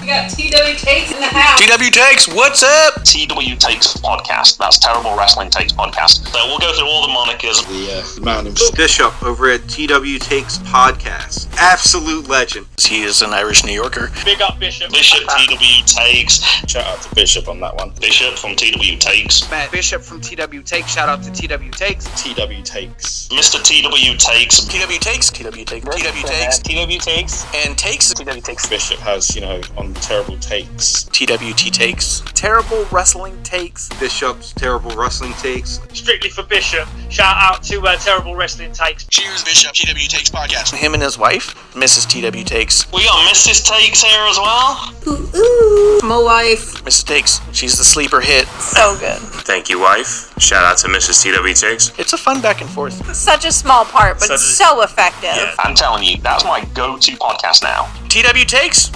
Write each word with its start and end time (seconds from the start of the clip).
We 0.00 0.06
got 0.06 0.30
TW 0.30 0.78
Takes 0.78 1.12
in 1.12 1.20
the 1.20 1.26
house. 1.26 1.60
TW 1.60 1.92
Takes, 1.92 2.26
what's 2.28 2.62
up? 2.62 3.04
TW 3.04 3.58
Takes 3.58 3.92
Podcast. 3.98 4.56
That's 4.56 4.78
Terrible 4.78 5.14
Wrestling 5.16 5.50
Takes 5.50 5.72
Podcast. 5.72 6.26
So 6.32 6.46
we'll 6.46 6.58
go 6.58 6.72
through 6.72 6.86
all 6.86 7.02
the 7.06 7.12
monikers. 7.12 7.60
The, 7.68 7.98
uh, 7.98 8.14
the 8.14 8.20
man 8.22 8.46
himself. 8.46 8.74
Bishop 8.74 9.22
over 9.22 9.50
at 9.50 9.60
TW 9.68 10.18
Takes 10.18 10.58
Podcast. 10.58 11.48
Absolute 11.58 12.28
legend. 12.28 12.66
He 12.80 13.02
is 13.02 13.20
an 13.20 13.34
Irish 13.34 13.62
New 13.64 13.72
Yorker. 13.72 14.10
Big 14.24 14.40
up 14.40 14.58
Bishop. 14.58 14.90
Bishop 14.90 15.28
TW 15.28 15.84
Takes. 15.84 16.38
Shout 16.66 16.86
out 16.86 17.02
to 17.02 17.14
Bishop 17.14 17.46
on 17.48 17.60
that 17.60 17.76
one. 17.76 17.92
Bishop 18.00 18.38
from 18.38 18.56
TW 18.56 18.98
Takes. 18.98 19.50
Matt 19.50 19.70
Bishop 19.70 20.02
from 20.02 20.20
TW 20.22 20.64
Takes. 20.64 20.92
Shout 20.92 21.08
out 21.10 21.22
to 21.24 21.30
TW 21.30 21.70
Takes. 21.72 22.06
TW 22.22 22.62
takes. 22.64 23.28
Mr. 23.28 23.62
TW 23.62 24.16
Takes. 24.18 24.60
TW 24.64 24.98
Takes, 24.98 25.30
TW 25.30 25.64
Takes, 25.64 25.84
TW 25.88 26.24
Takes, 26.26 26.58
TW 26.58 26.98
Takes. 26.98 27.44
and 27.66 27.76
Takes, 27.76 28.14
TW 28.14 28.40
Takes. 28.42 28.66
Bishop 28.68 28.98
has, 29.00 29.34
you 29.34 29.42
know, 29.42 29.60
on 29.76 29.89
terrible 29.94 30.36
takes. 30.38 31.04
TWT 31.04 31.72
Takes. 31.72 32.20
Terrible 32.34 32.86
Wrestling 32.90 33.40
Takes. 33.42 33.88
Bishop's 34.00 34.52
Terrible 34.52 34.90
Wrestling 34.92 35.32
Takes. 35.34 35.80
Strictly 35.92 36.30
for 36.30 36.42
Bishop. 36.42 36.88
Shout 37.10 37.36
out 37.36 37.62
to 37.64 37.80
uh, 37.82 37.96
Terrible 37.96 38.34
Wrestling 38.34 38.72
Takes. 38.72 39.04
Cheers, 39.06 39.44
Bishop. 39.44 39.72
TW 39.74 40.08
Takes 40.08 40.30
podcast. 40.30 40.74
Him 40.74 40.94
and 40.94 41.02
his 41.02 41.18
wife, 41.18 41.54
Mrs. 41.74 42.06
TW 42.08 42.44
Takes. 42.46 42.90
We 42.92 43.04
got 43.04 43.28
Mrs. 43.30 43.66
Takes 43.68 44.02
here 44.02 44.26
as 44.26 44.38
well. 44.38 44.94
Ooh, 45.06 46.00
My 46.02 46.18
wife. 46.22 46.82
Mrs. 46.84 47.04
Takes, 47.06 47.40
she's 47.52 47.76
the 47.76 47.84
sleeper 47.84 48.20
hit. 48.20 48.46
So 48.48 48.96
good. 48.98 49.18
Thank 49.44 49.68
you, 49.68 49.78
wife. 49.80 50.32
Shout 50.40 50.64
out 50.64 50.78
to 50.78 50.88
Mrs. 50.88 51.22
TW 51.22 51.54
Takes. 51.58 51.98
It's 51.98 52.12
a 52.12 52.18
fun 52.18 52.40
back 52.40 52.60
and 52.60 52.70
forth. 52.70 53.14
Such 53.14 53.44
a 53.44 53.52
small 53.52 53.84
part, 53.84 54.14
but 54.14 54.28
Such 54.28 54.36
a- 54.36 54.38
so 54.38 54.82
effective. 54.82 55.30
Yeah. 55.34 55.54
I'm 55.58 55.74
telling 55.74 56.04
you, 56.04 56.16
that's 56.18 56.44
my 56.44 56.64
go-to 56.74 57.12
podcast 57.12 57.62
now. 57.62 57.90
TW 58.10 58.44
Takes, 58.44 58.90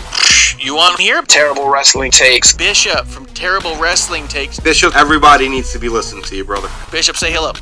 you 0.58 0.76
on 0.76 0.98
here? 0.98 1.22
Terrible 1.22 1.68
Wrestling 1.70 2.10
Takes. 2.10 2.52
Bishop 2.52 3.06
from 3.06 3.26
Terrible 3.26 3.76
Wrestling 3.76 4.26
Takes. 4.26 4.58
Bishop, 4.58 4.96
everybody 4.96 5.48
needs 5.48 5.72
to 5.72 5.78
be 5.78 5.88
listening 5.88 6.24
to 6.24 6.34
you, 6.34 6.44
brother. 6.44 6.68
Bishop, 6.90 7.16
say 7.16 7.32
hello. 7.32 7.52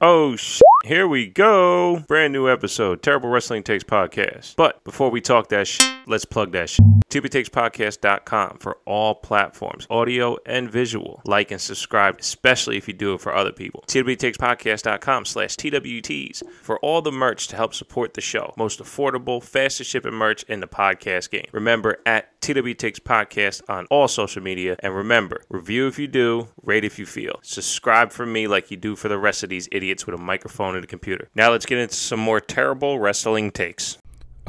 Oh, 0.00 0.36
sh- 0.36 0.60
here 0.84 1.06
we 1.06 1.26
go. 1.26 2.04
Brand 2.08 2.32
new 2.32 2.48
episode, 2.48 3.02
Terrible 3.02 3.28
Wrestling 3.28 3.62
Takes 3.62 3.84
Podcast. 3.84 4.56
But 4.56 4.82
before 4.84 5.10
we 5.10 5.20
talk 5.20 5.48
that 5.50 5.66
sh- 5.66 5.80
let's 6.06 6.24
plug 6.24 6.52
that 6.52 6.70
sh- 6.70 6.80
TWTakesPodcast.com 7.10 8.58
for 8.58 8.78
all 8.86 9.14
platforms, 9.14 9.86
audio 9.90 10.38
and 10.46 10.70
visual. 10.70 11.20
Like 11.26 11.50
and 11.50 11.60
subscribe, 11.60 12.18
especially 12.20 12.76
if 12.76 12.88
you 12.88 12.94
do 12.94 13.14
it 13.14 13.20
for 13.20 13.34
other 13.34 13.52
people. 13.52 13.84
TWTakesPodcast.com 13.88 15.24
slash 15.26 15.56
TWTees 15.56 16.42
for 16.62 16.78
all 16.80 17.02
the 17.02 17.12
merch 17.12 17.48
to 17.48 17.56
help 17.56 17.74
support 17.74 18.14
the 18.14 18.20
show. 18.20 18.54
Most 18.56 18.80
affordable, 18.80 19.42
fastest 19.42 19.90
shipping 19.90 20.14
merch 20.14 20.44
in 20.44 20.60
the 20.60 20.68
podcast 20.68 21.30
game. 21.30 21.46
Remember, 21.52 21.98
at 22.06 22.40
TW 22.40 22.74
Takes 22.76 22.98
Podcast 22.98 23.62
on 23.68 23.86
all 23.90 24.08
social 24.08 24.42
media. 24.42 24.76
And 24.80 24.94
remember, 24.94 25.42
review 25.48 25.86
if 25.86 25.98
you 25.98 26.06
do, 26.06 26.48
rate 26.62 26.84
if 26.84 26.98
you 26.98 27.06
feel. 27.06 27.38
Subscribe 27.42 28.12
for 28.12 28.24
me 28.24 28.46
like 28.46 28.70
you 28.70 28.76
do 28.76 28.96
for 28.96 29.08
the 29.08 29.18
rest 29.18 29.42
of 29.42 29.50
these 29.50 29.68
idiots 29.70 30.06
with 30.06 30.14
a 30.14 30.18
microphone 30.18 30.76
computer. 30.86 31.28
Now 31.34 31.50
let's 31.50 31.66
get 31.66 31.78
into 31.78 31.94
some 31.94 32.20
more 32.20 32.40
terrible 32.40 32.98
wrestling 32.98 33.50
takes. 33.50 33.98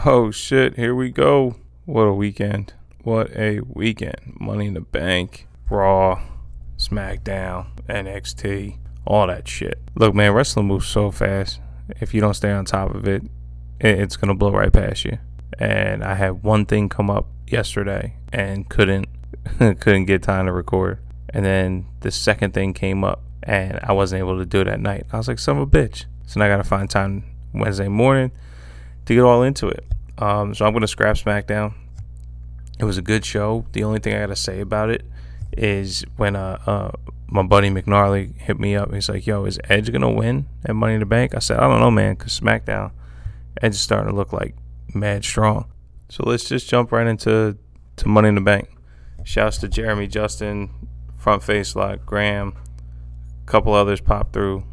Oh 0.06 0.32
shit, 0.32 0.76
here 0.76 0.96
we 0.96 1.10
go. 1.12 1.56
What 1.86 2.04
a 2.04 2.14
weekend. 2.14 2.74
What 3.04 3.32
a 3.36 3.60
weekend. 3.62 4.38
Money 4.40 4.68
in 4.68 4.74
the 4.76 4.82
Bank, 4.82 5.48
Raw, 5.70 6.22
SmackDown, 6.78 7.68
NXT, 7.88 8.78
all 9.06 9.28
that 9.28 9.48
shit. 9.48 9.80
Look, 9.96 10.14
man, 10.14 10.34
wrestling 10.34 10.68
moves 10.68 10.88
so 10.88 11.12
fast. 11.12 11.60
If 12.00 12.14
you 12.14 12.22
don't 12.22 12.34
stay 12.34 12.52
on 12.52 12.66
top 12.66 12.94
of 12.94 13.08
it, 13.08 13.24
it- 13.80 14.00
it's 14.00 14.18
going 14.18 14.30
to 14.30 14.34
blow 14.34 14.52
right 14.52 14.72
past 14.72 15.06
you. 15.06 15.18
And 15.58 16.04
I 16.04 16.16
had 16.16 16.44
one 16.44 16.66
thing 16.66 16.90
come 16.90 17.10
up 17.10 17.28
yesterday 17.48 18.16
and 18.32 18.68
couldn't 18.70 19.08
couldn't 19.58 20.06
get 20.06 20.24
time 20.24 20.46
to 20.46 20.52
record. 20.52 21.00
And 21.34 21.46
then 21.46 21.86
the 22.02 22.12
second 22.12 22.54
thing 22.54 22.74
came 22.74 23.04
up 23.04 23.22
and 23.44 23.80
I 23.84 23.92
wasn't 23.94 24.20
able 24.20 24.38
to 24.38 24.46
do 24.46 24.62
it 24.62 24.68
at 24.68 24.80
night. 24.80 25.06
I 25.12 25.18
was 25.18 25.28
like, 25.28 25.40
son 25.40 25.58
of 25.58 25.64
a 25.64 25.68
bitch. 25.68 26.06
So 26.32 26.40
now 26.40 26.46
I 26.46 26.48
got 26.48 26.58
to 26.58 26.64
find 26.64 26.90
time 26.90 27.26
Wednesday 27.54 27.90
morning 27.90 28.32
to 29.06 29.14
get 29.14 29.22
all 29.22 29.44
into 29.44 29.68
it. 29.68 29.86
Um, 30.18 30.56
so 30.56 30.66
I'm 30.66 30.72
going 30.72 30.80
to 30.80 30.88
scrap 30.88 31.18
SmackDown. 31.18 31.74
It 32.80 32.86
was 32.86 32.98
a 32.98 33.02
good 33.02 33.26
show. 33.26 33.66
The 33.74 33.84
only 33.84 34.00
thing 34.00 34.16
I 34.16 34.22
got 34.22 34.28
to 34.28 34.38
say 34.38 34.62
about 34.62 34.90
it 34.90 35.04
is 35.52 36.06
when 36.16 36.38
uh, 36.38 36.58
uh, 36.66 36.92
my 37.28 37.44
buddy 37.44 37.70
McNarly 37.70 38.34
hit 38.38 38.62
me 38.62 38.78
up. 38.78 38.94
He's 38.94 39.10
like, 39.10 39.28
yo, 39.28 39.44
is 39.44 39.60
Edge 39.66 39.92
to 39.92 40.10
win 40.10 40.48
at 40.64 40.74
Money 40.74 40.94
in 40.94 41.02
the 41.02 41.06
Bank? 41.06 41.36
I 41.36 41.40
said, 41.40 41.58
I 41.58 41.68
don't 41.68 41.82
know, 41.82 41.92
man, 41.92 42.16
because 42.16 42.40
SmackDown, 42.40 42.92
Edge 43.62 43.74
is 43.74 43.82
starting 43.82 44.10
to 44.10 44.16
look 44.16 44.32
like 44.32 44.56
mad 44.96 45.26
strong. 45.26 45.70
So 46.08 46.24
let's 46.26 46.48
just 46.48 46.70
jump 46.70 46.94
right 46.94 47.08
into 47.08 47.58
to 47.98 48.08
Money 48.08 48.30
in 48.30 48.36
the 48.36 48.42
Bank. 48.42 48.70
Shouts 49.26 49.58
to 49.58 49.68
Jeremy, 49.68 50.08
Justin, 50.08 50.70
Front 51.18 51.44
Face 51.44 51.76
Lock, 51.76 52.06
Graham, 52.06 52.56
a 53.44 53.52
couple 53.52 53.74
others 53.74 54.00
popped 54.00 54.32
through 54.32 54.64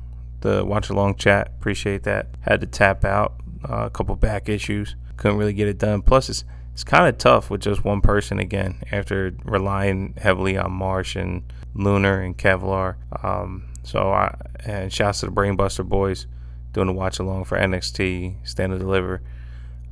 the 0.40 0.64
watch 0.64 0.90
along 0.90 1.16
chat. 1.16 1.48
Appreciate 1.58 2.04
that. 2.04 2.28
Had 2.40 2.60
to 2.60 2.66
tap 2.66 3.04
out. 3.04 3.34
Uh, 3.68 3.86
a 3.86 3.90
couple 3.90 4.14
back 4.16 4.48
issues. 4.48 4.94
Couldn't 5.16 5.38
really 5.38 5.52
get 5.52 5.68
it 5.68 5.78
done. 5.78 6.02
Plus, 6.02 6.28
it's 6.28 6.44
it's 6.72 6.84
kind 6.84 7.08
of 7.08 7.18
tough 7.18 7.50
with 7.50 7.60
just 7.60 7.84
one 7.84 8.00
person 8.00 8.38
again 8.38 8.80
after 8.92 9.34
relying 9.44 10.14
heavily 10.16 10.56
on 10.56 10.70
Marsh 10.70 11.16
and 11.16 11.42
Lunar 11.74 12.20
and 12.20 12.38
Kevlar. 12.38 12.94
Um, 13.24 13.72
so 13.82 14.12
I 14.12 14.36
and 14.64 14.92
shouts 14.92 15.20
to 15.20 15.26
the 15.26 15.32
Brainbuster 15.32 15.84
boys 15.84 16.26
doing 16.72 16.86
the 16.86 16.92
watch 16.92 17.18
along 17.18 17.44
for 17.44 17.58
NXT 17.58 18.46
Stand 18.46 18.72
and 18.72 18.80
Deliver. 18.80 19.22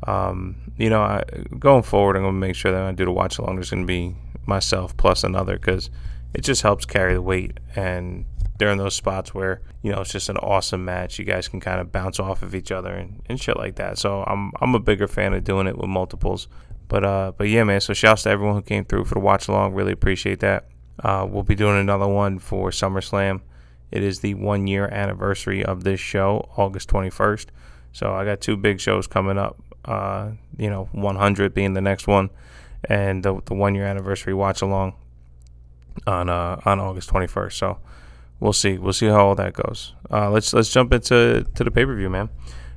Um, 0.06 0.72
you 0.76 0.90
know, 0.90 1.02
I, 1.02 1.24
going 1.58 1.82
forward, 1.82 2.16
I'm 2.16 2.22
gonna 2.22 2.34
make 2.34 2.54
sure 2.54 2.70
that 2.70 2.82
I 2.82 2.92
do 2.92 3.04
the 3.04 3.10
watch 3.10 3.38
along, 3.38 3.56
there's 3.56 3.70
gonna 3.70 3.84
be 3.84 4.14
myself 4.46 4.96
plus 4.96 5.24
another 5.24 5.58
because 5.58 5.90
it 6.34 6.42
just 6.42 6.62
helps 6.62 6.84
carry 6.84 7.14
the 7.14 7.22
weight 7.22 7.58
and 7.74 8.26
during 8.58 8.78
those 8.78 8.94
spots 8.94 9.34
where 9.34 9.60
you 9.82 9.92
know 9.92 10.00
it's 10.00 10.12
just 10.12 10.28
an 10.28 10.36
awesome 10.38 10.84
match. 10.84 11.18
You 11.18 11.24
guys 11.24 11.48
can 11.48 11.60
kind 11.60 11.80
of 11.80 11.92
bounce 11.92 12.18
off 12.18 12.42
of 12.42 12.54
each 12.54 12.72
other 12.72 12.94
and, 12.94 13.22
and 13.26 13.40
shit 13.40 13.56
like 13.56 13.76
that. 13.76 13.98
So 13.98 14.24
i'm 14.24 14.52
i'm 14.60 14.74
a 14.74 14.80
bigger 14.80 15.08
fan 15.08 15.34
of 15.34 15.44
doing 15.44 15.66
it 15.66 15.76
with 15.76 15.88
multiples. 15.88 16.48
But 16.88 17.04
uh 17.04 17.32
but 17.36 17.48
yeah 17.48 17.64
man 17.64 17.80
so 17.80 17.92
shouts 17.92 18.22
to 18.24 18.30
everyone 18.30 18.56
who 18.56 18.62
came 18.62 18.84
through 18.84 19.04
for 19.04 19.14
the 19.14 19.20
watch 19.20 19.48
along. 19.48 19.74
Really 19.74 19.92
appreciate 19.92 20.40
that. 20.40 20.68
Uh 21.02 21.26
we'll 21.28 21.42
be 21.42 21.54
doing 21.54 21.78
another 21.78 22.08
one 22.08 22.38
for 22.38 22.70
summerslam. 22.70 23.40
It 23.90 24.02
is 24.02 24.20
the 24.20 24.34
one 24.34 24.66
year 24.66 24.88
anniversary 24.88 25.64
of 25.64 25.84
this 25.84 26.00
show 26.00 26.50
august 26.56 26.88
21st 26.90 27.46
so 27.92 28.12
i 28.12 28.24
got 28.24 28.40
two 28.40 28.56
big 28.56 28.80
shows 28.80 29.06
coming 29.06 29.38
up 29.38 29.62
uh 29.84 30.30
you 30.58 30.68
know 30.68 30.88
100 30.92 31.54
being 31.54 31.72
the 31.74 31.80
next 31.80 32.06
one 32.06 32.28
and 32.88 33.22
the, 33.22 33.40
the 33.46 33.54
one 33.54 33.74
year 33.74 33.86
anniversary 33.86 34.34
watch 34.34 34.60
along 34.60 34.94
on 36.06 36.28
uh 36.28 36.60
on 36.64 36.80
august 36.80 37.08
21st 37.10 37.52
so 37.52 37.78
we'll 38.40 38.52
see. 38.52 38.78
We'll 38.78 38.92
see 38.92 39.06
how 39.06 39.26
all 39.26 39.34
that 39.36 39.54
goes. 39.54 39.94
Uh, 40.10 40.30
let's 40.30 40.52
let's 40.52 40.72
jump 40.72 40.92
into 40.92 41.46
to 41.54 41.64
the 41.64 41.70
pay 41.70 41.84
per 41.84 41.94
view, 41.94 42.10
man. 42.10 42.28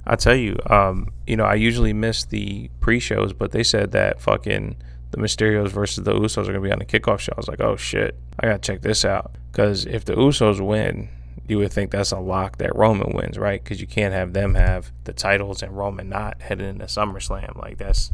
I 0.06 0.16
tell 0.16 0.36
you, 0.36 0.58
um, 0.68 1.10
you 1.28 1.36
know, 1.36 1.44
I 1.44 1.56
usually 1.56 1.94
miss 1.94 2.26
the 2.26 2.70
pre 2.80 3.00
shows, 3.00 3.34
but 3.34 3.52
they 3.52 3.64
said 3.64 3.92
that 3.92 4.22
fucking 4.22 4.78
the 5.12 5.18
Mysterios 5.18 5.70
versus 5.70 6.04
the 6.04 6.14
Usos 6.14 6.44
are 6.44 6.54
gonna 6.54 6.62
be 6.62 6.72
on 6.72 6.80
the 6.80 6.86
kickoff 6.86 7.20
show. 7.20 7.34
I 7.36 7.40
was 7.40 7.48
like, 7.48 7.62
oh 7.62 7.76
shit, 7.76 8.16
I 8.40 8.48
gotta 8.48 8.60
check 8.60 8.82
this 8.82 9.06
out 9.06 9.36
because 9.52 9.86
if 9.86 10.06
the 10.06 10.16
Usos 10.16 10.66
win, 10.66 11.10
you 11.48 11.58
would 11.58 11.74
think 11.74 11.92
that's 11.92 12.12
a 12.12 12.20
lock 12.20 12.58
that 12.58 12.76
Roman 12.76 13.12
wins, 13.16 13.38
right? 13.38 13.62
Because 13.64 13.82
you 13.82 13.88
can't 13.88 14.14
have 14.14 14.34
them 14.34 14.56
have 14.56 14.92
the 15.06 15.14
titles 15.14 15.64
and 15.64 15.76
Roman 15.76 16.08
not 16.10 16.42
heading 16.42 16.70
into 16.70 16.86
SummerSlam. 16.86 17.58
Like 17.58 17.78
that's 17.78 18.12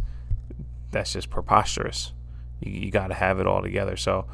that's 0.91 1.13
just 1.13 1.29
preposterous. 1.29 2.13
You, 2.61 2.71
you 2.71 2.91
got 2.91 3.07
to 3.07 3.13
have 3.13 3.39
it 3.39 3.47
all 3.47 3.61
together. 3.61 3.97
So 3.97 4.25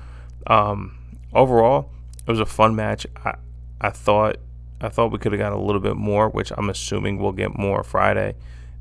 um, 0.45 1.17
overall 1.33 1.89
it 2.31 2.39
was 2.39 2.39
a 2.39 2.45
fun 2.45 2.75
match. 2.75 3.05
I 3.25 3.35
I 3.81 3.89
thought 3.89 4.37
I 4.79 4.89
thought 4.89 5.11
we 5.11 5.19
could 5.19 5.33
have 5.33 5.39
got 5.39 5.51
a 5.51 5.57
little 5.57 5.81
bit 5.81 5.95
more, 5.97 6.29
which 6.29 6.51
I'm 6.55 6.69
assuming 6.69 7.17
we'll 7.17 7.33
get 7.33 7.57
more 7.57 7.83
Friday, 7.83 8.35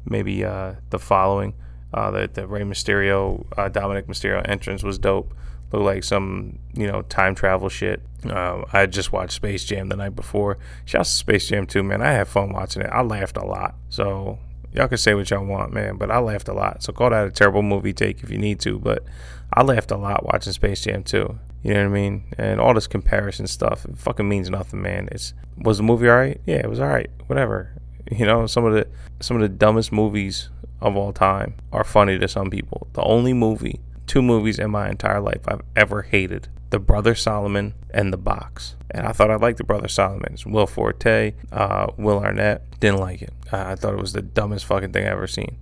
maybe 0.04 0.44
uh, 0.44 0.74
the 0.90 0.98
following. 0.98 1.54
Uh, 1.92 2.10
the 2.12 2.30
the 2.32 2.46
Rey 2.46 2.62
Mysterio, 2.62 3.44
uh, 3.56 3.68
Dominic 3.68 4.06
Mysterio 4.06 4.48
entrance 4.48 4.82
was 4.82 4.98
dope. 4.98 5.34
Looked 5.72 5.84
like 5.84 6.04
some 6.04 6.58
you 6.74 6.86
know 6.86 7.02
time 7.02 7.34
travel 7.34 7.68
shit. 7.68 8.00
Uh, 8.24 8.62
I 8.72 8.86
just 8.86 9.12
watched 9.12 9.32
Space 9.32 9.64
Jam 9.64 9.88
the 9.88 9.96
night 9.96 10.14
before. 10.14 10.58
Shouts 10.84 11.10
to 11.10 11.16
Space 11.16 11.48
Jam 11.48 11.66
too, 11.66 11.82
man. 11.82 12.02
I 12.02 12.12
had 12.12 12.28
fun 12.28 12.52
watching 12.52 12.82
it. 12.82 12.90
I 12.92 13.02
laughed 13.02 13.36
a 13.36 13.44
lot. 13.44 13.74
So 13.88 14.38
y'all 14.72 14.88
can 14.88 14.98
say 14.98 15.14
what 15.14 15.30
y'all 15.30 15.44
want, 15.44 15.72
man, 15.72 15.96
but 15.96 16.10
I 16.10 16.18
laughed 16.18 16.48
a 16.48 16.52
lot. 16.52 16.82
So 16.82 16.92
call 16.92 17.10
that 17.10 17.26
a 17.26 17.30
terrible 17.30 17.62
movie 17.62 17.92
take 17.92 18.22
if 18.22 18.30
you 18.30 18.38
need 18.38 18.60
to, 18.60 18.78
but 18.78 19.04
I 19.52 19.62
laughed 19.62 19.90
a 19.90 19.96
lot 19.96 20.24
watching 20.24 20.52
Space 20.52 20.82
Jam 20.82 21.02
too. 21.02 21.38
You 21.62 21.74
know 21.74 21.80
what 21.80 21.90
I 21.90 22.00
mean? 22.00 22.24
And 22.38 22.60
all 22.60 22.72
this 22.72 22.86
comparison 22.86 23.46
stuff, 23.46 23.84
it 23.84 23.98
fucking 23.98 24.28
means 24.28 24.48
nothing, 24.48 24.80
man. 24.80 25.08
It's 25.12 25.34
was 25.58 25.76
the 25.76 25.82
movie 25.82 26.08
alright? 26.08 26.40
Yeah, 26.46 26.56
it 26.56 26.70
was 26.70 26.80
alright. 26.80 27.10
Whatever. 27.26 27.72
You 28.10 28.26
know, 28.26 28.46
some 28.46 28.64
of 28.64 28.72
the 28.72 28.88
some 29.20 29.36
of 29.36 29.42
the 29.42 29.48
dumbest 29.48 29.92
movies 29.92 30.48
of 30.80 30.96
all 30.96 31.12
time 31.12 31.54
are 31.70 31.84
funny 31.84 32.18
to 32.18 32.26
some 32.26 32.50
people. 32.50 32.88
The 32.94 33.02
only 33.02 33.32
movie, 33.34 33.78
two 34.08 34.20
movies 34.20 34.58
in 34.58 34.70
my 34.72 34.88
entire 34.88 35.20
life 35.20 35.42
I've 35.46 35.60
ever 35.76 36.02
hated 36.02 36.48
the 36.70 36.78
Brother 36.78 37.14
Solomon, 37.14 37.74
and 37.92 38.12
the 38.12 38.16
Box. 38.16 38.76
And 38.90 39.06
I 39.06 39.12
thought 39.12 39.30
I 39.30 39.36
liked 39.36 39.58
the 39.58 39.64
Brother 39.64 39.88
Solomons. 39.88 40.46
Will 40.46 40.66
Forte, 40.66 41.34
uh, 41.52 41.88
Will 41.96 42.18
Arnett. 42.18 42.80
Didn't 42.80 43.00
like 43.00 43.22
it. 43.22 43.32
I 43.52 43.74
thought 43.74 43.94
it 43.94 44.00
was 44.00 44.12
the 44.12 44.22
dumbest 44.22 44.64
fucking 44.66 44.92
thing 44.92 45.06
I 45.06 45.10
ever 45.10 45.26
seen. 45.26 45.58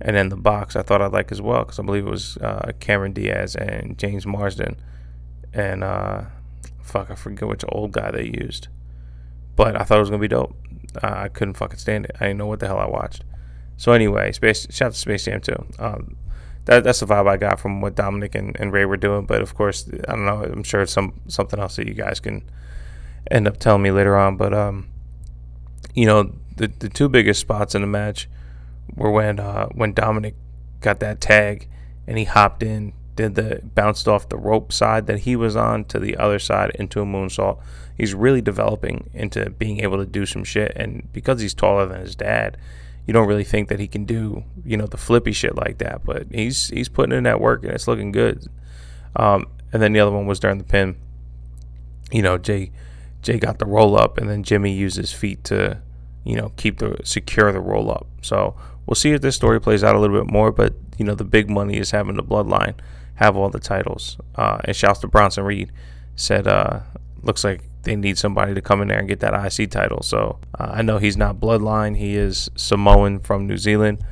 And 0.00 0.16
then 0.16 0.28
the 0.28 0.36
Box 0.36 0.76
I 0.76 0.82
thought 0.82 1.00
I'd 1.00 1.12
like 1.12 1.32
as 1.32 1.40
well 1.40 1.60
because 1.60 1.78
I 1.78 1.82
believe 1.82 2.06
it 2.06 2.10
was 2.10 2.36
uh, 2.38 2.72
Cameron 2.80 3.12
Diaz 3.12 3.56
and 3.56 3.98
James 3.98 4.26
Marsden. 4.26 4.76
And 5.52 5.82
uh, 5.82 6.24
fuck, 6.82 7.10
I 7.10 7.14
forget 7.14 7.48
which 7.48 7.64
old 7.68 7.92
guy 7.92 8.10
they 8.10 8.26
used. 8.26 8.68
But 9.56 9.80
I 9.80 9.84
thought 9.84 9.96
it 9.96 10.00
was 10.00 10.10
going 10.10 10.20
to 10.20 10.28
be 10.28 10.34
dope. 10.34 10.54
I 11.02 11.28
couldn't 11.28 11.54
fucking 11.54 11.78
stand 11.78 12.06
it. 12.06 12.16
I 12.20 12.26
didn't 12.26 12.38
know 12.38 12.46
what 12.46 12.60
the 12.60 12.66
hell 12.66 12.78
I 12.78 12.86
watched. 12.86 13.24
So 13.76 13.92
anyway, 13.92 14.32
Space 14.32 14.66
shout 14.70 14.88
out 14.88 14.92
to 14.92 14.98
Space 14.98 15.24
Jam 15.24 15.40
2. 15.40 15.66
Um, 15.78 16.16
that, 16.66 16.84
that's 16.84 17.00
the 17.00 17.06
vibe 17.06 17.28
I 17.28 17.36
got 17.36 17.60
from 17.60 17.80
what 17.80 17.94
Dominic 17.94 18.34
and, 18.34 18.56
and 18.58 18.72
Rey 18.72 18.84
were 18.84 18.96
doing. 18.96 19.26
But 19.26 19.42
of 19.42 19.54
course, 19.54 19.88
I 20.08 20.12
don't 20.12 20.24
know. 20.24 20.42
I'm 20.42 20.62
sure 20.62 20.82
it's 20.82 20.92
some 20.92 21.20
something 21.28 21.58
else 21.58 21.76
that 21.76 21.86
you 21.86 21.94
guys 21.94 22.20
can 22.20 22.42
end 23.30 23.46
up 23.46 23.58
telling 23.58 23.82
me 23.82 23.90
later 23.90 24.16
on. 24.16 24.36
But 24.36 24.54
um, 24.54 24.88
you 25.94 26.06
know, 26.06 26.32
the 26.56 26.68
the 26.78 26.88
two 26.88 27.08
biggest 27.08 27.40
spots 27.40 27.74
in 27.74 27.80
the 27.82 27.86
match 27.86 28.28
were 28.94 29.10
when 29.10 29.40
uh, 29.40 29.66
when 29.68 29.92
Dominic 29.92 30.34
got 30.80 31.00
that 31.00 31.20
tag 31.20 31.68
and 32.06 32.18
he 32.18 32.24
hopped 32.24 32.62
in, 32.62 32.92
did 33.16 33.34
the 33.34 33.60
bounced 33.74 34.08
off 34.08 34.28
the 34.28 34.36
rope 34.36 34.72
side 34.72 35.06
that 35.06 35.20
he 35.20 35.36
was 35.36 35.56
on 35.56 35.84
to 35.86 35.98
the 35.98 36.16
other 36.16 36.38
side 36.38 36.70
into 36.76 37.00
a 37.00 37.04
moonsault. 37.04 37.60
He's 37.96 38.14
really 38.14 38.40
developing 38.40 39.08
into 39.12 39.50
being 39.50 39.80
able 39.80 39.98
to 39.98 40.06
do 40.06 40.26
some 40.26 40.44
shit, 40.44 40.72
and 40.74 41.12
because 41.12 41.40
he's 41.40 41.54
taller 41.54 41.86
than 41.86 42.00
his 42.00 42.16
dad, 42.16 42.56
you 43.06 43.12
don't 43.12 43.28
really 43.28 43.44
think 43.44 43.68
that 43.68 43.78
he 43.78 43.86
can 43.86 44.04
do 44.04 44.44
you 44.64 44.76
know 44.76 44.86
the 44.86 44.96
flippy 44.96 45.32
shit 45.32 45.56
like 45.56 45.78
that. 45.78 46.04
But 46.04 46.26
he's 46.30 46.68
he's 46.68 46.88
putting 46.88 47.16
in 47.16 47.24
that 47.24 47.40
work 47.40 47.64
and 47.64 47.72
it's 47.72 47.88
looking 47.88 48.12
good. 48.12 48.46
Um, 49.16 49.46
and 49.72 49.82
then 49.82 49.92
the 49.92 50.00
other 50.00 50.12
one 50.12 50.26
was 50.26 50.40
during 50.40 50.58
the 50.58 50.64
pin. 50.64 50.96
You 52.10 52.22
know, 52.22 52.38
Jey 52.38 52.72
Jey 53.22 53.38
got 53.38 53.58
the 53.58 53.66
roll 53.66 53.98
up, 53.98 54.18
and 54.18 54.28
then 54.28 54.42
Jimmy 54.42 54.72
used 54.72 54.96
his 54.96 55.12
feet 55.12 55.44
to 55.44 55.80
you 56.24 56.36
know 56.36 56.52
keep 56.56 56.78
the 56.78 56.98
secure 57.04 57.52
the 57.52 57.60
roll 57.60 57.90
up. 57.90 58.06
So 58.22 58.56
we'll 58.86 58.94
see 58.94 59.12
if 59.12 59.20
this 59.20 59.36
story 59.36 59.60
plays 59.60 59.82
out 59.84 59.96
a 59.96 59.98
little 59.98 60.16
bit 60.22 60.32
more. 60.32 60.52
But 60.52 60.74
you 60.98 61.04
know, 61.04 61.14
the 61.14 61.24
big 61.24 61.50
money 61.50 61.76
is 61.76 61.90
having 61.90 62.16
the 62.16 62.22
bloodline 62.22 62.74
have 63.16 63.36
all 63.36 63.48
the 63.48 63.60
titles. 63.60 64.18
Uh, 64.34 64.58
and 64.64 64.76
shouts 64.76 65.00
to 65.00 65.08
Bronson 65.08 65.44
Reed 65.44 65.72
said, 66.16 66.46
uh, 66.46 66.80
looks 67.22 67.44
like 67.44 67.62
they 67.84 67.96
need 67.96 68.18
somebody 68.18 68.54
to 68.54 68.60
come 68.60 68.82
in 68.82 68.88
there 68.88 68.98
and 68.98 69.08
get 69.08 69.20
that 69.20 69.34
IC 69.34 69.70
title. 69.70 70.02
So 70.02 70.38
uh, 70.58 70.72
I 70.74 70.82
know 70.82 70.98
he's 70.98 71.16
not 71.16 71.36
bloodline. 71.40 71.96
He 71.96 72.16
is 72.16 72.50
Samoan 72.56 73.20
from 73.20 73.46
New 73.46 73.56
Zealand. 73.56 74.04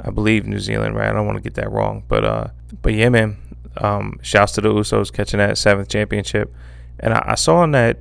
I 0.00 0.10
believe 0.10 0.46
New 0.46 0.60
Zealand, 0.60 0.94
right? 0.94 1.08
I 1.08 1.12
don't 1.12 1.26
want 1.26 1.36
to 1.36 1.42
get 1.42 1.54
that 1.54 1.70
wrong. 1.70 2.04
But 2.08 2.24
uh, 2.24 2.48
but 2.82 2.94
yeah, 2.94 3.08
man. 3.08 3.36
Um, 3.76 4.18
shouts 4.22 4.52
to 4.52 4.60
the 4.60 4.70
Usos 4.70 5.12
catching 5.12 5.38
that 5.38 5.56
seventh 5.56 5.88
championship. 5.88 6.52
And 6.98 7.14
I, 7.14 7.24
I 7.28 7.34
saw 7.36 7.62
in 7.62 7.70
that 7.72 7.98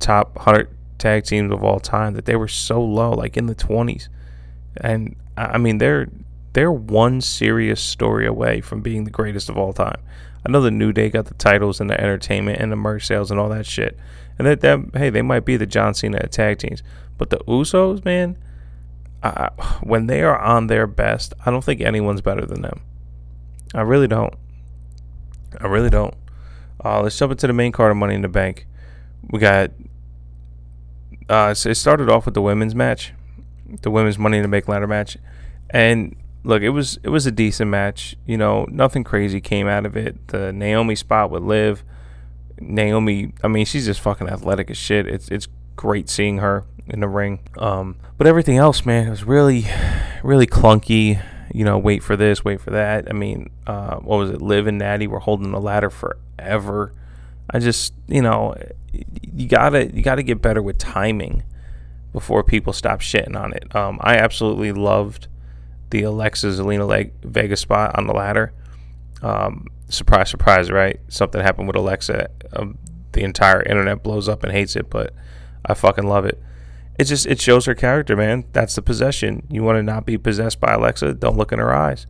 top 0.00 0.36
100 0.36 0.68
tag 0.98 1.24
teams 1.24 1.52
of 1.52 1.64
all 1.64 1.80
time 1.80 2.14
that 2.14 2.26
they 2.26 2.36
were 2.36 2.48
so 2.48 2.82
low, 2.82 3.12
like 3.12 3.36
in 3.36 3.46
the 3.46 3.54
20s. 3.54 4.08
And 4.76 5.16
I 5.36 5.58
mean, 5.58 5.78
they're 5.78 6.08
they're 6.52 6.72
one 6.72 7.20
serious 7.20 7.80
story 7.80 8.26
away 8.26 8.60
from 8.60 8.80
being 8.80 9.04
the 9.04 9.10
greatest 9.10 9.48
of 9.48 9.56
all 9.56 9.72
time. 9.72 10.00
I 10.46 10.50
know 10.50 10.60
the 10.60 10.70
New 10.70 10.92
Day 10.92 11.10
got 11.10 11.26
the 11.26 11.34
titles 11.34 11.80
and 11.80 11.90
the 11.90 12.00
entertainment 12.00 12.60
and 12.60 12.72
the 12.72 12.76
merch 12.76 13.06
sales 13.06 13.30
and 13.30 13.38
all 13.38 13.48
that 13.50 13.66
shit. 13.66 13.98
And 14.38 14.46
that, 14.46 14.60
that 14.60 14.80
hey, 14.94 15.10
they 15.10 15.22
might 15.22 15.44
be 15.44 15.56
the 15.56 15.66
John 15.66 15.94
Cena 15.94 16.26
tag 16.28 16.58
teams. 16.58 16.82
But 17.16 17.30
the 17.30 17.38
Usos, 17.38 18.04
man, 18.04 18.38
I, 19.22 19.50
when 19.82 20.06
they 20.06 20.22
are 20.22 20.38
on 20.38 20.68
their 20.68 20.86
best, 20.86 21.34
I 21.44 21.50
don't 21.50 21.64
think 21.64 21.80
anyone's 21.80 22.20
better 22.20 22.46
than 22.46 22.62
them. 22.62 22.80
I 23.74 23.80
really 23.82 24.06
don't. 24.06 24.34
I 25.60 25.66
really 25.66 25.90
don't. 25.90 26.14
Uh, 26.84 27.02
let's 27.02 27.18
jump 27.18 27.32
into 27.32 27.46
the 27.46 27.52
main 27.52 27.72
card 27.72 27.90
of 27.90 27.96
Money 27.96 28.14
in 28.14 28.22
the 28.22 28.28
Bank. 28.28 28.66
We 29.30 29.40
got. 29.40 29.72
Uh, 31.28 31.52
so 31.52 31.70
it 31.70 31.74
started 31.74 32.08
off 32.08 32.24
with 32.24 32.34
the 32.34 32.42
women's 32.42 32.74
match, 32.74 33.12
the 33.82 33.90
women's 33.90 34.18
Money 34.18 34.38
in 34.38 34.42
the 34.42 34.48
Bank 34.48 34.68
ladder 34.68 34.86
match, 34.86 35.18
and 35.70 36.16
look, 36.44 36.62
it 36.62 36.70
was 36.70 36.98
it 37.02 37.10
was 37.10 37.26
a 37.26 37.30
decent 37.30 37.70
match. 37.70 38.16
You 38.24 38.38
know, 38.38 38.66
nothing 38.70 39.04
crazy 39.04 39.40
came 39.40 39.66
out 39.66 39.84
of 39.84 39.96
it. 39.96 40.28
The 40.28 40.52
Naomi 40.52 40.94
spot 40.94 41.30
with 41.30 41.42
Liv, 41.42 41.84
Naomi. 42.60 43.32
I 43.42 43.48
mean, 43.48 43.66
she's 43.66 43.86
just 43.86 44.00
fucking 44.00 44.28
athletic 44.28 44.70
as 44.70 44.76
shit. 44.76 45.06
It's 45.06 45.28
it's 45.28 45.48
great 45.76 46.08
seeing 46.08 46.38
her 46.38 46.64
in 46.88 47.00
the 47.00 47.08
ring. 47.08 47.40
Um, 47.58 47.96
but 48.16 48.26
everything 48.26 48.56
else, 48.56 48.84
man, 48.84 49.10
was 49.10 49.24
really, 49.24 49.66
really 50.22 50.46
clunky. 50.46 51.22
You 51.54 51.64
know, 51.64 51.78
wait 51.78 52.02
for 52.02 52.16
this, 52.16 52.44
wait 52.44 52.60
for 52.60 52.70
that. 52.70 53.08
I 53.08 53.12
mean, 53.12 53.50
uh, 53.66 53.96
what 53.96 54.18
was 54.18 54.30
it? 54.30 54.42
Liv 54.42 54.66
and 54.66 54.78
Natty 54.78 55.06
were 55.06 55.20
holding 55.20 55.50
the 55.50 55.60
ladder 55.60 55.90
forever. 55.90 56.92
I 57.50 57.58
just, 57.58 57.94
you 58.06 58.20
know, 58.20 58.54
you 58.92 59.48
gotta 59.48 59.86
you 59.94 60.02
gotta 60.02 60.22
get 60.22 60.42
better 60.42 60.60
with 60.60 60.78
timing 60.78 61.44
before 62.12 62.42
people 62.42 62.72
stop 62.72 63.00
shitting 63.00 63.36
on 63.36 63.52
it. 63.54 63.74
Um, 63.74 63.98
I 64.02 64.16
absolutely 64.16 64.72
loved 64.72 65.28
the 65.90 66.02
Alexa 66.02 66.48
Zelina 66.48 66.86
Leg- 66.86 67.12
Vega 67.22 67.56
spot 67.56 67.96
on 67.98 68.06
the 68.06 68.12
ladder. 68.12 68.52
Um, 69.22 69.66
surprise, 69.88 70.30
surprise, 70.30 70.70
right? 70.70 71.00
Something 71.08 71.40
happened 71.40 71.66
with 71.66 71.76
Alexa. 71.76 72.28
Um, 72.52 72.78
the 73.12 73.22
entire 73.22 73.62
internet 73.62 74.02
blows 74.02 74.28
up 74.28 74.42
and 74.42 74.52
hates 74.52 74.76
it, 74.76 74.90
but 74.90 75.14
I 75.64 75.74
fucking 75.74 76.06
love 76.06 76.24
it. 76.24 76.40
It 76.98 77.04
just 77.04 77.26
it 77.26 77.40
shows 77.40 77.66
her 77.66 77.74
character, 77.74 78.16
man. 78.16 78.44
That's 78.52 78.74
the 78.74 78.82
possession. 78.82 79.46
You 79.50 79.62
want 79.62 79.76
to 79.76 79.82
not 79.82 80.04
be 80.04 80.18
possessed 80.18 80.60
by 80.60 80.74
Alexa? 80.74 81.14
Don't 81.14 81.36
look 81.36 81.52
in 81.52 81.58
her 81.58 81.74
eyes. 81.74 82.06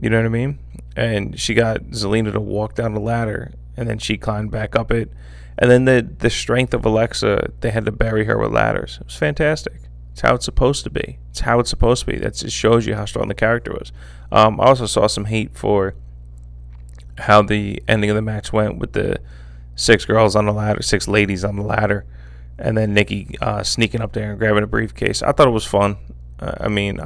You 0.00 0.10
know 0.10 0.18
what 0.18 0.26
I 0.26 0.30
mean? 0.30 0.58
And 0.96 1.38
she 1.38 1.54
got 1.54 1.82
Zelina 1.90 2.32
to 2.32 2.40
walk 2.40 2.74
down 2.74 2.94
the 2.94 3.00
ladder, 3.00 3.52
and 3.76 3.88
then 3.88 3.98
she 3.98 4.16
climbed 4.16 4.50
back 4.50 4.76
up 4.76 4.90
it. 4.92 5.10
And 5.58 5.70
then 5.70 5.84
the 5.84 6.08
the 6.18 6.30
strength 6.30 6.74
of 6.74 6.84
Alexa, 6.84 7.52
they 7.60 7.70
had 7.70 7.84
to 7.86 7.92
bury 7.92 8.24
her 8.24 8.38
with 8.38 8.52
ladders. 8.52 8.98
It 9.00 9.06
was 9.06 9.16
fantastic. 9.16 9.80
It's 10.12 10.20
how 10.20 10.36
it's 10.36 10.44
supposed 10.44 10.84
to 10.84 10.90
be. 10.90 11.18
It's 11.30 11.40
how 11.40 11.58
it's 11.58 11.70
supposed 11.70 12.04
to 12.04 12.12
be. 12.12 12.18
That 12.18 12.34
just 12.34 12.56
shows 12.56 12.86
you 12.86 12.94
how 12.94 13.04
strong 13.04 13.26
the 13.26 13.34
character 13.34 13.72
was. 13.72 13.90
Um, 14.30 14.60
I 14.60 14.66
also 14.66 14.86
saw 14.86 15.08
some 15.08 15.24
hate 15.24 15.56
for 15.56 15.96
how 17.18 17.42
the 17.42 17.82
ending 17.88 18.10
of 18.10 18.16
the 18.16 18.22
match 18.22 18.52
went 18.52 18.78
with 18.78 18.92
the 18.92 19.20
six 19.76 20.04
girls 20.04 20.36
on 20.36 20.46
the 20.46 20.52
ladder, 20.52 20.82
six 20.82 21.08
ladies 21.08 21.44
on 21.44 21.56
the 21.56 21.62
ladder, 21.62 22.04
and 22.58 22.76
then 22.76 22.94
Nikki 22.94 23.36
uh, 23.40 23.62
sneaking 23.62 24.00
up 24.00 24.12
there 24.12 24.30
and 24.30 24.38
grabbing 24.38 24.62
a 24.62 24.66
briefcase. 24.66 25.22
I 25.22 25.32
thought 25.32 25.48
it 25.48 25.52
was 25.52 25.66
fun. 25.66 25.96
Uh, 26.40 26.54
I 26.60 26.68
mean, 26.68 27.00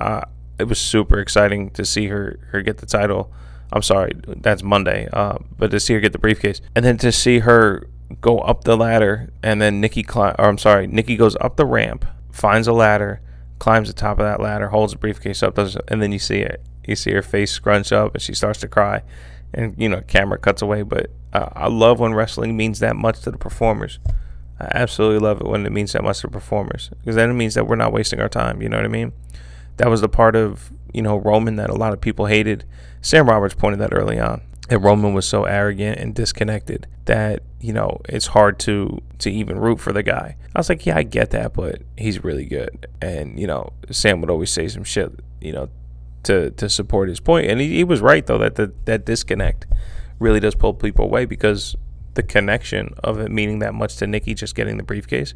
it 0.59 0.65
was 0.65 0.79
super 0.79 1.19
exciting 1.19 1.71
to 1.71 1.85
see 1.85 2.09
her 2.09 2.39
her 2.51 2.63
get 2.63 2.79
the 2.79 2.87
title. 2.87 3.33
I'm 3.73 3.83
sorry, 3.83 4.13
that's 4.27 4.63
Monday, 4.63 5.09
uh, 5.13 5.39
but 5.59 5.71
to 5.73 5.81
see 5.81 5.95
her 5.95 6.01
get 6.01 6.13
the 6.13 6.19
briefcase, 6.19 6.61
and 6.75 6.85
then 6.85 6.97
to 6.99 7.13
see 7.13 7.41
her 7.41 7.87
go 8.21 8.39
up 8.39 8.65
the 8.65 8.77
ladder, 8.77 9.31
and 9.43 9.61
then 9.61 9.81
Nikki 9.81 10.05
or 10.15 10.35
I'm 10.39 10.59
sorry, 10.59 10.87
Nikki 10.87 11.17
goes 11.17 11.37
up 11.41 11.57
the 11.57 11.67
ramp 11.67 12.07
finds 12.39 12.69
a 12.69 12.73
ladder, 12.73 13.21
climbs 13.59 13.89
the 13.89 13.95
top 13.95 14.19
of 14.19 14.25
that 14.25 14.41
ladder, 14.41 14.69
holds 14.69 14.93
the 14.93 14.99
briefcase 14.99 15.43
up, 15.43 15.57
does, 15.57 15.77
and 15.89 16.01
then 16.01 16.13
you 16.13 16.19
see 16.19 16.39
it. 16.39 16.63
You 16.87 16.97
see 16.97 17.13
her 17.13 17.23
face 17.23 17.51
scrunch 17.51 17.93
up, 17.93 18.15
and 18.15 18.23
she 18.23 18.33
starts 18.33 18.61
to 18.61 18.69
cry, 18.69 19.03
and 19.55 19.75
you 19.79 19.89
know, 19.89 20.03
camera 20.03 20.39
cuts 20.39 20.63
away. 20.63 20.83
But 20.83 21.11
uh, 21.33 21.49
I 21.55 21.69
love 21.69 22.01
when 22.01 22.15
wrestling 22.15 22.57
means 22.57 22.81
that 22.81 22.97
much 22.97 23.21
to 23.23 23.31
the 23.31 23.39
performers. 23.39 23.99
I 24.61 24.69
absolutely 24.73 25.21
love 25.21 25.41
it 25.41 25.47
when 25.47 25.67
it 25.67 25.73
means 25.73 25.93
that 25.93 26.03
much 26.03 26.21
to 26.21 26.27
the 26.27 26.33
performers, 26.33 26.91
because 26.99 27.15
then 27.15 27.31
it 27.31 27.35
means 27.35 27.55
that 27.55 27.67
we're 27.67 27.77
not 27.77 27.93
wasting 27.93 28.21
our 28.21 28.29
time. 28.29 28.61
You 28.61 28.69
know 28.69 28.77
what 28.77 28.87
I 28.87 28.89
mean? 28.89 29.13
That 29.77 29.89
was 29.89 30.01
the 30.01 30.09
part 30.09 30.35
of 30.35 30.73
you 30.93 31.03
know 31.03 31.17
Roman 31.17 31.57
that 31.57 31.71
a 31.71 31.75
lot 31.75 31.93
of 31.93 32.01
people 32.01 32.27
hated. 32.27 32.65
Sam 33.01 33.29
Roberts 33.29 33.55
pointed 33.55 33.79
that 33.81 33.93
early 33.93 34.19
on 34.19 34.43
that 34.69 34.79
Roman 34.81 35.15
was 35.15 35.27
so 35.27 35.45
arrogant 35.45 35.99
and 35.99 36.15
disconnected 36.15 36.87
that 37.07 37.43
you 37.61 37.73
know 37.73 38.01
it's 38.09 38.29
hard 38.29 38.59
to 38.61 39.03
to 39.19 39.31
even 39.31 39.59
root 39.59 39.81
for 39.81 39.93
the 39.93 40.03
guy. 40.03 40.37
I 40.55 40.59
was 40.59 40.69
like, 40.69 40.87
yeah, 40.87 40.97
I 40.97 41.03
get 41.03 41.31
that, 41.31 41.55
but 41.55 41.83
he's 41.97 42.23
really 42.23 42.45
good, 42.45 42.87
and 43.01 43.39
you 43.39 43.47
know 43.47 43.73
Sam 43.91 44.21
would 44.21 44.31
always 44.31 44.51
say 44.51 44.69
some 44.69 44.85
shit, 44.85 45.13
you 45.41 45.53
know, 45.53 45.69
to 46.25 46.51
to 46.53 46.69
support 46.69 47.09
his 47.09 47.21
point. 47.21 47.47
and 47.47 47.61
he, 47.61 47.77
he 47.77 47.85
was 47.85 48.01
right 48.01 48.27
though 48.27 48.39
that 48.39 48.57
the, 48.57 48.73
that 48.85 49.05
disconnect 49.05 49.67
really 50.19 50.41
does 50.41 50.55
pull 50.55 50.75
people 50.75 51.05
away 51.05 51.25
because 51.25 51.77
the 52.15 52.23
connection 52.23 52.93
of 53.05 53.19
it 53.21 53.31
meaning 53.31 53.61
that 53.61 53.75
much 53.75 53.97
to 53.97 54.07
Nikki 54.07 54.35
just 54.35 54.55
getting 54.55 54.77
the 54.77 54.83
briefcase 54.83 55.35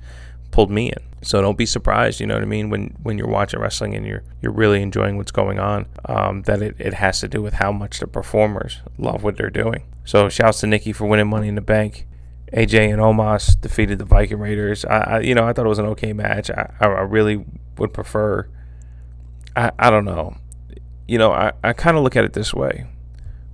pulled 0.52 0.70
me 0.70 0.88
in. 0.88 0.98
So 1.22 1.40
don't 1.40 1.58
be 1.58 1.66
surprised, 1.66 2.20
you 2.20 2.26
know 2.26 2.34
what 2.34 2.42
I 2.42 2.46
mean, 2.46 2.70
when 2.70 2.96
when 3.02 3.18
you're 3.18 3.28
watching 3.28 3.58
wrestling 3.58 3.96
and 3.96 4.06
you're 4.06 4.22
you're 4.40 4.52
really 4.52 4.80
enjoying 4.82 5.16
what's 5.16 5.32
going 5.32 5.58
on. 5.58 5.86
Um, 6.04 6.42
that 6.42 6.62
it, 6.62 6.76
it 6.78 6.94
has 6.94 7.20
to 7.20 7.28
do 7.28 7.42
with 7.42 7.54
how 7.54 7.72
much 7.72 7.98
the 7.98 8.06
performers 8.06 8.80
love 8.98 9.24
what 9.24 9.36
they're 9.36 9.50
doing. 9.50 9.84
So 10.04 10.28
shouts 10.28 10.60
to 10.60 10.66
Nikki 10.68 10.92
for 10.92 11.06
winning 11.06 11.28
Money 11.28 11.48
in 11.48 11.56
the 11.56 11.60
Bank. 11.60 12.06
AJ 12.52 12.92
and 12.92 13.00
Omos 13.00 13.58
defeated 13.58 13.98
the 13.98 14.04
Viking 14.04 14.38
Raiders. 14.38 14.84
I, 14.84 14.98
I 14.98 15.20
you 15.20 15.34
know 15.34 15.46
I 15.46 15.52
thought 15.52 15.64
it 15.64 15.70
was 15.70 15.78
an 15.78 15.86
okay 15.86 16.12
match. 16.12 16.50
I, 16.50 16.70
I 16.80 16.86
really 16.86 17.44
would 17.78 17.92
prefer. 17.92 18.48
I 19.56 19.72
I 19.78 19.90
don't 19.90 20.04
know. 20.04 20.36
You 21.12 21.18
know 21.18 21.30
I 21.30 21.52
I 21.62 21.74
kind 21.74 21.98
of 21.98 22.02
look 22.04 22.16
at 22.16 22.24
it 22.24 22.32
this 22.32 22.54
way. 22.54 22.86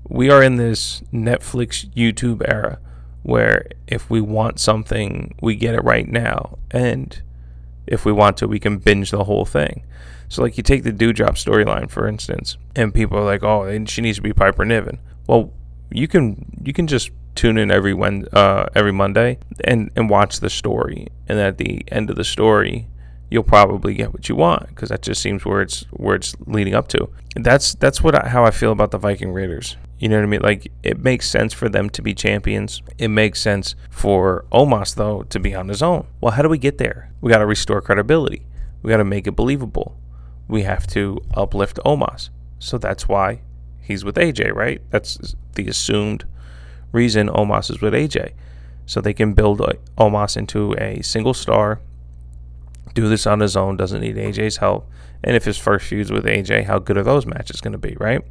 We 0.09 0.31
are 0.31 0.45
in 0.45 0.59
this 0.59 1.03
Netflix 1.13 1.93
YouTube 1.93 2.41
era 2.47 2.79
where 3.25 3.67
if 3.89 4.09
we 4.09 4.21
want 4.21 4.61
something, 4.61 5.35
we 5.43 5.57
get 5.57 5.75
it 5.75 5.83
right 5.83 6.07
now. 6.07 6.59
And 6.71 7.21
if 7.85 8.05
we 8.05 8.13
want 8.13 8.37
to, 8.37 8.47
we 8.47 8.61
can 8.61 8.79
binge 8.79 9.11
the 9.11 9.25
whole 9.25 9.45
thing. 9.45 9.83
So, 10.29 10.41
like, 10.41 10.57
you 10.57 10.63
take 10.63 10.85
the 10.85 10.93
Doudrop 10.93 11.35
storyline, 11.35 11.91
for 11.91 12.07
instance, 12.07 12.57
and 12.77 12.95
people 12.95 13.19
are 13.19 13.25
like, 13.25 13.43
oh, 13.43 13.65
and 13.65 13.91
she 13.91 14.03
needs 14.03 14.19
to 14.19 14.23
be 14.23 14.33
Piper 14.33 14.65
Niven. 14.65 15.01
Well, 15.27 15.53
you 15.91 16.07
can 16.07 16.63
you 16.63 16.73
can 16.73 16.87
just 16.87 17.11
tune 17.35 17.59
in 17.59 17.73
every 17.73 17.93
when 17.93 18.29
uh, 18.33 18.67
every 18.77 18.93
Monday 18.93 19.41
and 19.65 19.91
and 19.97 20.09
watch 20.09 20.39
the 20.39 20.49
story. 20.49 21.09
And 21.29 21.41
at 21.41 21.59
the 21.59 21.83
end 21.89 22.09
of 22.09 22.15
the 22.15 22.25
story, 22.25 22.87
you'll 23.31 23.43
probably 23.43 23.95
get 23.95 24.13
what 24.13 24.29
you 24.29 24.35
want 24.35 24.69
because 24.69 24.89
that 24.89 25.03
just 25.03 25.21
seems 25.21 25.45
where 25.45 25.61
it's 25.61 25.83
where 25.91 26.17
it's 26.17 26.35
leading 26.47 26.75
up 26.75 26.89
to. 26.89 27.09
That's 27.37 27.75
that's 27.75 28.03
what 28.03 28.15
I, 28.15 28.29
how 28.29 28.45
I 28.45 28.51
feel 28.51 28.73
about 28.73 28.91
the 28.91 28.99
Viking 28.99 29.33
Raiders. 29.33 29.77
You 29.99 30.09
know 30.09 30.17
what 30.17 30.25
I 30.25 30.27
mean? 30.27 30.43
Like 30.43 30.71
it 30.83 30.99
makes 31.01 31.29
sense 31.29 31.53
for 31.53 31.69
them 31.69 31.91
to 31.91 32.03
be 32.03 32.15
champions. 32.15 32.83
It 32.99 33.09
makes 33.09 33.41
sense 33.41 33.75
for 33.91 34.45
Omos 34.53 34.95
though 34.95 35.23
to 35.25 35.41
be 35.41 35.55
on 35.55 35.69
his 35.69 35.83
own. 35.83 36.07
Well, 36.21 36.33
how 36.33 36.43
do 36.43 36.49
we 36.49 36.59
get 36.59 36.79
there? 36.79 37.13
We 37.21 37.31
got 37.31 37.39
to 37.39 37.47
restore 37.47 37.81
credibility. 37.81 38.47
We 38.83 38.91
got 38.91 38.99
to 38.99 39.05
make 39.05 39.27
it 39.27 39.33
believable. 39.33 39.99
We 40.47 40.63
have 40.63 40.87
to 40.89 41.21
uplift 41.35 41.79
Omos. 41.85 42.31
So 42.59 42.79
that's 42.79 43.09
why 43.09 43.43
he's 43.81 44.05
with 44.05 44.17
AJ, 44.17 44.55
right? 44.55 44.81
That's 44.91 45.35
the 45.55 45.69
assumed 45.69 46.25
reason 46.93 47.29
Omos 47.29 47.71
is 47.71 47.81
with 47.81 47.93
AJ. 47.93 48.33
So 48.87 49.01
they 49.01 49.13
can 49.13 49.35
build 49.35 49.61
uh, 49.61 49.73
Omos 49.99 50.37
into 50.37 50.75
a 50.79 51.03
single 51.03 51.35
star, 51.35 51.81
do 52.95 53.09
this 53.09 53.27
on 53.27 53.41
his 53.41 53.57
own, 53.57 53.77
doesn't 53.77 54.01
need 54.01 54.17
AJ's 54.17 54.59
help. 54.59 54.91
And 55.23 55.35
if 55.35 55.45
his 55.45 55.59
first 55.59 55.87
feud's 55.87 56.13
with 56.13 56.25
AJ, 56.25 56.65
how 56.65 56.79
good 56.79 56.97
are 56.97 57.03
those 57.03 57.27
matches 57.27 57.61
going 57.61 57.73
to 57.73 57.79
be, 57.79 57.97
right? 57.99 58.23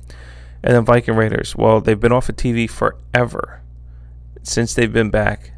And 0.64 0.74
then 0.74 0.86
Viking 0.86 1.16
Raiders, 1.16 1.56
well, 1.56 1.82
they've 1.82 2.00
been 2.00 2.12
off 2.12 2.30
of 2.30 2.36
TV 2.36 2.70
forever. 2.70 3.62
Since 4.44 4.74
they've 4.74 4.92
been 4.92 5.10
back, 5.10 5.52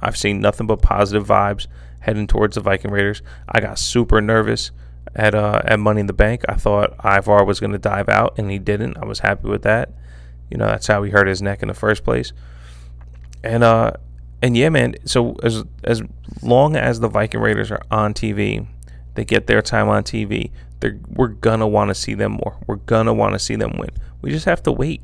I've 0.00 0.16
seen 0.16 0.40
nothing 0.40 0.66
but 0.66 0.80
positive 0.80 1.26
vibes 1.26 1.66
heading 2.00 2.26
towards 2.26 2.54
the 2.54 2.60
Viking 2.60 2.90
Raiders. 2.90 3.22
I 3.48 3.60
got 3.60 3.78
super 3.78 4.20
nervous 4.20 4.70
at 5.14 5.34
uh, 5.34 5.62
at 5.64 5.80
Money 5.80 6.00
in 6.00 6.06
the 6.06 6.12
Bank. 6.12 6.44
I 6.48 6.54
thought 6.54 6.94
Ivar 7.04 7.44
was 7.44 7.60
going 7.60 7.72
to 7.72 7.78
dive 7.78 8.08
out, 8.08 8.38
and 8.38 8.50
he 8.50 8.58
didn't. 8.58 8.96
I 8.98 9.04
was 9.04 9.20
happy 9.20 9.48
with 9.48 9.62
that. 9.62 9.90
You 10.50 10.56
know, 10.56 10.66
that's 10.66 10.86
how 10.86 11.02
he 11.02 11.10
hurt 11.10 11.26
his 11.26 11.42
neck 11.42 11.62
in 11.62 11.68
the 11.68 11.74
first 11.74 12.04
place. 12.04 12.32
And 13.42 13.62
uh, 13.62 13.92
and 14.42 14.56
yeah, 14.56 14.68
man. 14.68 14.94
So 15.04 15.36
as 15.42 15.64
as 15.84 16.02
long 16.42 16.76
as 16.76 17.00
the 17.00 17.08
Viking 17.08 17.40
Raiders 17.40 17.70
are 17.70 17.82
on 17.90 18.14
TV, 18.14 18.66
they 19.14 19.24
get 19.24 19.46
their 19.46 19.62
time 19.62 19.88
on 19.88 20.04
TV. 20.04 20.50
We're 21.08 21.28
gonna 21.28 21.66
want 21.66 21.88
to 21.88 21.94
see 21.94 22.14
them 22.14 22.32
more. 22.32 22.56
We're 22.66 22.76
gonna 22.76 23.12
want 23.12 23.34
to 23.34 23.38
see 23.38 23.56
them 23.56 23.76
win. 23.76 23.90
We 24.22 24.30
just 24.30 24.44
have 24.44 24.62
to 24.64 24.72
wait. 24.72 25.02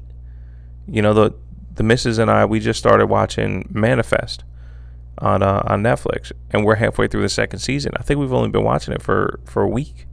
You 0.87 1.03
know, 1.03 1.15
the 1.15 1.35
the 1.75 1.83
missus 1.83 2.19
and 2.19 2.31
I, 2.31 2.45
we 2.45 2.61
just 2.61 2.79
started 2.79 3.07
watching 3.07 3.69
Manifest 3.71 4.45
on 5.19 5.43
uh, 5.43 5.63
on 5.67 5.83
Netflix, 5.83 6.31
and 6.51 6.65
we're 6.65 6.77
halfway 6.77 7.09
through 7.09 7.23
the 7.23 7.29
second 7.29 7.59
season. 7.59 7.93
I 7.97 8.03
think 8.03 8.21
we've 8.21 8.33
only 8.33 8.51
been 8.51 8.65
watching 8.65 8.95
it 8.95 9.03
for 9.03 9.41
for 9.45 9.63
a 9.63 9.69
week 9.69 10.07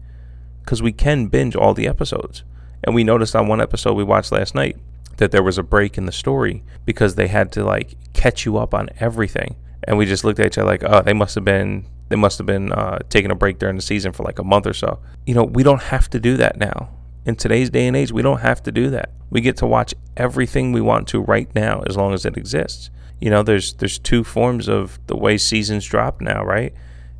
because 0.63 0.81
we 0.81 0.91
can 0.91 1.27
binge 1.27 1.55
all 1.55 1.73
the 1.73 1.87
episodes. 1.87 2.43
And 2.83 2.95
we 2.95 3.03
noticed 3.03 3.35
on 3.35 3.47
one 3.47 3.61
episode 3.61 3.93
we 3.93 4.03
watched 4.03 4.31
last 4.31 4.55
night 4.55 4.77
that 5.21 5.29
there 5.29 5.43
was 5.43 5.59
a 5.59 5.63
break 5.63 5.99
in 5.99 6.07
the 6.07 6.11
story 6.11 6.63
because 6.83 7.13
they 7.13 7.27
had 7.27 7.51
to 7.51 7.63
like 7.63 7.95
catch 8.13 8.43
you 8.43 8.57
up 8.57 8.73
on 8.73 8.89
everything. 8.99 9.55
And 9.83 9.95
we 9.95 10.07
just 10.07 10.23
looked 10.23 10.39
at 10.39 10.47
each 10.47 10.57
other 10.57 10.67
like, 10.67 10.83
oh, 10.83 11.03
they 11.03 11.13
must 11.13 11.35
have 11.35 11.45
been 11.45 11.87
they 12.09 12.15
must 12.15 12.39
have 12.39 12.47
been 12.47 12.71
uh, 12.71 12.97
taking 13.07 13.29
a 13.29 13.35
break 13.35 13.59
during 13.59 13.75
the 13.75 13.83
season 13.83 14.13
for 14.13 14.23
like 14.23 14.39
a 14.39 14.43
month 14.43 14.65
or 14.65 14.73
so. 14.73 14.99
You 15.27 15.35
know, 15.35 15.43
we 15.43 15.61
don't 15.61 15.83
have 15.83 16.09
to 16.09 16.19
do 16.19 16.37
that 16.37 16.57
now. 16.57 16.89
In 17.23 17.35
today's 17.35 17.69
day 17.69 17.85
and 17.85 17.95
age, 17.95 18.11
we 18.11 18.23
don't 18.23 18.39
have 18.39 18.63
to 18.63 18.71
do 18.71 18.89
that. 18.89 19.11
We 19.29 19.41
get 19.41 19.57
to 19.57 19.67
watch 19.67 19.93
everything 20.17 20.71
we 20.71 20.81
want 20.81 21.07
to 21.09 21.21
right 21.21 21.53
now 21.53 21.83
as 21.87 21.95
long 21.95 22.15
as 22.15 22.25
it 22.25 22.35
exists. 22.35 22.89
You 23.19 23.29
know, 23.29 23.43
there's 23.43 23.73
there's 23.73 23.99
two 23.99 24.23
forms 24.23 24.67
of 24.67 24.99
the 25.05 25.15
way 25.15 25.37
seasons 25.37 25.85
drop 25.85 26.19
now, 26.19 26.43
right? 26.43 26.73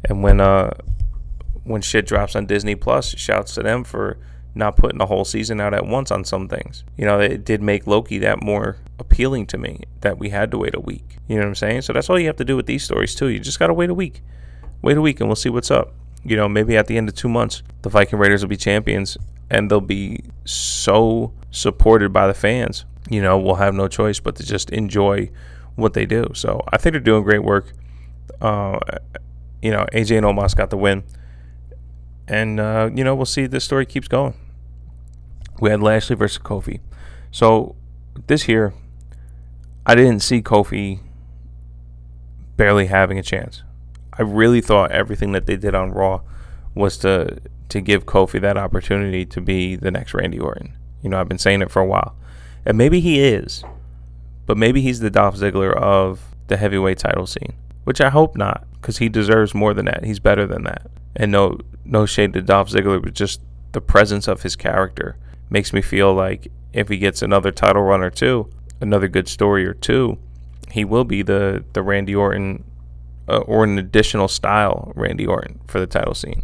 And 0.06 0.24
when 0.24 0.42
uh 0.42 0.72
when 1.64 1.84
shit 1.84 2.08
drops 2.08 2.36
on 2.36 2.48
Disney 2.48 2.74
Plus, 2.74 3.10
shouts 3.16 3.54
to 3.54 3.62
them 3.62 3.84
for 3.84 4.18
not 4.54 4.76
putting 4.76 4.98
the 4.98 5.06
whole 5.06 5.26
season 5.26 5.62
out 5.62 5.74
at 5.74 5.86
once 5.86 6.12
on 6.12 6.26
some 6.26 6.48
things. 6.48 6.84
You 6.98 7.06
know, 7.06 7.20
it 7.20 7.46
did 7.46 7.62
make 7.62 7.88
Loki 7.88 8.18
that 8.20 8.44
more 8.44 8.78
appealing 9.00 9.48
to 9.48 9.58
me 9.58 9.84
that 10.02 10.18
we 10.18 10.30
had 10.30 10.52
to 10.52 10.58
wait 10.58 10.76
a 10.76 10.80
week. 10.80 11.18
You 11.28 11.36
know 11.36 11.44
what 11.44 11.50
I'm 11.50 11.56
saying? 11.56 11.84
So 11.84 11.94
that's 11.94 12.10
all 12.10 12.20
you 12.20 12.28
have 12.28 12.36
to 12.38 12.46
do 12.46 12.56
with 12.56 12.66
these 12.66 12.84
stories 12.84 13.16
too. 13.16 13.28
You 13.28 13.40
just 13.40 13.60
got 13.60 13.68
to 13.68 13.74
wait 13.74 13.90
a 13.90 13.94
week 13.94 14.22
wait 14.82 14.98
a 14.98 15.02
week 15.02 15.20
and 15.20 15.30
we'll 15.30 15.36
see 15.36 15.50
what's 15.50 15.72
up. 15.72 15.94
You 16.24 16.36
know, 16.36 16.48
maybe 16.48 16.78
at 16.78 16.88
the 16.88 16.98
end 16.98 17.10
of 17.10 17.16
two 17.16 17.30
months, 17.30 17.64
the 17.82 17.90
Viking 17.90 18.20
Raiders 18.20 18.42
will 18.42 18.50
be 18.50 18.58
champions 18.58 19.18
and 19.50 19.70
they'll 19.70 19.82
be 19.82 20.24
so 20.46 21.34
supported 21.52 22.14
by 22.14 22.28
the 22.28 22.34
fans. 22.34 22.86
You 23.10 23.22
know, 23.22 23.38
we'll 23.38 23.56
have 23.56 23.74
no 23.74 23.88
choice 23.88 24.20
but 24.20 24.36
to 24.36 24.44
just 24.44 24.70
enjoy 24.70 25.30
what 25.76 25.94
they 25.94 26.06
do. 26.06 26.32
So 26.34 26.64
I 26.72 26.78
think 26.78 26.94
they're 26.94 27.00
doing 27.00 27.24
great 27.24 27.44
work. 27.44 27.74
Uh, 28.40 28.80
you 29.62 29.72
know, 29.72 29.86
AJ 29.94 30.18
and 30.18 30.26
Omos 30.26 30.56
got 30.56 30.70
the 30.70 30.78
win. 30.78 31.04
And, 32.32 32.62
uh, 32.62 32.90
you 32.96 33.04
know, 33.04 33.14
we'll 33.14 33.26
see 33.26 33.46
this 33.46 33.66
story 33.66 33.86
keeps 33.86 34.08
going. 34.08 34.36
We 35.60 35.70
had 35.70 35.82
Lashley 35.82 36.16
versus 36.16 36.42
Kofi. 36.42 36.80
So 37.30 37.76
this 38.28 38.48
year, 38.48 38.74
I 39.86 39.96
didn't 39.96 40.22
see 40.22 40.42
Kofi 40.42 41.02
barely 42.56 42.86
having 42.86 43.20
a 43.20 43.22
chance. 43.22 43.64
I 44.14 44.22
really 44.22 44.62
thought 44.62 44.92
everything 44.92 45.34
that 45.34 45.46
they 45.46 45.58
did 45.58 45.76
on 45.76 45.92
Raw 45.92 46.22
was 46.74 46.98
to 47.00 47.42
to 47.68 47.82
give 47.82 48.06
Kofi 48.06 48.40
that 48.40 48.58
opportunity 48.58 49.26
to 49.26 49.42
be 49.42 49.76
the 49.76 49.92
next 49.92 50.14
Randy 50.14 50.40
Orton. 50.40 50.74
You 51.02 51.10
know, 51.10 51.20
I've 51.20 51.30
been 51.30 51.38
saying 51.38 51.62
it 51.62 51.72
for 51.72 51.82
a 51.82 51.86
while. 51.86 52.16
And 52.66 52.78
maybe 52.78 53.02
he 53.02 53.20
is. 53.20 53.64
But 54.46 54.58
maybe 54.58 54.82
he's 54.82 55.02
the 55.02 55.10
Dolph 55.10 55.36
Ziggler 55.36 55.76
of 55.76 56.22
the 56.48 56.56
heavyweight 56.56 57.00
title 57.00 57.28
scene, 57.28 57.54
which 57.84 58.00
I 58.00 58.10
hope 58.10 58.38
not 58.38 58.66
cuz 58.82 59.00
he 59.00 59.10
deserves 59.10 59.54
more 59.54 59.74
than 59.74 59.86
that. 59.86 60.06
He's 60.06 60.20
better 60.20 60.48
than 60.48 60.64
that. 60.64 60.90
And 61.14 61.32
no 61.34 61.60
no 61.92 62.06
shade 62.06 62.34
to 62.34 62.42
Dolph 62.42 62.70
Ziggler, 62.70 63.04
but 63.04 63.14
just 63.14 63.42
the 63.74 63.82
presence 63.82 64.28
of 64.28 64.42
his 64.42 64.56
character 64.56 65.18
makes 65.50 65.74
me 65.74 65.82
feel 65.82 66.14
like 66.14 66.52
if 66.74 66.88
he 66.88 66.98
gets 66.98 67.22
another 67.22 67.52
title 67.52 67.84
run 67.84 68.02
or 68.02 68.10
two, 68.10 68.50
another 68.80 69.08
good 69.08 69.28
story 69.28 69.66
or 69.66 69.74
two, 69.74 70.18
he 70.72 70.86
will 70.86 71.04
be 71.04 71.22
the 71.22 71.64
the 71.74 71.84
Randy 71.84 72.16
Orton 72.16 72.64
uh, 73.28 73.40
or 73.40 73.64
an 73.64 73.78
additional 73.78 74.28
style 74.28 74.94
Randy 74.96 75.28
Orton 75.28 75.60
for 75.68 75.80
the 75.80 75.88
title 75.88 76.16
scene. 76.16 76.44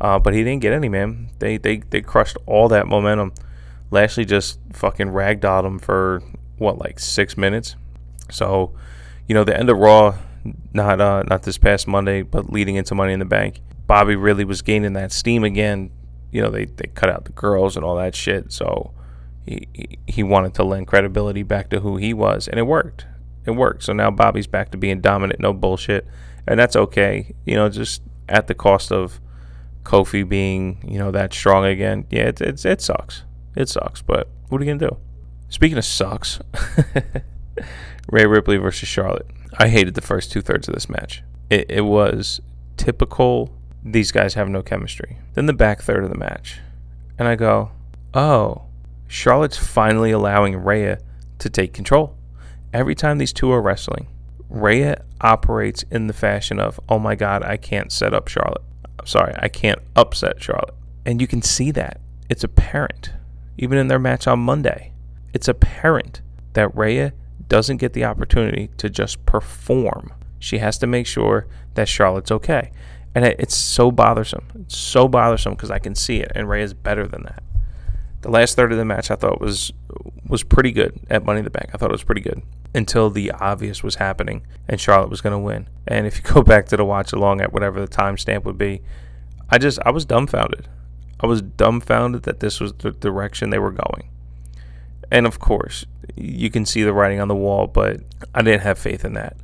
Uh, 0.00 0.18
but 0.18 0.32
he 0.32 0.42
didn't 0.42 0.62
get 0.62 0.72
any, 0.72 0.88
man. 0.88 1.30
They, 1.40 1.58
they 1.58 1.78
they 1.78 2.00
crushed 2.00 2.38
all 2.46 2.68
that 2.68 2.86
momentum. 2.86 3.34
Lashley 3.90 4.24
just 4.24 4.58
fucking 4.72 5.08
ragdolled 5.08 5.66
him 5.66 5.78
for 5.78 6.22
what, 6.58 6.78
like 6.78 6.98
six 6.98 7.36
minutes. 7.36 7.76
So, 8.30 8.72
you 9.26 9.34
know, 9.34 9.44
the 9.44 9.58
end 9.58 9.68
of 9.68 9.76
Raw, 9.78 10.16
not 10.72 11.00
uh, 11.00 11.24
not 11.24 11.42
this 11.42 11.58
past 11.58 11.88
Monday, 11.88 12.22
but 12.22 12.50
leading 12.50 12.76
into 12.76 12.94
Money 12.94 13.12
in 13.12 13.18
the 13.18 13.24
Bank, 13.24 13.60
Bobby 13.90 14.14
really 14.14 14.44
was 14.44 14.62
gaining 14.62 14.92
that 14.92 15.10
steam 15.10 15.42
again. 15.42 15.90
You 16.30 16.42
know, 16.42 16.50
they, 16.50 16.66
they 16.66 16.86
cut 16.94 17.10
out 17.10 17.24
the 17.24 17.32
girls 17.32 17.74
and 17.76 17.84
all 17.84 17.96
that 17.96 18.14
shit. 18.14 18.52
So 18.52 18.94
he, 19.44 19.66
he 20.06 20.22
wanted 20.22 20.54
to 20.54 20.62
lend 20.62 20.86
credibility 20.86 21.42
back 21.42 21.70
to 21.70 21.80
who 21.80 21.96
he 21.96 22.14
was, 22.14 22.46
and 22.46 22.58
it 22.58 22.62
worked 22.62 23.06
it 23.44 23.52
worked. 23.52 23.82
So 23.82 23.92
now 23.92 24.10
Bobby's 24.10 24.46
back 24.46 24.70
to 24.70 24.78
being 24.78 25.00
dominant, 25.00 25.40
no 25.40 25.52
bullshit, 25.52 26.06
and 26.46 26.58
that's 26.58 26.76
okay. 26.76 27.34
You 27.44 27.56
know, 27.56 27.68
just 27.68 28.02
at 28.28 28.46
the 28.46 28.54
cost 28.54 28.92
of 28.92 29.20
Kofi 29.82 30.28
being 30.28 30.84
you 30.86 30.98
know 30.98 31.10
that 31.10 31.32
strong 31.32 31.64
again. 31.64 32.06
Yeah, 32.10 32.28
it 32.28 32.40
it, 32.40 32.64
it 32.64 32.80
sucks. 32.80 33.24
It 33.56 33.68
sucks, 33.68 34.02
but 34.02 34.28
what 34.48 34.60
are 34.60 34.64
you 34.64 34.72
gonna 34.72 34.90
do? 34.90 34.96
Speaking 35.48 35.78
of 35.78 35.84
sucks, 35.84 36.38
Rhea 38.08 38.28
Ripley 38.28 38.56
versus 38.56 38.88
Charlotte. 38.88 39.26
I 39.58 39.68
hated 39.68 39.94
the 39.94 40.00
first 40.00 40.30
two 40.30 40.42
thirds 40.42 40.68
of 40.68 40.74
this 40.74 40.88
match. 40.88 41.24
It, 41.50 41.66
it 41.68 41.80
was 41.82 42.40
typical. 42.76 43.56
These 43.84 44.12
guys 44.12 44.34
have 44.34 44.48
no 44.48 44.62
chemistry. 44.62 45.18
Then 45.34 45.46
the 45.46 45.52
back 45.52 45.82
third 45.82 46.04
of 46.04 46.10
the 46.10 46.18
match, 46.18 46.60
and 47.18 47.26
I 47.26 47.34
go, 47.34 47.70
oh, 48.14 48.62
Charlotte's 49.06 49.56
finally 49.56 50.10
allowing 50.10 50.56
Rhea 50.56 50.98
to 51.38 51.50
take 51.50 51.72
control 51.72 52.16
every 52.72 52.94
time 52.94 53.18
these 53.18 53.32
two 53.32 53.50
are 53.50 53.62
wrestling, 53.62 54.06
Rhea 54.48 55.04
operates 55.20 55.84
in 55.90 56.06
the 56.06 56.12
fashion 56.12 56.58
of, 56.58 56.80
oh 56.88 56.98
my 56.98 57.14
God, 57.14 57.42
I 57.42 57.56
can't 57.56 57.92
set 57.92 58.14
up 58.14 58.28
Charlotte. 58.28 58.62
I'm 58.98 59.06
sorry, 59.06 59.34
I 59.38 59.48
can't 59.48 59.80
upset 59.96 60.42
Charlotte. 60.42 60.74
And 61.06 61.20
you 61.20 61.26
can 61.26 61.42
see 61.42 61.70
that. 61.72 62.00
It's 62.28 62.44
apparent. 62.44 63.12
Even 63.58 63.78
in 63.78 63.88
their 63.88 63.98
match 63.98 64.26
on 64.26 64.40
Monday, 64.40 64.92
it's 65.32 65.48
apparent 65.48 66.22
that 66.54 66.74
Rhea 66.76 67.12
doesn't 67.48 67.78
get 67.78 67.92
the 67.92 68.04
opportunity 68.04 68.70
to 68.76 68.88
just 68.88 69.24
perform. 69.26 70.12
She 70.38 70.58
has 70.58 70.78
to 70.78 70.86
make 70.86 71.06
sure 71.06 71.46
that 71.74 71.88
Charlotte's 71.88 72.30
okay. 72.30 72.72
And 73.14 73.24
it's 73.24 73.56
so 73.56 73.90
bothersome. 73.90 74.46
It's 74.60 74.76
so 74.76 75.08
bothersome 75.08 75.54
because 75.54 75.70
I 75.70 75.78
can 75.78 75.94
see 75.94 76.20
it, 76.20 76.30
and 76.34 76.48
Rhea 76.48 76.64
is 76.64 76.74
better 76.74 77.08
than 77.08 77.24
that. 77.24 77.42
The 78.22 78.30
last 78.30 78.54
third 78.54 78.70
of 78.70 78.78
the 78.78 78.84
match 78.84 79.10
I 79.10 79.16
thought 79.16 79.40
was 79.40 79.72
was 80.26 80.44
pretty 80.44 80.70
good 80.70 81.00
at 81.08 81.24
Money 81.24 81.38
in 81.38 81.44
the 81.44 81.50
Bank. 81.50 81.70
I 81.72 81.78
thought 81.78 81.90
it 81.90 81.92
was 81.92 82.04
pretty 82.04 82.20
good 82.20 82.42
until 82.74 83.10
the 83.10 83.32
obvious 83.32 83.82
was 83.82 83.96
happening 83.96 84.46
and 84.68 84.80
Charlotte 84.80 85.10
was 85.10 85.20
going 85.20 85.32
to 85.32 85.38
win. 85.38 85.68
And 85.88 86.06
if 86.06 86.18
you 86.18 86.22
go 86.22 86.42
back 86.44 86.66
to 86.66 86.76
the 86.76 86.84
watch 86.84 87.12
along 87.12 87.40
at 87.40 87.52
whatever 87.52 87.80
the 87.80 87.88
timestamp 87.88 88.44
would 88.44 88.58
be, 88.58 88.82
I 89.48 89.58
just 89.58 89.78
I 89.84 89.90
was 89.90 90.04
dumbfounded. 90.04 90.68
I 91.18 91.26
was 91.26 91.42
dumbfounded 91.42 92.22
that 92.22 92.40
this 92.40 92.60
was 92.60 92.72
the 92.74 92.92
direction 92.92 93.50
they 93.50 93.58
were 93.58 93.72
going. 93.72 94.08
And 95.10 95.26
of 95.26 95.40
course, 95.40 95.84
you 96.14 96.50
can 96.50 96.64
see 96.64 96.82
the 96.82 96.92
writing 96.92 97.20
on 97.20 97.28
the 97.28 97.34
wall, 97.34 97.66
but 97.66 98.00
I 98.34 98.42
didn't 98.42 98.62
have 98.62 98.78
faith 98.78 99.04
in 99.04 99.14
that. 99.14 99.36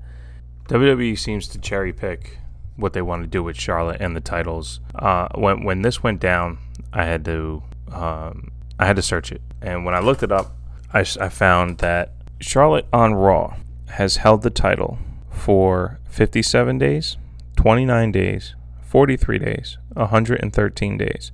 WWE 0.69 1.19
seems 1.19 1.49
to 1.49 1.59
cherry 1.59 1.93
pick 1.93 2.39
what 2.77 2.93
they 2.93 3.03
want 3.03 3.23
to 3.23 3.27
do 3.27 3.43
with 3.43 3.59
Charlotte 3.59 4.01
and 4.01 4.15
the 4.15 4.21
titles. 4.21 4.81
Uh, 4.95 5.29
when 5.35 5.65
when 5.65 5.83
this 5.83 6.03
went 6.03 6.21
down, 6.21 6.59
I 6.93 7.05
had 7.05 7.25
to 7.25 7.63
um, 7.93 8.51
I 8.79 8.87
had 8.87 8.97
to 8.97 9.03
search 9.03 9.33
it, 9.33 9.43
and 9.63 9.85
when 9.85 9.95
I 9.95 10.01
looked 10.01 10.23
it 10.23 10.33
up, 10.33 10.57
I, 10.93 11.01
I 11.01 11.29
found 11.29 11.79
that 11.79 12.13
Charlotte 12.41 12.87
on 12.93 13.15
Raw 13.15 13.57
has 13.91 14.17
held 14.17 14.43
the 14.43 14.51
title 14.51 14.99
for 15.31 15.99
57 16.09 16.79
days, 16.79 17.17
29 17.57 18.13
days, 18.13 18.55
43 18.83 19.39
days, 19.39 19.79
113 19.95 20.99
days. 20.99 21.33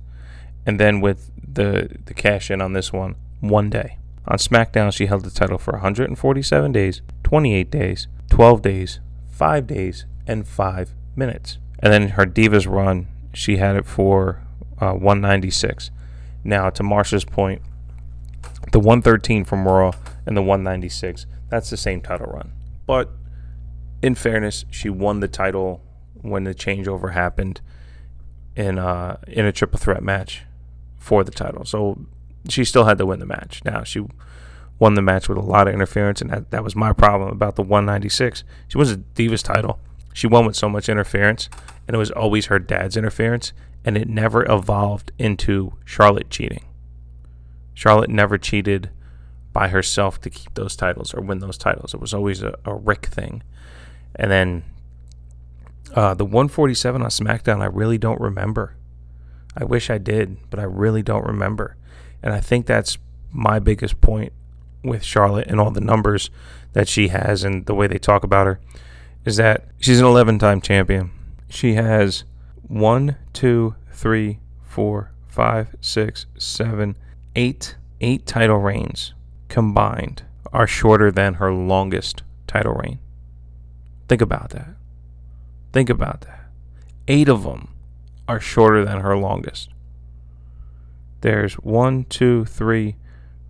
And 0.65 0.79
then 0.79 1.01
with 1.01 1.31
the 1.45 1.97
the 2.05 2.13
cash 2.13 2.49
in 2.49 2.61
on 2.61 2.73
this 2.73 2.93
one, 2.93 3.15
one 3.41 3.69
day. 3.69 3.97
On 4.25 4.37
SmackDown, 4.37 4.93
she 4.93 5.07
held 5.07 5.25
the 5.25 5.29
title 5.29 5.57
for 5.57 5.73
147 5.73 6.71
days, 6.71 7.01
28 7.23 7.69
days, 7.69 8.07
12 8.29 8.61
days, 8.61 8.99
5 9.29 9.67
days, 9.67 10.05
and 10.25 10.47
5 10.47 10.93
minutes. 11.15 11.57
And 11.79 11.91
then 11.91 12.09
her 12.09 12.25
Divas 12.25 12.69
run, 12.69 13.07
she 13.33 13.57
had 13.57 13.75
it 13.75 13.85
for 13.85 14.41
uh, 14.79 14.93
196. 14.93 15.91
Now, 16.43 16.69
to 16.69 16.83
Marsha's 16.83 17.25
point, 17.25 17.61
the 18.71 18.79
113 18.79 19.45
from 19.45 19.67
Raw 19.67 19.93
and 20.25 20.35
the 20.35 20.41
196, 20.41 21.25
that's 21.49 21.69
the 21.69 21.77
same 21.77 22.01
title 22.01 22.27
run. 22.27 22.51
But 22.85 23.09
in 24.01 24.15
fairness, 24.15 24.65
she 24.69 24.89
won 24.89 25.19
the 25.19 25.27
title 25.27 25.81
when 26.21 26.43
the 26.43 26.53
changeover 26.53 27.13
happened 27.13 27.61
in 28.55 28.77
uh, 28.77 29.17
in 29.27 29.45
a 29.45 29.51
triple 29.51 29.79
threat 29.79 30.03
match 30.03 30.43
for 30.97 31.23
the 31.23 31.31
title. 31.31 31.65
So 31.65 32.05
she 32.49 32.63
still 32.65 32.85
had 32.85 32.97
to 32.97 33.05
win 33.05 33.19
the 33.19 33.25
match. 33.25 33.63
Now 33.65 33.83
she 33.83 34.05
won 34.79 34.95
the 34.95 35.01
match 35.01 35.29
with 35.29 35.37
a 35.37 35.41
lot 35.41 35.67
of 35.67 35.73
interference, 35.73 36.21
and 36.21 36.29
that, 36.29 36.51
that 36.51 36.63
was 36.63 36.75
my 36.75 36.93
problem 36.93 37.29
about 37.29 37.55
the 37.55 37.61
196. 37.61 38.43
She 38.67 38.77
was 38.77 38.91
a 38.91 38.97
Divas 38.97 39.43
title. 39.43 39.79
She 40.13 40.27
won 40.27 40.45
with 40.45 40.55
so 40.55 40.69
much 40.69 40.87
interference, 40.87 41.49
and 41.87 41.95
it 41.95 41.97
was 41.97 42.11
always 42.11 42.45
her 42.45 42.59
dad's 42.59 42.95
interference, 42.95 43.51
and 43.83 43.97
it 43.97 44.07
never 44.07 44.49
evolved 44.49 45.11
into 45.17 45.73
Charlotte 45.83 46.29
cheating. 46.29 46.63
Charlotte 47.73 48.09
never 48.09 48.37
cheated 48.37 48.91
by 49.51 49.67
herself 49.67 50.21
to 50.21 50.29
keep 50.29 50.53
those 50.53 50.75
titles 50.75 51.13
or 51.13 51.21
win 51.21 51.39
those 51.39 51.57
titles. 51.57 51.93
It 51.93 51.99
was 51.99 52.13
always 52.13 52.41
a, 52.43 52.55
a 52.63 52.75
Rick 52.75 53.07
thing. 53.07 53.43
And 54.15 54.31
then 54.31 54.63
uh, 55.93 56.13
the 56.13 56.25
147 56.25 57.01
on 57.01 57.09
SmackDown, 57.09 57.61
I 57.61 57.65
really 57.65 57.97
don't 57.97 58.21
remember. 58.21 58.75
I 59.57 59.63
wish 59.63 59.89
I 59.89 59.97
did, 59.97 60.37
but 60.49 60.59
I 60.59 60.63
really 60.63 61.03
don't 61.03 61.25
remember. 61.25 61.75
And 62.21 62.33
I 62.33 62.39
think 62.39 62.65
that's 62.65 62.97
my 63.31 63.59
biggest 63.59 63.99
point 64.01 64.33
with 64.83 65.03
Charlotte 65.03 65.47
and 65.47 65.59
all 65.59 65.71
the 65.71 65.81
numbers 65.81 66.29
that 66.73 66.87
she 66.87 67.09
has 67.09 67.43
and 67.43 67.65
the 67.65 67.75
way 67.75 67.87
they 67.87 67.99
talk 67.99 68.23
about 68.23 68.47
her 68.47 68.59
is 69.25 69.37
that 69.37 69.65
she's 69.79 69.99
an 69.99 70.05
11 70.05 70.39
time 70.39 70.61
champion. 70.61 71.11
She 71.49 71.73
has 71.75 72.23
one, 72.67 73.17
two, 73.31 73.75
three, 73.91 74.39
four, 74.61 75.11
five, 75.27 75.75
six, 75.81 76.25
seven, 76.37 76.95
eight, 77.35 77.75
eight 78.01 78.25
title 78.25 78.57
reigns 78.57 79.13
combined 79.49 80.23
are 80.51 80.67
shorter 80.67 81.11
than 81.11 81.35
her 81.35 81.53
longest 81.53 82.23
title 82.47 82.73
reign. 82.73 82.99
Think 84.07 84.21
about 84.21 84.51
that. 84.51 84.75
Think 85.71 85.89
about 85.89 86.21
that. 86.21 86.49
Eight 87.07 87.29
of 87.29 87.43
them 87.43 87.69
are 88.27 88.39
shorter 88.39 88.85
than 88.85 89.01
her 89.01 89.17
longest. 89.17 89.69
There's 91.21 91.53
one, 91.55 92.05
two, 92.05 92.45
three, 92.45 92.95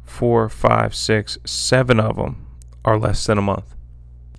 four, 0.04 0.48
five, 0.48 0.94
six, 0.94 1.38
seven 1.46 2.00
of 2.00 2.18
them 2.18 2.48
are 2.86 3.00
less 3.00 3.26
than 3.26 3.38
a 3.38 3.42
month. 3.42 3.76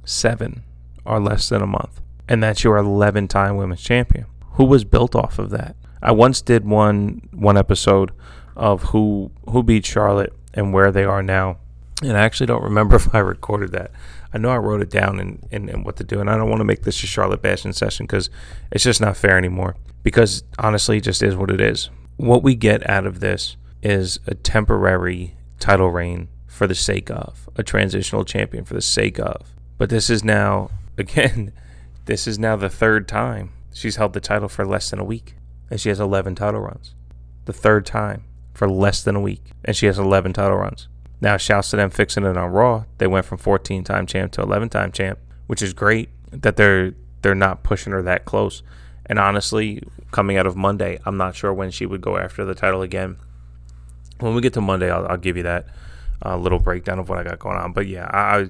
Seven 0.04 0.62
are 1.06 1.20
less 1.20 1.48
than 1.48 1.62
a 1.62 1.66
month. 1.66 2.00
And 2.28 2.42
that's 2.42 2.64
your 2.64 2.76
11 2.76 3.28
time 3.28 3.56
women's 3.56 3.82
champion. 3.82 4.26
Who 4.52 4.64
was 4.64 4.84
built 4.84 5.14
off 5.14 5.38
of 5.38 5.50
that? 5.50 5.76
I 6.02 6.12
once 6.12 6.40
did 6.42 6.64
one 6.64 7.28
one 7.32 7.56
episode 7.56 8.12
of 8.56 8.84
who 8.84 9.30
who 9.48 9.62
beat 9.62 9.86
Charlotte 9.86 10.32
and 10.52 10.72
where 10.72 10.92
they 10.92 11.04
are 11.04 11.22
now. 11.22 11.58
And 12.02 12.16
I 12.16 12.20
actually 12.20 12.46
don't 12.46 12.62
remember 12.62 12.96
if 12.96 13.14
I 13.14 13.18
recorded 13.18 13.72
that. 13.72 13.90
I 14.32 14.38
know 14.38 14.50
I 14.50 14.56
wrote 14.56 14.80
it 14.80 14.90
down 14.90 15.20
and, 15.20 15.46
and, 15.52 15.70
and 15.70 15.84
what 15.84 15.96
to 15.96 16.04
do. 16.04 16.20
And 16.20 16.28
I 16.28 16.36
don't 16.36 16.48
want 16.48 16.60
to 16.60 16.64
make 16.64 16.82
this 16.82 17.02
a 17.04 17.06
Charlotte 17.06 17.40
bashing 17.40 17.72
session 17.72 18.06
because 18.06 18.30
it's 18.72 18.84
just 18.84 19.00
not 19.00 19.16
fair 19.16 19.38
anymore. 19.38 19.76
Because 20.02 20.42
honestly, 20.58 20.98
it 20.98 21.04
just 21.04 21.22
is 21.22 21.36
what 21.36 21.50
it 21.50 21.60
is 21.60 21.88
what 22.16 22.42
we 22.42 22.54
get 22.54 22.88
out 22.88 23.06
of 23.06 23.20
this 23.20 23.56
is 23.82 24.18
a 24.26 24.34
temporary 24.34 25.36
title 25.58 25.90
reign 25.90 26.28
for 26.46 26.66
the 26.66 26.74
sake 26.74 27.10
of 27.10 27.48
a 27.56 27.62
transitional 27.62 28.24
champion 28.24 28.64
for 28.64 28.74
the 28.74 28.82
sake 28.82 29.18
of. 29.18 29.54
But 29.76 29.90
this 29.90 30.08
is 30.08 30.22
now 30.22 30.70
again, 30.98 31.52
this 32.04 32.26
is 32.26 32.38
now 32.38 32.56
the 32.56 32.68
third 32.68 33.08
time 33.08 33.52
she's 33.72 33.96
held 33.96 34.12
the 34.12 34.20
title 34.20 34.48
for 34.48 34.66
less 34.66 34.90
than 34.90 34.98
a 34.98 35.04
week, 35.04 35.34
and 35.70 35.80
she 35.80 35.88
has 35.88 36.00
11 36.00 36.34
title 36.34 36.60
runs. 36.60 36.94
The 37.44 37.52
third 37.52 37.86
time 37.86 38.24
for 38.52 38.68
less 38.68 39.02
than 39.02 39.16
a 39.16 39.20
week, 39.20 39.50
and 39.64 39.76
she 39.76 39.86
has 39.86 39.98
11 39.98 40.32
title 40.32 40.56
runs. 40.56 40.88
Now, 41.20 41.36
shouts 41.36 41.70
to 41.70 41.76
them 41.76 41.90
fixing 41.90 42.24
it 42.24 42.36
on 42.36 42.50
Raw. 42.50 42.84
They 42.98 43.06
went 43.06 43.26
from 43.26 43.38
14 43.38 43.84
time 43.84 44.06
champ 44.06 44.32
to 44.32 44.42
11 44.42 44.68
time 44.68 44.92
champ, 44.92 45.18
which 45.46 45.62
is 45.62 45.72
great 45.72 46.10
that 46.30 46.56
they're 46.56 46.94
they're 47.22 47.34
not 47.34 47.62
pushing 47.62 47.92
her 47.92 48.02
that 48.02 48.26
close. 48.26 48.62
And 49.06 49.18
honestly, 49.18 49.82
coming 50.10 50.36
out 50.36 50.46
of 50.46 50.56
Monday, 50.56 50.98
I'm 51.06 51.16
not 51.16 51.34
sure 51.34 51.52
when 51.52 51.70
she 51.70 51.86
would 51.86 52.00
go 52.00 52.18
after 52.18 52.44
the 52.44 52.54
title 52.54 52.82
again. 52.82 53.16
When 54.20 54.34
we 54.34 54.42
get 54.42 54.52
to 54.54 54.60
Monday, 54.60 54.90
I'll, 54.90 55.06
I'll 55.06 55.16
give 55.16 55.36
you 55.36 55.42
that 55.44 55.66
uh, 56.24 56.36
little 56.36 56.58
breakdown 56.58 56.98
of 56.98 57.08
what 57.08 57.18
I 57.18 57.22
got 57.22 57.38
going 57.38 57.56
on. 57.56 57.72
But 57.72 57.86
yeah, 57.86 58.08
I 58.12 58.48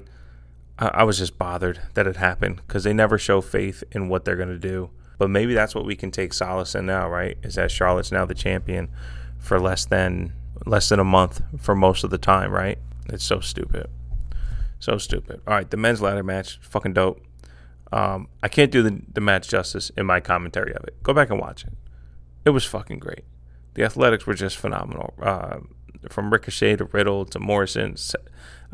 I, 0.78 1.04
was 1.04 1.18
just 1.18 1.38
bothered 1.38 1.80
that 1.94 2.06
it 2.06 2.16
happened 2.16 2.56
because 2.56 2.84
they 2.84 2.92
never 2.92 3.16
show 3.16 3.40
faith 3.40 3.84
in 3.92 4.08
what 4.08 4.24
they're 4.24 4.36
gonna 4.36 4.58
do. 4.58 4.90
But 5.18 5.30
maybe 5.30 5.54
that's 5.54 5.74
what 5.74 5.84
we 5.84 5.94
can 5.94 6.10
take 6.10 6.32
solace 6.32 6.74
in 6.74 6.86
now, 6.86 7.08
right? 7.08 7.38
Is 7.42 7.54
that 7.54 7.70
Charlotte's 7.70 8.10
now 8.10 8.24
the 8.24 8.34
champion 8.34 8.88
for 9.38 9.60
less 9.60 9.84
than 9.84 10.32
less 10.66 10.88
than 10.88 10.98
a 10.98 11.04
month 11.04 11.42
for 11.58 11.74
most 11.74 12.04
of 12.04 12.10
the 12.10 12.18
time, 12.18 12.50
right? 12.50 12.78
It's 13.08 13.24
so 13.24 13.40
stupid. 13.40 13.88
So 14.80 14.98
stupid. 14.98 15.40
All 15.46 15.54
right, 15.54 15.70
the 15.70 15.76
men's 15.76 16.02
ladder 16.02 16.22
match, 16.22 16.58
fucking 16.62 16.94
dope. 16.94 17.20
Um, 17.92 18.28
I 18.42 18.48
can't 18.48 18.72
do 18.72 18.82
the, 18.82 19.00
the 19.12 19.20
match 19.20 19.48
justice 19.48 19.90
in 19.96 20.06
my 20.06 20.20
commentary 20.20 20.74
of 20.74 20.84
it. 20.84 21.00
Go 21.02 21.14
back 21.14 21.30
and 21.30 21.38
watch 21.38 21.64
it. 21.64 21.72
It 22.44 22.50
was 22.50 22.64
fucking 22.64 22.98
great. 22.98 23.24
The 23.74 23.84
athletics 23.84 24.26
were 24.26 24.34
just 24.34 24.56
phenomenal. 24.56 25.14
Uh, 25.20 25.60
from 26.10 26.32
Ricochet 26.32 26.76
to 26.76 26.84
Riddle 26.86 27.24
to 27.26 27.38
Morrison. 27.38 27.96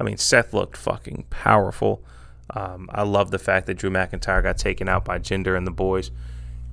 I 0.01 0.03
mean, 0.03 0.17
Seth 0.17 0.53
looked 0.55 0.77
fucking 0.77 1.27
powerful. 1.31 2.03
Um, 2.51 2.89
I 2.93 3.03
love 3.03 3.31
the 3.31 3.39
fact 3.39 3.67
that 3.67 3.75
Drew 3.75 3.91
McIntyre 3.91 4.43
got 4.43 4.59
taken 4.59 4.89
out 4.89 5.05
by 5.05 5.19
Jinder 5.19 5.57
and 5.57 5.67
the 5.67 5.71
boys. 5.71 6.11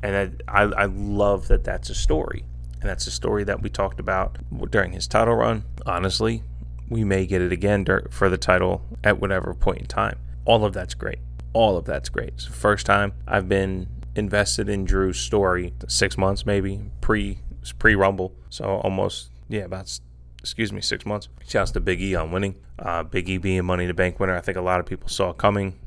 And 0.02 0.42
I, 0.48 0.62
I, 0.64 0.64
I 0.64 0.86
love 0.86 1.48
that 1.50 1.64
that's 1.64 1.90
a 1.90 1.96
story. 1.96 2.46
And 2.82 2.90
that's 2.90 3.06
a 3.08 3.12
story 3.12 3.44
that 3.44 3.62
we 3.62 3.70
talked 3.70 4.00
about 4.00 4.38
during 4.72 4.94
his 4.94 5.08
title 5.08 5.36
run. 5.36 5.64
Honestly, 5.86 6.44
we 6.90 7.04
may 7.04 7.26
get 7.26 7.42
it 7.42 7.52
again 7.52 7.86
for 8.10 8.30
the 8.30 8.38
title 8.38 8.84
at 9.04 9.20
whatever 9.20 9.54
point 9.54 9.80
in 9.80 9.86
time. 9.88 10.18
All 10.46 10.64
of 10.64 10.74
that's 10.74 10.94
great 10.94 11.20
all 11.58 11.76
of 11.76 11.86
that's 11.86 12.10
great. 12.10 12.30
It's 12.30 12.46
the 12.46 12.52
first 12.52 12.86
time 12.86 13.14
I've 13.28 13.50
been 13.50 13.88
invested 14.16 14.70
in 14.70 14.86
Drew's 14.86 15.20
story. 15.20 15.74
Six 15.88 16.16
months 16.16 16.46
maybe 16.46 16.80
pre 17.02 17.40
pre 17.80 17.96
Rumble, 17.96 18.36
so 18.50 18.66
almost 18.66 19.32
yeah 19.50 19.62
about 19.62 20.00
excuse 20.40 20.72
me 20.72 20.82
six 20.82 21.06
months. 21.06 21.30
Shouts 21.48 21.72
to 21.72 21.80
Big 21.80 22.02
E 22.02 22.16
on 22.16 22.32
winning. 22.32 22.56
Uh, 22.80 23.04
Big 23.04 23.30
E 23.30 23.38
being 23.38 23.66
Money 23.66 23.84
in 23.84 23.88
the 23.88 23.94
Bank 23.94 24.20
winner, 24.20 24.36
I 24.36 24.42
think 24.42 24.58
a 24.58 24.62
lot 24.62 24.80
of 24.80 24.86
people 24.86 25.10
saw 25.10 25.34
coming, 25.34 25.80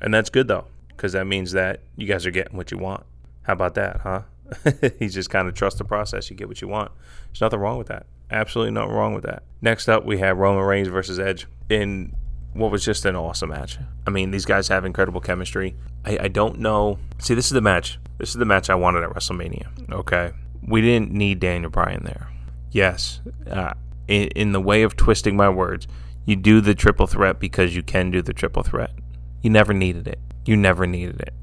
and 0.00 0.12
that's 0.12 0.30
good 0.30 0.48
though 0.48 0.66
because 0.88 1.12
that 1.12 1.26
means 1.26 1.52
that 1.52 1.80
you 1.96 2.06
guys 2.06 2.26
are 2.26 2.30
getting 2.30 2.56
what 2.56 2.70
you 2.70 2.78
want. 2.78 3.04
How 3.42 3.52
about 3.52 3.74
that, 3.76 4.00
huh? 4.00 4.22
you 5.00 5.08
just 5.08 5.30
kind 5.30 5.48
of 5.48 5.54
trust 5.54 5.78
the 5.78 5.84
process. 5.84 6.28
You 6.28 6.36
get 6.36 6.48
what 6.48 6.60
you 6.60 6.68
want. 6.68 6.90
There's 7.28 7.40
nothing 7.40 7.60
wrong 7.60 7.78
with 7.78 7.86
that. 7.86 8.06
Absolutely 8.30 8.72
nothing 8.72 8.92
wrong 8.92 9.14
with 9.14 9.24
that. 9.24 9.42
Next 9.62 9.88
up, 9.88 10.04
we 10.04 10.18
have 10.18 10.36
Roman 10.36 10.64
Reigns 10.64 10.88
versus 10.88 11.18
Edge 11.18 11.46
in 11.70 12.14
what 12.52 12.70
was 12.70 12.84
just 12.84 13.04
an 13.04 13.14
awesome 13.14 13.50
match. 13.50 13.78
I 14.06 14.10
mean, 14.10 14.30
these 14.30 14.44
guys 14.44 14.68
have 14.68 14.84
incredible 14.84 15.20
chemistry. 15.20 15.76
I, 16.04 16.18
I 16.22 16.28
don't 16.28 16.58
know. 16.58 16.98
See, 17.18 17.34
this 17.34 17.46
is 17.46 17.52
the 17.52 17.60
match. 17.60 17.98
This 18.18 18.30
is 18.30 18.34
the 18.34 18.44
match 18.44 18.68
I 18.68 18.74
wanted 18.74 19.04
at 19.04 19.10
WrestleMania. 19.10 19.92
Okay. 19.92 20.32
We 20.66 20.80
didn't 20.80 21.12
need 21.12 21.40
Daniel 21.40 21.70
Bryan 21.70 22.04
there. 22.04 22.28
Yes. 22.72 23.20
Uh, 23.48 23.74
in, 24.08 24.28
in 24.28 24.52
the 24.52 24.60
way 24.60 24.82
of 24.82 24.96
twisting 24.96 25.36
my 25.36 25.48
words, 25.48 25.86
you 26.26 26.36
do 26.36 26.60
the 26.60 26.74
triple 26.74 27.06
threat 27.06 27.38
because 27.38 27.76
you 27.76 27.82
can 27.82 28.10
do 28.10 28.20
the 28.20 28.32
triple 28.32 28.62
threat. 28.62 28.90
You 29.42 29.50
never 29.50 29.72
needed 29.72 30.08
it. 30.08 30.18
You 30.44 30.56
never 30.56 30.86
needed 30.86 31.20
it. 31.20 31.34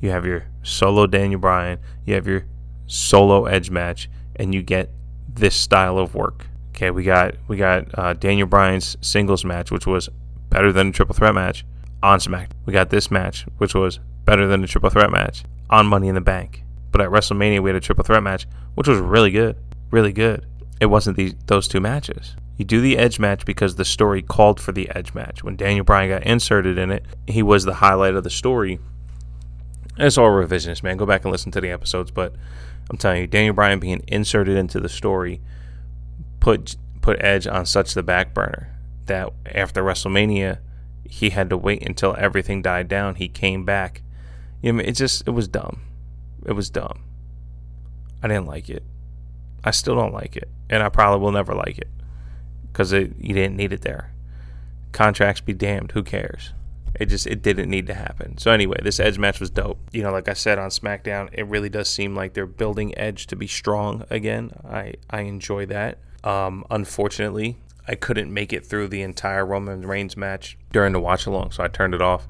You 0.00 0.10
have 0.10 0.24
your 0.24 0.46
solo 0.62 1.06
Daniel 1.06 1.40
Bryan, 1.40 1.78
you 2.06 2.14
have 2.14 2.26
your 2.26 2.46
solo 2.86 3.44
Edge 3.44 3.70
match, 3.70 4.08
and 4.36 4.54
you 4.54 4.62
get 4.62 4.90
this 5.28 5.54
style 5.54 5.98
of 5.98 6.14
work. 6.14 6.46
Okay, 6.70 6.90
we 6.90 7.04
got 7.04 7.34
we 7.48 7.56
got 7.56 7.86
uh, 7.98 8.14
Daniel 8.14 8.46
Bryan's 8.46 8.96
singles 9.02 9.44
match, 9.44 9.70
which 9.70 9.86
was 9.86 10.08
better 10.48 10.72
than 10.72 10.88
a 10.88 10.92
triple 10.92 11.14
threat 11.14 11.34
match 11.34 11.64
on 12.02 12.18
SmackDown. 12.18 12.52
We 12.64 12.72
got 12.72 12.90
this 12.90 13.10
match, 13.10 13.46
which 13.58 13.74
was 13.74 14.00
better 14.24 14.46
than 14.46 14.64
a 14.64 14.66
triple 14.66 14.90
threat 14.90 15.10
match 15.10 15.44
on 15.68 15.86
Money 15.86 16.08
in 16.08 16.14
the 16.14 16.20
Bank. 16.20 16.64
But 16.90 17.02
at 17.02 17.10
WrestleMania, 17.10 17.62
we 17.62 17.70
had 17.70 17.76
a 17.76 17.80
triple 17.80 18.04
threat 18.04 18.22
match, 18.22 18.46
which 18.74 18.88
was 18.88 18.98
really 18.98 19.30
good, 19.30 19.56
really 19.90 20.12
good. 20.12 20.46
It 20.80 20.86
wasn't 20.86 21.16
these 21.16 21.34
those 21.46 21.68
two 21.68 21.80
matches. 21.80 22.34
You 22.56 22.64
do 22.64 22.80
the 22.80 22.98
Edge 22.98 23.18
match 23.18 23.46
because 23.46 23.76
the 23.76 23.84
story 23.84 24.22
called 24.22 24.60
for 24.60 24.72
the 24.72 24.90
Edge 24.90 25.14
match. 25.14 25.42
When 25.44 25.56
Daniel 25.56 25.84
Bryan 25.84 26.10
got 26.10 26.26
inserted 26.26 26.78
in 26.78 26.90
it, 26.90 27.04
he 27.26 27.42
was 27.42 27.64
the 27.64 27.74
highlight 27.74 28.14
of 28.14 28.24
the 28.24 28.30
story. 28.30 28.78
It's 29.96 30.18
all 30.18 30.30
revisionist, 30.30 30.82
man. 30.82 30.96
Go 30.96 31.06
back 31.06 31.24
and 31.24 31.32
listen 31.32 31.52
to 31.52 31.60
the 31.60 31.70
episodes. 31.70 32.10
But 32.10 32.34
I'm 32.90 32.96
telling 32.96 33.20
you, 33.20 33.26
Daniel 33.26 33.54
Bryan 33.54 33.78
being 33.78 34.02
inserted 34.08 34.56
into 34.56 34.80
the 34.80 34.88
story 34.88 35.40
put 36.40 36.76
put 37.02 37.22
Edge 37.22 37.46
on 37.46 37.66
such 37.66 37.94
the 37.94 38.02
back 38.02 38.34
burner 38.34 38.74
that 39.06 39.32
after 39.46 39.82
WrestleMania, 39.82 40.58
he 41.04 41.30
had 41.30 41.50
to 41.50 41.56
wait 41.56 41.86
until 41.86 42.14
everything 42.18 42.62
died 42.62 42.88
down. 42.88 43.16
He 43.16 43.28
came 43.28 43.64
back. 43.64 44.02
You 44.62 44.72
know, 44.72 44.82
it 44.82 44.92
just 44.92 45.26
it 45.26 45.30
was 45.30 45.48
dumb. 45.48 45.82
It 46.46 46.52
was 46.52 46.70
dumb. 46.70 47.04
I 48.22 48.28
didn't 48.28 48.46
like 48.46 48.68
it. 48.68 48.84
I 49.64 49.70
still 49.70 49.94
don't 49.94 50.14
like 50.14 50.36
it, 50.36 50.48
and 50.68 50.82
I 50.82 50.88
probably 50.88 51.20
will 51.20 51.32
never 51.32 51.54
like 51.54 51.78
it 51.78 51.88
because 52.72 52.92
you 52.92 53.08
didn't 53.34 53.56
need 53.56 53.72
it 53.72 53.82
there. 53.82 54.12
Contracts 54.92 55.40
be 55.40 55.52
damned. 55.52 55.92
Who 55.92 56.02
cares? 56.02 56.52
It 56.94 57.06
just 57.06 57.26
it 57.26 57.42
didn't 57.42 57.70
need 57.70 57.86
to 57.86 57.94
happen. 57.94 58.38
So 58.38 58.50
anyway, 58.50 58.78
this 58.82 58.98
Edge 58.98 59.18
match 59.18 59.38
was 59.38 59.50
dope. 59.50 59.78
You 59.92 60.02
know, 60.02 60.10
like 60.10 60.28
I 60.28 60.32
said 60.32 60.58
on 60.58 60.70
SmackDown, 60.70 61.28
it 61.32 61.46
really 61.46 61.68
does 61.68 61.88
seem 61.88 62.16
like 62.16 62.34
they're 62.34 62.46
building 62.46 62.96
Edge 62.98 63.26
to 63.28 63.36
be 63.36 63.46
strong 63.46 64.04
again. 64.10 64.50
I 64.64 64.94
I 65.08 65.22
enjoy 65.22 65.66
that. 65.66 65.98
Um, 66.24 66.64
unfortunately, 66.70 67.58
I 67.86 67.94
couldn't 67.94 68.32
make 68.32 68.52
it 68.52 68.66
through 68.66 68.88
the 68.88 69.02
entire 69.02 69.46
Roman 69.46 69.86
Reigns 69.86 70.16
match 70.16 70.58
during 70.72 70.92
the 70.92 71.00
watch 71.00 71.26
along, 71.26 71.52
so 71.52 71.62
I 71.62 71.68
turned 71.68 71.94
it 71.94 72.02
off. 72.02 72.26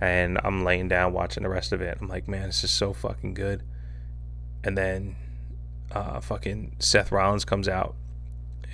And 0.00 0.38
I'm 0.44 0.62
laying 0.62 0.88
down 0.88 1.14
watching 1.14 1.42
the 1.42 1.48
rest 1.48 1.72
of 1.72 1.80
it. 1.80 1.96
I'm 2.00 2.08
like, 2.08 2.28
man, 2.28 2.48
this 2.48 2.62
is 2.62 2.70
so 2.70 2.92
fucking 2.92 3.32
good. 3.32 3.62
And 4.62 4.76
then, 4.76 5.16
uh, 5.92 6.20
fucking 6.20 6.76
Seth 6.78 7.12
Rollins 7.12 7.44
comes 7.44 7.68
out 7.68 7.94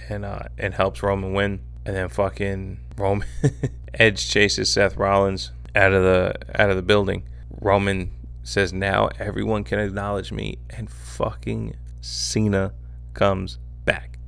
and 0.09 0.25
uh, 0.25 0.45
and 0.59 0.75
helps 0.75 1.03
Roman 1.03 1.33
win. 1.33 1.61
And 1.85 1.97
then 1.97 2.09
fucking 2.09 2.79
Roman 2.97 3.27
Edge 3.95 4.29
chases 4.29 4.73
Seth 4.73 4.97
Rollins 4.97 5.53
out 5.75 5.93
of 5.93 6.03
the 6.03 6.35
out 6.61 6.71
of 6.71 6.77
the 6.77 6.83
building. 6.83 7.25
Roman 7.61 8.11
says, 8.43 8.73
"Now 8.73 9.09
everyone 9.19 9.65
can 9.65 9.79
acknowledge 9.79 10.33
me," 10.33 10.59
and 10.71 10.91
fucking 10.91 11.77
Cena 12.01 12.73
comes 13.15 13.59
back. 13.85 14.19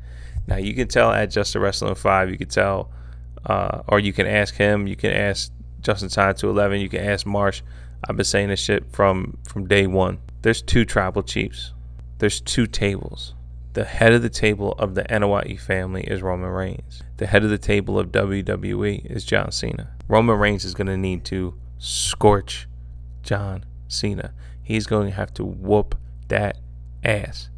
Now 0.46 0.56
you 0.56 0.74
can 0.74 0.88
tell 0.88 1.10
at 1.10 1.30
Just 1.30 1.54
a 1.54 1.60
Wrestling 1.60 1.94
Five, 1.94 2.30
you 2.30 2.38
can 2.38 2.48
tell, 2.48 2.90
uh, 3.46 3.82
or 3.88 3.98
you 3.98 4.12
can 4.12 4.26
ask 4.26 4.54
him, 4.54 4.86
you 4.86 4.96
can 4.96 5.12
ask 5.12 5.52
Justin 5.80 6.08
Time 6.08 6.34
to 6.36 6.48
Eleven, 6.48 6.80
you 6.80 6.88
can 6.88 7.00
ask 7.04 7.26
Marsh. 7.26 7.62
I've 8.06 8.16
been 8.16 8.24
saying 8.24 8.48
this 8.48 8.60
shit 8.60 8.90
from 8.92 9.38
from 9.48 9.66
day 9.66 9.86
one. 9.86 10.18
There's 10.42 10.60
two 10.60 10.84
tribal 10.84 11.22
chiefs. 11.22 11.72
There's 12.18 12.40
two 12.40 12.66
tables. 12.66 13.34
The 13.74 13.84
head 13.84 14.12
of 14.12 14.22
the 14.22 14.30
table 14.30 14.72
of 14.78 14.94
the 14.94 15.02
Anoa'i 15.04 15.58
family 15.58 16.02
is 16.02 16.22
Roman 16.22 16.50
Reigns. 16.50 17.02
The 17.16 17.26
head 17.26 17.42
of 17.42 17.50
the 17.50 17.58
table 17.58 17.98
of 17.98 18.12
WWE 18.12 19.04
is 19.06 19.24
John 19.24 19.50
Cena. 19.50 19.90
Roman 20.06 20.38
Reigns 20.38 20.64
is 20.64 20.74
going 20.74 20.86
to 20.86 20.96
need 20.96 21.24
to 21.26 21.54
scorch 21.78 22.68
John 23.22 23.64
Cena. 23.88 24.32
He's 24.62 24.86
going 24.86 25.08
to 25.08 25.16
have 25.16 25.34
to 25.34 25.44
whoop 25.44 25.96
that 26.28 26.58
ass. 27.02 27.50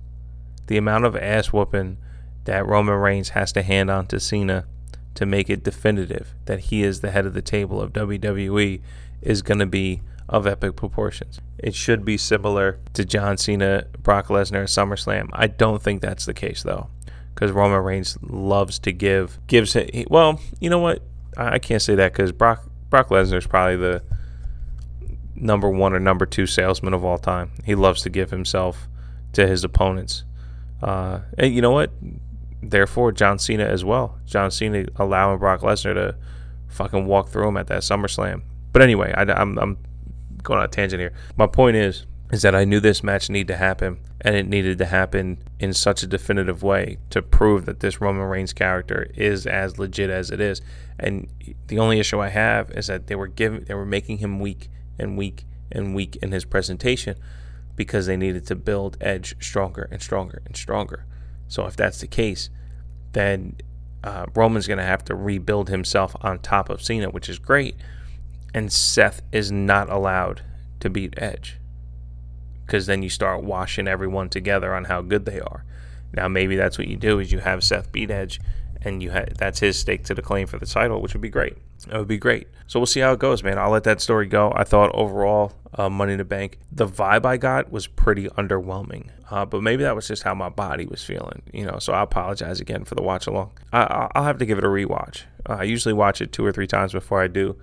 The 0.68 0.78
amount 0.78 1.04
of 1.04 1.16
ass 1.16 1.52
whooping 1.52 1.98
that 2.44 2.66
Roman 2.66 2.94
Reigns 2.94 3.30
has 3.30 3.52
to 3.52 3.62
hand 3.62 3.90
on 3.90 4.06
to 4.06 4.18
Cena 4.18 4.66
to 5.14 5.26
make 5.26 5.50
it 5.50 5.64
definitive 5.64 6.34
that 6.46 6.60
he 6.60 6.82
is 6.82 7.00
the 7.00 7.10
head 7.10 7.26
of 7.26 7.34
the 7.34 7.42
table 7.42 7.80
of 7.80 7.92
WWE 7.92 8.80
is 9.20 9.42
going 9.42 9.58
to 9.58 9.66
be 9.66 10.02
of 10.28 10.46
epic 10.46 10.76
proportions. 10.76 11.40
It 11.58 11.74
should 11.74 12.04
be 12.04 12.16
similar 12.16 12.80
to 12.94 13.04
John 13.04 13.36
Cena, 13.36 13.86
Brock 14.02 14.28
Lesnar 14.28 14.64
SummerSlam. 14.64 15.28
I 15.32 15.46
don't 15.46 15.82
think 15.82 16.02
that's 16.02 16.26
the 16.26 16.34
case 16.34 16.62
though, 16.62 16.88
because 17.34 17.52
Roman 17.52 17.82
Reigns 17.82 18.18
loves 18.22 18.78
to 18.80 18.92
give, 18.92 19.38
gives 19.46 19.76
it. 19.76 20.10
Well, 20.10 20.40
you 20.60 20.70
know 20.70 20.80
what? 20.80 21.02
I 21.36 21.58
can't 21.58 21.82
say 21.82 21.94
that 21.96 22.12
because 22.12 22.32
Brock 22.32 22.68
Brock 22.88 23.08
Lesnar 23.08 23.38
is 23.38 23.46
probably 23.46 23.76
the 23.76 24.02
number 25.34 25.68
one 25.68 25.92
or 25.92 26.00
number 26.00 26.24
two 26.24 26.46
salesman 26.46 26.94
of 26.94 27.04
all 27.04 27.18
time. 27.18 27.50
He 27.64 27.74
loves 27.74 28.02
to 28.02 28.10
give 28.10 28.30
himself 28.30 28.88
to 29.34 29.46
his 29.46 29.64
opponents. 29.64 30.24
Uh, 30.82 31.20
and 31.36 31.54
you 31.54 31.60
know 31.60 31.72
what? 31.72 31.90
Therefore, 32.62 33.12
John 33.12 33.38
Cena 33.38 33.64
as 33.64 33.84
well. 33.84 34.18
John 34.24 34.50
Cena 34.50 34.86
allowing 34.96 35.38
Brock 35.38 35.60
Lesnar 35.60 35.94
to 35.94 36.16
fucking 36.68 37.06
walk 37.06 37.28
through 37.28 37.48
him 37.48 37.56
at 37.56 37.66
that 37.68 37.82
SummerSlam. 37.82 38.42
But 38.72 38.82
anyway, 38.82 39.12
I, 39.16 39.22
I'm, 39.22 39.58
I'm 39.58 39.78
going 40.46 40.60
on 40.60 40.64
a 40.64 40.68
tangent 40.68 41.00
here. 41.00 41.12
My 41.36 41.46
point 41.46 41.76
is, 41.76 42.06
is 42.32 42.42
that 42.42 42.54
I 42.54 42.64
knew 42.64 42.80
this 42.80 43.02
match 43.02 43.30
needed 43.30 43.48
to 43.48 43.56
happen, 43.56 43.98
and 44.20 44.34
it 44.34 44.48
needed 44.48 44.78
to 44.78 44.86
happen 44.86 45.38
in 45.60 45.72
such 45.72 46.02
a 46.02 46.06
definitive 46.06 46.62
way 46.62 46.98
to 47.10 47.22
prove 47.22 47.66
that 47.66 47.80
this 47.80 48.00
Roman 48.00 48.24
Reigns 48.24 48.52
character 48.52 49.10
is 49.14 49.46
as 49.46 49.78
legit 49.78 50.10
as 50.10 50.30
it 50.30 50.40
is. 50.40 50.60
And 50.98 51.28
the 51.68 51.78
only 51.78 52.00
issue 52.00 52.20
I 52.20 52.30
have 52.30 52.70
is 52.70 52.86
that 52.88 53.06
they 53.06 53.14
were 53.14 53.28
giving, 53.28 53.64
they 53.64 53.74
were 53.74 53.86
making 53.86 54.18
him 54.18 54.40
weak 54.40 54.68
and 54.98 55.16
weak 55.16 55.44
and 55.70 55.94
weak 55.94 56.16
in 56.16 56.32
his 56.32 56.44
presentation 56.44 57.16
because 57.76 58.06
they 58.06 58.16
needed 58.16 58.46
to 58.46 58.56
build 58.56 58.96
Edge 59.00 59.36
stronger 59.40 59.88
and 59.92 60.02
stronger 60.02 60.42
and 60.46 60.56
stronger. 60.56 61.04
So 61.48 61.66
if 61.66 61.76
that's 61.76 62.00
the 62.00 62.06
case, 62.06 62.50
then 63.12 63.56
uh, 64.02 64.26
Roman's 64.34 64.66
going 64.66 64.78
to 64.78 64.84
have 64.84 65.04
to 65.04 65.14
rebuild 65.14 65.68
himself 65.68 66.16
on 66.22 66.38
top 66.38 66.70
of 66.70 66.82
Cena, 66.82 67.10
which 67.10 67.28
is 67.28 67.38
great. 67.38 67.76
And 68.56 68.72
Seth 68.72 69.20
is 69.32 69.52
not 69.52 69.90
allowed 69.90 70.40
to 70.80 70.88
beat 70.88 71.12
Edge 71.18 71.58
because 72.64 72.86
then 72.86 73.02
you 73.02 73.10
start 73.10 73.44
washing 73.44 73.86
everyone 73.86 74.30
together 74.30 74.74
on 74.74 74.84
how 74.84 75.02
good 75.02 75.26
they 75.26 75.40
are. 75.40 75.64
Now 76.14 76.26
maybe 76.26 76.56
that's 76.56 76.78
what 76.78 76.88
you 76.88 76.96
do 76.96 77.18
is 77.20 77.30
you 77.30 77.38
have 77.40 77.62
Seth 77.62 77.92
beat 77.92 78.10
Edge, 78.10 78.40
and 78.80 79.02
you 79.02 79.12
ha- 79.12 79.26
that's 79.36 79.60
his 79.60 79.78
stake 79.78 80.04
to 80.04 80.14
the 80.14 80.22
claim 80.22 80.46
for 80.46 80.58
the 80.58 80.64
title, 80.64 81.02
which 81.02 81.12
would 81.12 81.20
be 81.20 81.28
great. 81.28 81.58
It 81.86 81.98
would 81.98 82.08
be 82.08 82.16
great. 82.16 82.48
So 82.66 82.80
we'll 82.80 82.86
see 82.86 83.00
how 83.00 83.12
it 83.12 83.18
goes, 83.18 83.42
man. 83.42 83.58
I'll 83.58 83.70
let 83.70 83.84
that 83.84 84.00
story 84.00 84.26
go. 84.26 84.50
I 84.56 84.64
thought 84.64 84.90
overall, 84.94 85.52
uh, 85.74 85.90
Money 85.90 86.12
in 86.12 86.18
the 86.18 86.24
Bank, 86.24 86.58
the 86.72 86.86
vibe 86.86 87.26
I 87.26 87.36
got 87.36 87.70
was 87.70 87.86
pretty 87.86 88.28
underwhelming. 88.28 89.10
Uh, 89.30 89.44
but 89.44 89.62
maybe 89.62 89.82
that 89.82 89.94
was 89.94 90.08
just 90.08 90.22
how 90.22 90.34
my 90.34 90.48
body 90.48 90.86
was 90.86 91.04
feeling, 91.04 91.42
you 91.52 91.66
know. 91.66 91.78
So 91.78 91.92
I 91.92 92.02
apologize 92.02 92.58
again 92.60 92.84
for 92.84 92.94
the 92.94 93.02
watch 93.02 93.26
along. 93.26 93.52
I- 93.70 94.08
will 94.14 94.22
have 94.22 94.38
to 94.38 94.46
give 94.46 94.56
it 94.56 94.64
a 94.64 94.68
rewatch. 94.68 95.24
Uh, 95.46 95.56
I 95.58 95.64
usually 95.64 95.92
watch 95.92 96.22
it 96.22 96.32
two 96.32 96.44
or 96.46 96.52
three 96.52 96.66
times 96.66 96.92
before 96.92 97.20
I 97.20 97.26
do 97.26 97.56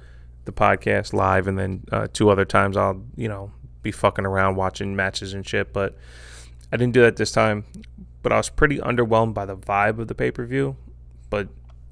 the 0.45 0.51
podcast 0.51 1.13
live, 1.13 1.47
and 1.47 1.57
then 1.57 1.83
uh, 1.91 2.07
two 2.11 2.29
other 2.29 2.45
times 2.45 2.77
I'll, 2.77 3.03
you 3.15 3.27
know, 3.27 3.51
be 3.81 3.91
fucking 3.91 4.25
around 4.25 4.55
watching 4.55 4.95
matches 4.95 5.33
and 5.33 5.47
shit. 5.47 5.73
But 5.73 5.95
I 6.71 6.77
didn't 6.77 6.93
do 6.93 7.01
that 7.01 7.17
this 7.17 7.31
time. 7.31 7.65
But 8.21 8.31
I 8.31 8.37
was 8.37 8.49
pretty 8.49 8.77
underwhelmed 8.77 9.33
by 9.33 9.45
the 9.45 9.57
vibe 9.57 9.99
of 9.99 10.07
the 10.07 10.15
pay 10.15 10.31
per 10.31 10.45
view. 10.45 10.77
But 11.29 11.49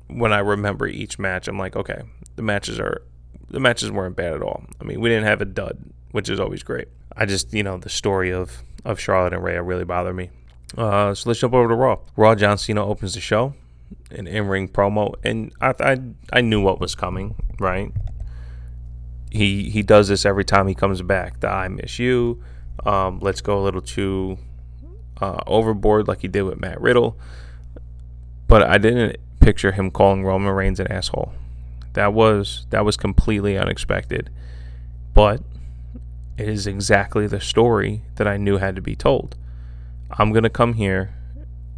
when 0.07 0.31
I 0.33 0.39
remember 0.39 0.87
each 0.87 1.19
match, 1.19 1.47
I'm 1.47 1.57
like, 1.57 1.75
okay, 1.75 2.01
the 2.35 2.41
matches 2.41 2.79
are 2.79 3.01
the 3.49 3.59
matches 3.59 3.91
weren't 3.91 4.15
bad 4.15 4.33
at 4.33 4.41
all. 4.41 4.63
I 4.79 4.85
mean, 4.85 5.01
we 5.01 5.09
didn't 5.09 5.25
have 5.25 5.41
a 5.41 5.45
dud, 5.45 5.77
which 6.11 6.29
is 6.29 6.39
always 6.39 6.63
great. 6.63 6.87
I 7.15 7.25
just, 7.25 7.53
you 7.53 7.63
know, 7.63 7.77
the 7.77 7.89
story 7.89 8.31
of 8.31 8.63
of 8.85 8.99
Charlotte 8.99 9.33
and 9.33 9.43
Rhea 9.43 9.61
really 9.61 9.83
bothered 9.83 10.15
me. 10.15 10.29
Uh, 10.77 11.13
so 11.13 11.29
let's 11.29 11.41
jump 11.41 11.53
over 11.53 11.67
to 11.67 11.75
Raw. 11.75 11.99
Raw 12.15 12.33
John 12.35 12.57
Cena 12.57 12.85
opens 12.85 13.13
the 13.13 13.19
show, 13.19 13.53
an 14.09 14.25
in-ring 14.25 14.69
promo, 14.69 15.15
and 15.23 15.51
I, 15.59 15.73
I 15.79 15.97
I 16.31 16.41
knew 16.41 16.61
what 16.61 16.79
was 16.79 16.95
coming, 16.95 17.35
right? 17.59 17.91
He 19.31 19.69
he 19.69 19.81
does 19.81 20.09
this 20.09 20.25
every 20.25 20.45
time 20.45 20.67
he 20.67 20.75
comes 20.75 21.01
back. 21.01 21.39
The 21.39 21.47
I 21.49 21.67
miss 21.67 21.99
you. 21.99 22.43
Um, 22.85 23.19
let's 23.21 23.41
go 23.41 23.59
a 23.59 23.63
little 23.63 23.81
too 23.81 24.37
uh, 25.19 25.41
overboard, 25.47 26.07
like 26.07 26.21
he 26.21 26.27
did 26.27 26.43
with 26.43 26.59
Matt 26.59 26.81
Riddle. 26.81 27.17
But 28.47 28.63
I 28.63 28.77
didn't 28.77 29.17
picture 29.39 29.71
him 29.71 29.91
calling 29.91 30.23
Roman 30.23 30.53
Reigns 30.53 30.79
an 30.79 30.91
asshole. 30.91 31.33
That 31.93 32.13
was 32.13 32.65
that 32.69 32.83
was 32.83 32.97
completely 32.97 33.57
unexpected. 33.57 34.29
But 35.13 35.41
it 36.37 36.47
is 36.47 36.67
exactly 36.67 37.27
the 37.27 37.39
story 37.39 38.03
that 38.15 38.27
I 38.27 38.37
knew 38.37 38.57
had 38.57 38.75
to 38.75 38.81
be 38.81 38.95
told. 38.95 39.35
I'm 40.09 40.31
going 40.31 40.43
to 40.43 40.49
come 40.49 40.73
here 40.73 41.13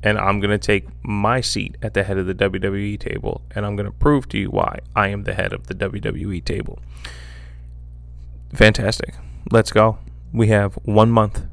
and 0.02 0.18
I'm 0.18 0.40
going 0.40 0.52
to 0.52 0.58
take 0.58 0.88
my 1.04 1.42
seat 1.42 1.78
at 1.82 1.94
the 1.94 2.04
head 2.04 2.18
of 2.18 2.26
the 2.26 2.36
WWE 2.36 3.00
table 3.00 3.42
and 3.52 3.66
I'm 3.66 3.76
going 3.76 3.86
to 3.86 3.92
prove 3.92 4.28
to 4.30 4.38
you 4.38 4.50
why 4.50 4.80
I 4.96 5.08
am 5.10 5.24
the 5.24 5.34
head 5.34 5.54
of 5.54 5.68
the 5.68 5.76
WWE 5.76 6.44
table. 6.44 6.80
Fantastic. 8.54 9.16
Let's 9.52 9.72
go. 9.72 9.98
We 10.32 10.48
have 10.48 10.76
one 10.84 11.10
month 11.10 11.46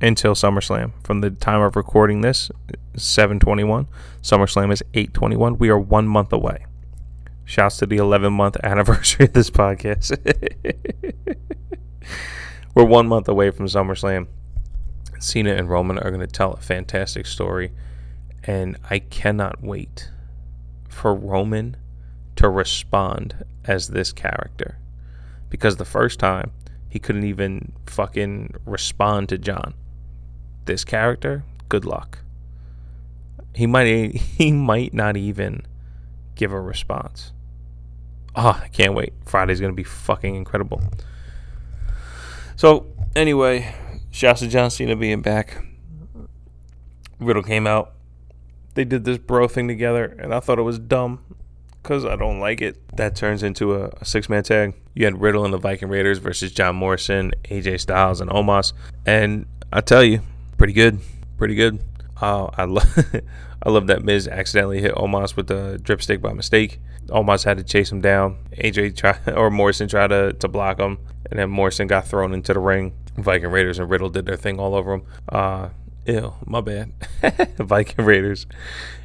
until 0.00 0.34
SummerSlam. 0.34 0.92
From 1.02 1.20
the 1.20 1.30
time 1.30 1.62
of 1.62 1.74
recording 1.74 2.20
this, 2.20 2.50
721. 2.96 3.88
SummerSlam 4.22 4.72
is 4.72 4.82
821. 4.94 5.58
We 5.58 5.70
are 5.70 5.78
one 5.78 6.06
month 6.06 6.32
away. 6.32 6.66
Shouts 7.44 7.78
to 7.78 7.86
the 7.86 7.96
11 7.96 8.32
month 8.32 8.56
anniversary 8.62 9.26
of 9.26 9.32
this 9.32 9.50
podcast. 9.50 10.16
We're 12.74 12.84
one 12.84 13.08
month 13.08 13.26
away 13.28 13.50
from 13.50 13.66
SummerSlam. 13.66 14.26
Cena 15.18 15.54
and 15.54 15.68
Roman 15.68 15.98
are 15.98 16.10
going 16.10 16.20
to 16.20 16.26
tell 16.26 16.52
a 16.52 16.60
fantastic 16.60 17.26
story. 17.26 17.72
And 18.44 18.76
I 18.88 18.98
cannot 18.98 19.62
wait 19.62 20.10
for 20.88 21.14
Roman 21.14 21.76
to 22.36 22.48
respond 22.48 23.44
as 23.64 23.88
this 23.88 24.12
character. 24.12 24.78
Because 25.50 25.76
the 25.76 25.84
first 25.84 26.18
time, 26.18 26.52
he 26.88 26.98
couldn't 26.98 27.24
even 27.24 27.72
fucking 27.86 28.54
respond 28.64 29.28
to 29.30 29.38
John 29.38 29.74
this 30.68 30.84
character, 30.84 31.44
good 31.68 31.84
luck. 31.84 32.20
He 33.54 33.66
might 33.66 33.86
he 34.14 34.52
might 34.52 34.94
not 34.94 35.16
even 35.16 35.66
give 36.36 36.52
a 36.52 36.60
response. 36.60 37.32
Oh, 38.36 38.60
I 38.62 38.68
can't 38.68 38.94
wait. 38.94 39.14
Friday's 39.24 39.60
gonna 39.60 39.72
be 39.72 39.82
fucking 39.82 40.36
incredible. 40.36 40.80
So 42.54 42.86
anyway, 43.16 43.74
shouts 44.12 44.40
to 44.40 44.46
John 44.46 44.70
Cena 44.70 44.94
being 44.94 45.22
back. 45.22 45.64
Riddle 47.18 47.42
came 47.42 47.66
out. 47.66 47.94
They 48.74 48.84
did 48.84 49.04
this 49.04 49.18
bro 49.18 49.48
thing 49.48 49.66
together, 49.66 50.04
and 50.04 50.32
I 50.32 50.38
thought 50.38 50.60
it 50.60 50.62
was 50.62 50.78
dumb. 50.78 51.24
Because 51.88 52.04
I 52.04 52.16
don't 52.16 52.38
like 52.38 52.60
it. 52.60 52.76
That 52.98 53.16
turns 53.16 53.42
into 53.42 53.74
a, 53.74 53.88
a 54.00 54.04
six 54.04 54.28
man 54.28 54.42
tag. 54.42 54.74
You 54.94 55.06
had 55.06 55.18
Riddle 55.18 55.46
and 55.46 55.54
the 55.54 55.58
Viking 55.58 55.88
Raiders 55.88 56.18
versus 56.18 56.52
John 56.52 56.76
Morrison, 56.76 57.32
AJ 57.44 57.80
Styles, 57.80 58.20
and 58.20 58.30
Omos. 58.30 58.74
And 59.06 59.46
I 59.72 59.80
tell 59.80 60.04
you, 60.04 60.20
pretty 60.58 60.74
good. 60.74 61.00
Pretty 61.38 61.54
good. 61.54 61.82
Uh, 62.20 62.50
I 62.58 62.64
love 62.64 63.04
I 63.62 63.70
love 63.70 63.86
that 63.86 64.04
Miz 64.04 64.28
accidentally 64.28 64.82
hit 64.82 64.94
Omos 64.96 65.34
with 65.34 65.46
the 65.46 65.80
dripstick 65.82 66.20
by 66.20 66.34
mistake. 66.34 66.78
Omos 67.06 67.44
had 67.44 67.56
to 67.56 67.64
chase 67.64 67.90
him 67.90 68.02
down. 68.02 68.36
AJ 68.58 68.94
tried 68.94 69.26
or 69.34 69.50
Morrison 69.50 69.88
tried 69.88 70.08
to, 70.08 70.34
to 70.34 70.46
block 70.46 70.78
him, 70.78 70.98
and 71.30 71.38
then 71.38 71.48
Morrison 71.48 71.86
got 71.86 72.06
thrown 72.06 72.34
into 72.34 72.52
the 72.52 72.60
ring. 72.60 72.92
Viking 73.16 73.48
Raiders 73.48 73.78
and 73.78 73.88
Riddle 73.88 74.10
did 74.10 74.26
their 74.26 74.36
thing 74.36 74.60
all 74.60 74.74
over 74.74 74.92
him. 74.92 75.02
Uh, 75.30 75.70
ew, 76.08 76.34
my 76.44 76.60
bad. 76.60 76.92
Viking 77.58 78.04
Raiders 78.04 78.46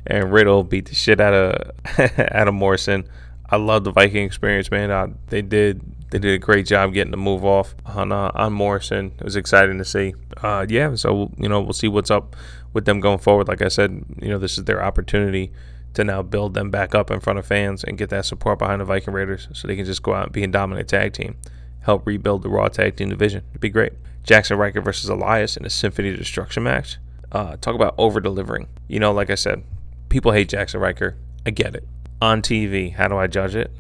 and 0.08 0.32
Riddle 0.32 0.64
beat 0.64 0.88
the 0.88 0.96
shit 0.96 1.20
out 1.20 1.34
of 1.34 1.72
Adam 2.18 2.56
Morrison. 2.56 3.08
I 3.50 3.58
love 3.58 3.84
the 3.84 3.92
Viking 3.92 4.26
experience, 4.26 4.72
man. 4.72 4.90
Uh, 4.90 5.08
they 5.28 5.42
did 5.42 5.82
they 6.12 6.20
did 6.20 6.34
a 6.34 6.38
great 6.38 6.66
job 6.66 6.94
getting 6.94 7.12
the 7.12 7.18
move 7.18 7.44
off 7.44 7.76
on 7.86 8.12
uh, 8.12 8.32
on 8.34 8.54
Morrison. 8.54 9.14
It 9.20 9.24
was 9.24 9.36
exciting 9.36 9.78
to 9.78 9.86
see. 9.86 10.16
Uh, 10.42 10.66
yeah, 10.68 10.96
so 10.96 11.32
you 11.38 11.50
know 11.50 11.62
we'll 11.62 11.74
see 11.74 11.88
what's 11.88 12.12
up 12.12 12.36
with 12.72 12.86
them 12.86 13.00
going 13.00 13.20
forward. 13.20 13.48
Like 13.48 13.62
I 13.62 13.68
said, 13.68 14.04
you 14.22 14.30
know 14.30 14.40
this 14.40 14.58
is 14.58 14.64
their 14.64 14.84
opportunity 14.84 15.52
to 15.94 16.04
now 16.04 16.24
build 16.24 16.56
them 16.56 16.72
back 16.72 16.96
up 16.96 17.12
in 17.12 17.20
front 17.20 17.38
of 17.38 17.46
fans 17.46 17.84
and 17.84 17.98
get 17.98 18.10
that 18.10 18.26
support 18.26 18.58
behind 18.58 18.82
the 18.82 18.86
Viking 18.86 19.14
Raiders, 19.14 19.48
so 19.54 19.68
they 19.68 19.76
can 19.76 19.86
just 19.86 20.02
go 20.02 20.14
out 20.14 20.26
and 20.26 20.32
be 20.32 20.44
a 20.44 20.48
dominant 20.48 20.88
tag 20.88 21.14
team, 21.14 21.36
help 21.82 22.08
rebuild 22.08 22.42
the 22.42 22.50
Raw 22.50 22.68
tag 22.70 22.96
team 22.96 23.10
division. 23.10 23.44
It'd 23.52 23.62
be 23.62 23.70
great. 23.70 23.94
Jaxson 24.24 24.58
Ryker 24.58 24.82
versus 24.82 25.10
Elias 25.10 25.58
in 25.58 25.66
a 25.66 25.70
Symphony 25.70 26.16
Destruction 26.16 26.64
match. 26.64 26.98
Uh, 27.32 27.58
talk 27.58 27.76
about 27.76 27.96
over 27.98 28.20
delivering. 28.20 28.68
You 28.88 29.00
know, 29.00 29.12
like 29.12 29.30
I 29.30 29.36
said, 29.36 29.64
people 30.10 30.32
hate 30.32 30.50
Jaxson 30.50 30.80
Ryker. 30.80 31.18
I 31.46 31.50
get 31.50 31.76
it. 31.76 31.88
On 32.22 32.42
TV, 32.42 32.94
how 32.94 33.08
do 33.08 33.18
I 33.18 33.28
judge 33.28 33.56
it? 33.56 33.72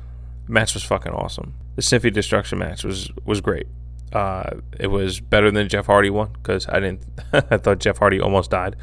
Match 0.47 0.73
was 0.73 0.83
fucking 0.83 1.13
awesome. 1.13 1.53
The 1.75 1.81
Symphony 1.81 2.11
Destruction 2.11 2.59
match 2.59 2.83
was 2.83 3.11
was 3.23 3.41
great. 3.41 3.67
Uh, 4.11 4.57
it 4.79 4.87
was 4.87 5.19
better 5.19 5.49
than 5.49 5.67
Jeff 5.69 5.87
Hardy 5.87 6.09
one 6.09 6.31
because 6.33 6.67
I 6.67 6.79
didn't. 6.79 7.03
I 7.33 7.57
thought 7.57 7.79
Jeff 7.79 7.97
Hardy 7.97 8.19
almost 8.19 8.51
died. 8.51 8.75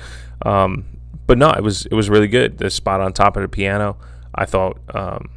Um, 0.42 0.84
but 1.26 1.38
no, 1.38 1.50
it 1.50 1.62
was 1.62 1.86
it 1.86 1.94
was 1.94 2.08
really 2.08 2.28
good. 2.28 2.58
The 2.58 2.70
spot 2.70 3.00
on 3.00 3.12
top 3.12 3.36
of 3.36 3.42
the 3.42 3.48
piano, 3.48 3.98
I 4.34 4.46
thought, 4.46 4.78
um, 4.94 5.30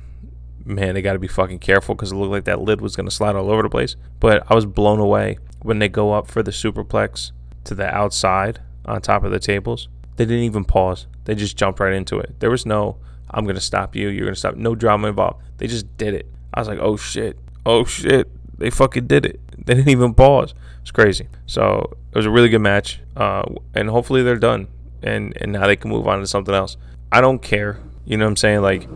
man, 0.65 0.95
they 0.95 1.01
got 1.01 1.13
to 1.13 1.19
be 1.19 1.27
fucking 1.27 1.59
careful 1.59 1.93
because 1.93 2.11
it 2.11 2.15
looked 2.15 2.31
like 2.31 2.45
that 2.45 2.61
lid 2.61 2.81
was 2.81 2.95
gonna 2.95 3.11
slide 3.11 3.35
all 3.35 3.51
over 3.51 3.61
the 3.61 3.69
place. 3.69 3.95
But 4.19 4.49
I 4.49 4.55
was 4.55 4.65
blown 4.65 4.99
away 4.99 5.37
when 5.63 5.79
they 5.79 5.89
go 5.89 6.13
up 6.13 6.27
for 6.27 6.43
the 6.43 6.51
superplex 6.51 7.31
to 7.63 7.73
the 7.73 7.87
outside 7.87 8.59
on 8.85 9.01
top 9.01 9.23
of 9.23 9.31
the 9.31 9.39
tables. 9.39 9.87
They 10.15 10.25
didn't 10.25 10.43
even 10.43 10.65
pause. 10.65 11.07
They 11.25 11.35
just 11.35 11.57
jumped 11.57 11.79
right 11.79 11.93
into 11.93 12.19
it. 12.19 12.39
There 12.39 12.51
was 12.51 12.65
no, 12.65 12.97
I'm 13.31 13.45
gonna 13.45 13.59
stop 13.59 13.95
you. 13.95 14.09
You're 14.09 14.25
gonna 14.25 14.35
stop. 14.35 14.55
No 14.55 14.75
drama 14.75 15.07
involved. 15.07 15.41
They 15.57 15.67
just 15.67 15.97
did 15.97 16.13
it. 16.13 16.27
I 16.53 16.59
was 16.59 16.67
like, 16.67 16.79
oh 16.79 16.97
shit, 16.97 17.39
oh 17.65 17.85
shit. 17.85 18.29
They 18.57 18.69
fucking 18.69 19.07
did 19.07 19.25
it. 19.25 19.39
They 19.65 19.75
didn't 19.75 19.89
even 19.89 20.13
pause. 20.13 20.53
It's 20.81 20.91
crazy. 20.91 21.29
So 21.45 21.93
it 22.11 22.17
was 22.17 22.25
a 22.25 22.29
really 22.29 22.49
good 22.49 22.59
match, 22.59 22.99
uh, 23.15 23.43
and 23.73 23.89
hopefully 23.89 24.21
they're 24.21 24.35
done, 24.35 24.67
and 25.01 25.33
and 25.39 25.53
now 25.53 25.67
they 25.67 25.77
can 25.77 25.89
move 25.89 26.05
on 26.05 26.19
to 26.19 26.27
something 26.27 26.53
else. 26.53 26.75
I 27.13 27.21
don't 27.21 27.41
care. 27.41 27.79
You 28.03 28.17
know 28.17 28.25
what 28.25 28.31
I'm 28.31 28.35
saying? 28.35 28.61
Like, 28.61 28.89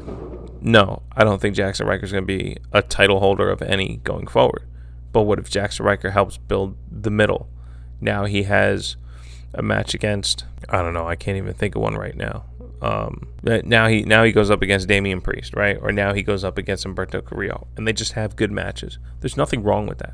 no, 0.62 1.04
I 1.16 1.24
don't 1.24 1.40
think 1.40 1.56
Jaxson 1.56 1.86
Ryker's 1.86 2.12
gonna 2.12 2.26
be 2.26 2.58
a 2.74 2.82
title 2.82 3.22
holder 3.22 3.50
of 3.50 3.62
any 3.62 4.02
going 4.04 4.28
forward. 4.28 4.64
But 5.12 5.24
what 5.24 5.39
if 5.39 5.50
Jaxson 5.50 5.86
Ryker 5.86 6.12
helps 6.12 6.38
build 6.38 6.78
the 6.91 7.12
middle? 7.12 7.50
Now 8.00 8.26
he 8.26 8.43
has 8.43 8.98
a 9.54 9.62
match 9.62 9.93
against 9.93 10.46
I 10.70 10.82
don't 10.82 10.93
know, 10.93 11.08
I 11.08 11.15
can't 11.15 11.38
even 11.38 11.54
think 11.54 11.76
of 11.76 11.82
one 11.82 11.96
right 11.96 12.15
now. 12.15 12.46
Um, 12.82 13.28
now 13.43 13.88
he 13.88 14.04
now 14.04 14.24
he 14.24 14.32
goes 14.32 14.52
up 14.52 14.62
against 14.62 14.88
Damian 14.88 15.22
Priest, 15.22 15.56
right? 15.56 15.78
Or 15.82 15.91
now 15.91 16.13
he 16.13 16.22
goes 16.22 16.43
up 16.43 16.58
against 16.58 16.86
Humberto 16.86 17.24
Carrillo, 17.24 17.67
and 17.76 17.88
they 17.88 17.93
just 17.93 18.13
have 18.13 18.36
good 18.36 18.52
matches. 18.52 19.00
There's 19.20 19.38
nothing 19.38 19.63
wrong 19.63 19.88
with 19.88 19.98
that. 20.00 20.13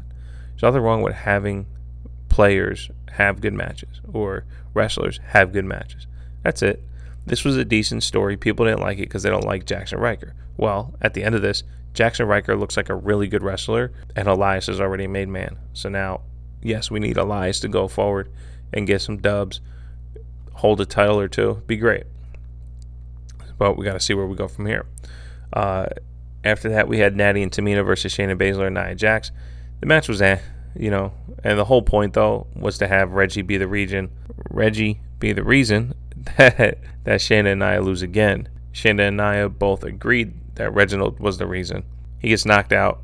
There's 0.52 0.64
nothing 0.64 0.82
wrong 0.82 1.02
with 1.02 1.14
having 1.14 1.66
players 2.30 2.90
have 3.12 3.42
good 3.42 3.54
matches 3.54 4.02
or 4.12 4.46
wrestlers 4.74 5.20
have 5.28 5.54
good 5.54 5.66
matches. 5.66 6.08
That's 6.44 6.62
it. 6.62 6.84
This 7.26 7.44
was 7.44 7.58
a 7.58 7.66
decent 7.66 8.04
story. 8.04 8.38
People 8.38 8.66
didn't 8.66 8.82
like 8.82 8.98
it 8.98 9.04
because 9.04 9.24
they 9.24 9.30
don't 9.30 9.46
like 9.46 9.66
Jaxson 9.66 10.00
Ryker. 10.00 10.34
Well, 10.58 10.94
at 11.02 11.14
the 11.14 11.24
end 11.24 11.36
of 11.36 11.42
this, 11.42 11.64
Jaxson 11.94 12.28
Ryker 12.28 12.56
looks 12.56 12.76
like 12.76 12.90
a 12.90 12.96
really 12.96 13.28
good 13.28 13.44
wrestler, 13.44 13.92
and 14.16 14.28
Elias 14.28 14.68
is 14.68 14.82
already 14.82 15.06
a 15.06 15.10
made 15.10 15.30
man. 15.30 15.58
So 15.74 15.90
now, 15.90 16.22
yes, 16.62 16.90
we 16.90 17.00
need 17.00 17.18
Elias 17.18 17.60
to 17.62 17.68
go 17.68 17.88
forward 17.88 18.32
and 18.74 18.88
get 18.88 19.02
some 19.02 19.18
dubs, 19.18 19.62
hold 20.54 20.82
a 20.82 20.86
title 20.86 21.20
or 21.20 21.28
two. 21.28 21.62
Be 21.68 21.78
great. 21.78 22.06
But 23.58 23.78
we 23.78 23.86
got 23.86 23.94
to 23.94 24.00
see 24.00 24.14
where 24.14 24.26
we 24.26 24.36
go 24.36 24.48
from 24.48 24.66
here. 24.66 24.86
Uh, 25.52 25.86
after 26.44 26.70
that, 26.70 26.88
we 26.88 26.98
had 26.98 27.16
Natty 27.16 27.44
and 27.44 27.52
Tamina 27.52 27.86
versus 27.86 28.14
Shayna 28.14 28.38
Baszler 28.38 28.68
and 28.68 28.76
Nia 28.76 28.96
Jax. 28.96 29.32
The 29.80 29.86
match 29.86 30.10
was 30.10 30.22
eh, 30.22 30.40
you 30.76 30.90
know, 30.90 31.14
and 31.44 31.58
the 31.58 31.66
whole 31.66 31.82
point 31.82 32.14
though 32.14 32.48
was 32.56 32.78
to 32.80 32.88
have 32.88 33.12
Reggie 33.12 33.42
be 33.42 33.58
the 33.58 33.68
region, 33.68 34.10
Reggie 34.50 35.02
be 35.20 35.34
the 35.34 35.44
reason 35.44 35.94
that 36.38 36.80
that 37.04 37.20
Shayna 37.20 37.52
and 37.52 37.60
Nia 37.60 37.82
lose 37.82 38.02
again. 38.02 38.50
Shayna 38.74 39.10
and 39.10 39.18
Nia 39.18 39.50
both 39.50 39.84
agreed 39.84 40.34
that 40.56 40.74
Reginald 40.74 41.20
was 41.20 41.38
the 41.38 41.48
reason. 41.48 41.84
He 42.20 42.30
gets 42.30 42.46
knocked 42.46 42.72
out, 42.72 43.02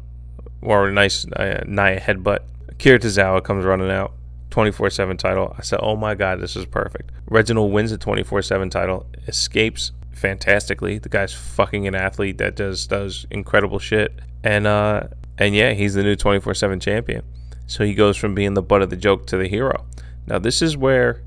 or 0.62 0.88
a 0.88 0.92
nice 0.92 1.26
uh, 1.26 1.64
Nia 1.68 2.00
headbutt. 2.00 2.40
Akira 2.70 3.00
Tozawa 3.00 3.44
comes 3.44 3.66
running 3.66 3.92
out. 3.92 4.14
24 4.52 4.90
7 4.90 5.16
title. 5.18 5.56
I 5.58 5.62
said, 5.62 5.80
oh 5.82 5.96
my 5.96 6.16
God, 6.16 6.42
this 6.42 6.56
is 6.56 6.66
perfect. 6.66 7.12
Reginald 7.28 7.72
wins 7.72 7.92
the 7.92 7.98
24 7.98 8.42
7 8.42 8.70
title, 8.70 9.06
escapes 9.28 9.92
fantastically. 10.12 10.98
The 10.98 11.10
guy's 11.10 11.34
fucking 11.34 11.88
an 11.88 11.96
athlete 11.96 12.40
that 12.40 12.56
does 12.56 12.88
does 12.88 13.28
incredible 13.30 13.78
shit. 13.78 14.20
And 14.44 14.66
uh 14.66 15.04
and 15.38 15.56
yeah, 15.56 15.74
he's 15.74 15.94
the 15.94 16.04
new 16.04 16.16
24 16.16 16.54
7 16.54 16.80
champion. 16.80 17.24
So 17.68 17.86
he 17.86 17.94
goes 17.94 18.18
from 18.18 18.34
being 18.34 18.56
the 18.56 18.62
butt 18.62 18.82
of 18.82 18.90
the 18.90 18.98
joke 18.98 19.28
to 19.28 19.38
the 19.38 19.48
hero. 19.48 19.86
Now, 20.26 20.40
this 20.40 20.62
is 20.62 20.76
where 20.76 21.24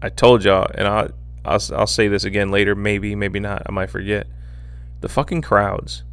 I 0.00 0.08
told 0.08 0.42
y'all, 0.42 0.70
and 0.74 0.88
I'll, 0.88 1.10
I'll, 1.44 1.60
I'll 1.74 1.86
say 1.86 2.08
this 2.08 2.24
again 2.24 2.50
later, 2.50 2.74
maybe, 2.74 3.14
maybe 3.14 3.40
not. 3.40 3.62
I 3.66 3.72
might 3.72 3.90
forget. 3.90 4.26
The 5.02 5.08
fucking 5.08 5.42
crowds, 5.42 6.04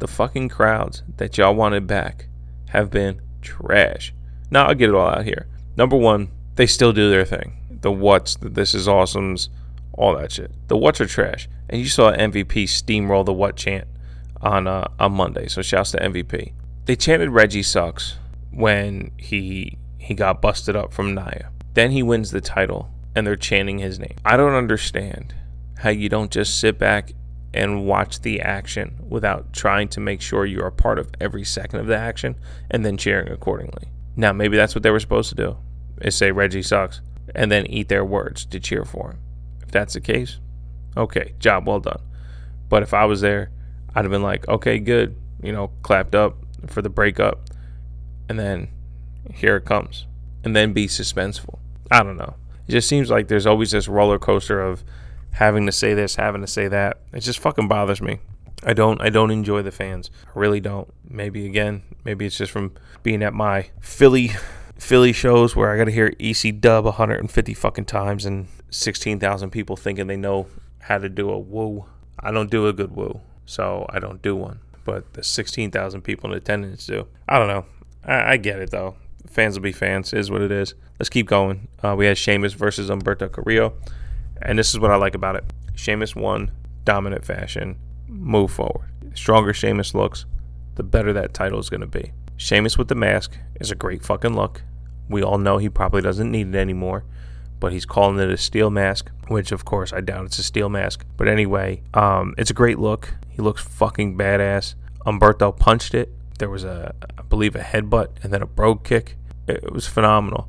the 0.00 0.08
fucking 0.08 0.48
crowds 0.48 1.04
that 1.16 1.38
y'all 1.38 1.54
wanted 1.54 1.86
back 1.86 2.26
have 2.70 2.90
been 2.90 3.20
trash. 3.40 4.12
Now, 4.50 4.66
I'll 4.66 4.74
get 4.74 4.88
it 4.88 4.96
all 4.96 5.08
out 5.08 5.24
here. 5.24 5.46
Number 5.76 5.96
one, 5.96 6.32
they 6.56 6.66
still 6.66 6.92
do 6.92 7.08
their 7.08 7.24
thing. 7.24 7.78
The 7.82 7.92
what's, 7.92 8.34
the 8.34 8.48
this 8.48 8.74
is 8.74 8.88
awesomes, 8.88 9.48
all 9.92 10.16
that 10.16 10.32
shit. 10.32 10.50
The 10.66 10.76
what's 10.76 11.00
are 11.00 11.06
trash. 11.06 11.48
And 11.68 11.80
you 11.80 11.86
saw 11.86 12.10
MVP 12.10 12.64
steamroll 12.64 13.24
the 13.24 13.32
what 13.32 13.54
chant 13.54 13.86
on 14.40 14.66
uh, 14.66 14.88
on 14.98 15.12
Monday. 15.12 15.46
So 15.46 15.62
shouts 15.62 15.92
to 15.92 15.98
MVP. 15.98 16.52
They 16.86 16.96
chanted 16.96 17.30
Reggie 17.30 17.62
sucks 17.62 18.16
when 18.50 19.12
he 19.18 19.78
he 19.98 20.14
got 20.14 20.42
busted 20.42 20.74
up 20.74 20.92
from 20.92 21.14
Nia. 21.14 21.52
Then 21.74 21.92
he 21.92 22.02
wins 22.02 22.32
the 22.32 22.40
title 22.40 22.90
and 23.14 23.24
they're 23.24 23.36
chanting 23.36 23.78
his 23.78 24.00
name. 24.00 24.16
I 24.24 24.36
don't 24.36 24.54
understand 24.54 25.32
how 25.78 25.90
you 25.90 26.08
don't 26.08 26.32
just 26.32 26.58
sit 26.58 26.76
back 26.76 27.12
and 27.52 27.86
watch 27.86 28.20
the 28.22 28.40
action 28.40 28.96
without 29.08 29.52
trying 29.52 29.88
to 29.88 30.00
make 30.00 30.20
sure 30.20 30.46
you're 30.46 30.66
a 30.66 30.72
part 30.72 30.98
of 30.98 31.10
every 31.20 31.44
second 31.44 31.80
of 31.80 31.86
the 31.86 31.96
action 31.96 32.36
and 32.70 32.84
then 32.84 32.96
cheering 32.96 33.32
accordingly. 33.32 33.88
Now, 34.16 34.32
maybe 34.32 34.56
that's 34.56 34.74
what 34.74 34.82
they 34.82 34.90
were 34.90 35.00
supposed 35.00 35.30
to 35.30 35.34
do 35.34 35.56
is 36.00 36.14
say 36.14 36.30
Reggie 36.30 36.62
sucks 36.62 37.00
and 37.34 37.50
then 37.50 37.66
eat 37.66 37.88
their 37.88 38.04
words 38.04 38.44
to 38.46 38.60
cheer 38.60 38.84
for 38.84 39.12
him. 39.12 39.18
If 39.62 39.70
that's 39.70 39.94
the 39.94 40.00
case, 40.00 40.38
okay, 40.96 41.34
job 41.38 41.66
well 41.66 41.80
done. 41.80 42.00
But 42.68 42.82
if 42.82 42.94
I 42.94 43.04
was 43.04 43.20
there, 43.20 43.50
I'd 43.94 44.04
have 44.04 44.12
been 44.12 44.22
like, 44.22 44.48
okay, 44.48 44.78
good, 44.78 45.16
you 45.42 45.52
know, 45.52 45.72
clapped 45.82 46.14
up 46.14 46.36
for 46.66 46.82
the 46.82 46.88
breakup 46.88 47.50
and 48.28 48.38
then 48.38 48.68
here 49.34 49.56
it 49.56 49.64
comes, 49.64 50.06
and 50.44 50.54
then 50.54 50.72
be 50.72 50.86
suspenseful. 50.86 51.58
I 51.90 52.02
don't 52.02 52.16
know. 52.16 52.36
It 52.68 52.72
just 52.72 52.88
seems 52.88 53.10
like 53.10 53.28
there's 53.28 53.46
always 53.46 53.72
this 53.72 53.88
roller 53.88 54.18
coaster 54.18 54.60
of 54.60 54.84
having 55.32 55.66
to 55.66 55.72
say 55.72 55.94
this, 55.94 56.16
having 56.16 56.40
to 56.40 56.46
say 56.46 56.68
that. 56.68 56.98
It 57.12 57.20
just 57.20 57.38
fucking 57.38 57.68
bothers 57.68 58.00
me. 58.00 58.18
I 58.62 58.74
don't 58.74 59.00
I 59.00 59.08
don't 59.08 59.30
enjoy 59.30 59.62
the 59.62 59.70
fans. 59.70 60.10
I 60.26 60.38
really 60.38 60.60
don't. 60.60 60.92
Maybe 61.08 61.46
again, 61.46 61.82
maybe 62.04 62.26
it's 62.26 62.36
just 62.36 62.52
from 62.52 62.74
being 63.02 63.22
at 63.22 63.32
my 63.32 63.70
Philly 63.80 64.32
Philly 64.78 65.12
shows 65.12 65.54
where 65.54 65.70
I 65.70 65.76
got 65.76 65.84
to 65.84 65.92
hear 65.92 66.14
EC 66.18 66.60
dub 66.60 66.84
150 66.84 67.54
fucking 67.54 67.84
times 67.84 68.24
and 68.24 68.48
16,000 68.70 69.50
people 69.50 69.76
thinking 69.76 70.06
they 70.06 70.16
know 70.16 70.46
how 70.80 70.98
to 70.98 71.08
do 71.08 71.30
a 71.30 71.38
woo. 71.38 71.84
I 72.18 72.30
don't 72.30 72.50
do 72.50 72.66
a 72.66 72.72
good 72.72 72.94
woo, 72.94 73.20
so 73.44 73.86
I 73.90 73.98
don't 73.98 74.22
do 74.22 74.36
one. 74.36 74.60
But 74.84 75.12
the 75.14 75.22
16,000 75.22 76.02
people 76.02 76.30
in 76.30 76.36
attendance 76.36 76.86
do. 76.86 77.06
I 77.28 77.38
don't 77.38 77.48
know. 77.48 77.66
I, 78.04 78.32
I 78.32 78.36
get 78.36 78.58
it 78.58 78.70
though. 78.70 78.96
Fans 79.28 79.56
will 79.56 79.62
be 79.62 79.72
fans. 79.72 80.12
Is 80.12 80.30
what 80.30 80.42
it 80.42 80.50
is. 80.50 80.74
Let's 80.98 81.10
keep 81.10 81.26
going. 81.26 81.68
Uh, 81.82 81.94
we 81.96 82.06
had 82.06 82.18
Sheamus 82.18 82.54
versus 82.54 82.90
Humberto 82.90 83.30
Carrillo, 83.30 83.74
and 84.42 84.58
this 84.58 84.70
is 84.70 84.78
what 84.78 84.90
I 84.90 84.96
like 84.96 85.14
about 85.14 85.36
it. 85.36 85.44
Sheamus 85.74 86.14
won 86.14 86.50
dominant 86.84 87.24
fashion. 87.24 87.76
Move 88.06 88.50
forward. 88.50 88.90
Stronger 89.14 89.52
Sheamus 89.52 89.94
looks, 89.94 90.26
the 90.74 90.82
better 90.82 91.12
that 91.12 91.34
title 91.34 91.58
is 91.58 91.70
going 91.70 91.80
to 91.80 91.86
be. 91.86 92.12
Sheamus 92.36 92.78
with 92.78 92.88
the 92.88 92.94
mask 92.94 93.36
is 93.60 93.70
a 93.70 93.74
great 93.74 94.02
fucking 94.02 94.34
look. 94.34 94.62
We 95.08 95.22
all 95.22 95.38
know 95.38 95.58
he 95.58 95.68
probably 95.68 96.02
doesn't 96.02 96.30
need 96.30 96.48
it 96.48 96.54
anymore, 96.54 97.04
but 97.58 97.72
he's 97.72 97.84
calling 97.84 98.18
it 98.18 98.30
a 98.30 98.36
steel 98.36 98.70
mask, 98.70 99.10
which 99.28 99.52
of 99.52 99.64
course 99.64 99.92
I 99.92 100.00
doubt 100.00 100.26
it's 100.26 100.38
a 100.38 100.42
steel 100.42 100.68
mask. 100.68 101.04
But 101.16 101.28
anyway, 101.28 101.82
um, 101.92 102.34
it's 102.38 102.50
a 102.50 102.54
great 102.54 102.78
look. 102.78 103.14
He 103.28 103.42
looks 103.42 103.62
fucking 103.62 104.16
badass. 104.16 104.74
Humberto 105.04 105.56
punched 105.56 105.94
it. 105.94 106.12
There 106.38 106.48
was 106.48 106.64
a, 106.64 106.94
I 107.18 107.22
believe, 107.22 107.54
a 107.54 107.60
headbutt 107.60 108.22
and 108.22 108.32
then 108.32 108.42
a 108.42 108.46
brogue 108.46 108.84
kick. 108.84 109.16
It, 109.46 109.64
it 109.64 109.72
was 109.72 109.86
phenomenal. 109.86 110.48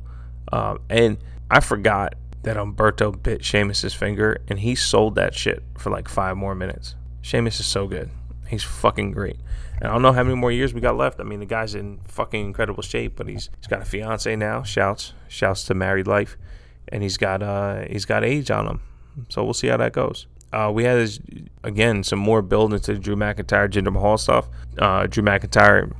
Um, 0.52 0.80
and 0.88 1.18
I 1.50 1.60
forgot 1.60 2.14
that 2.42 2.56
Humberto 2.56 3.22
bit 3.22 3.44
Sheamus's 3.44 3.94
finger, 3.94 4.40
and 4.48 4.60
he 4.60 4.74
sold 4.74 5.14
that 5.14 5.34
shit 5.34 5.62
for 5.78 5.90
like 5.90 6.08
five 6.08 6.36
more 6.36 6.54
minutes. 6.54 6.96
Sheamus 7.20 7.60
is 7.60 7.66
so 7.66 7.86
good. 7.86 8.10
He's 8.48 8.64
fucking 8.64 9.12
great. 9.12 9.38
And 9.76 9.88
I 9.88 9.92
don't 9.92 10.02
know 10.02 10.12
how 10.12 10.22
many 10.22 10.36
more 10.36 10.52
years 10.52 10.74
we 10.74 10.80
got 10.80 10.96
left. 10.96 11.20
I 11.20 11.24
mean, 11.24 11.40
the 11.40 11.46
guy's 11.46 11.74
in 11.74 12.00
fucking 12.06 12.44
incredible 12.44 12.82
shape, 12.82 13.14
but 13.16 13.28
he's 13.28 13.48
he's 13.58 13.66
got 13.66 13.80
a 13.80 13.84
fiance 13.84 14.34
now. 14.36 14.62
Shouts, 14.62 15.12
shouts 15.28 15.64
to 15.64 15.74
married 15.74 16.06
life, 16.06 16.36
and 16.88 17.02
he's 17.02 17.16
got 17.16 17.42
uh 17.42 17.84
he's 17.88 18.04
got 18.04 18.24
age 18.24 18.50
on 18.50 18.66
him. 18.66 18.80
So 19.28 19.44
we'll 19.44 19.54
see 19.54 19.68
how 19.68 19.76
that 19.78 19.92
goes. 19.92 20.26
Uh, 20.52 20.70
we 20.72 20.84
had 20.84 20.98
this, 20.98 21.18
again 21.64 22.02
some 22.02 22.18
more 22.18 22.42
build 22.42 22.74
into 22.74 22.98
Drew 22.98 23.16
McIntyre, 23.16 23.70
Jinder 23.70 23.92
Mahal 23.92 24.18
stuff. 24.18 24.48
Uh, 24.78 25.06
Drew 25.06 25.22
McIntyre 25.22 25.92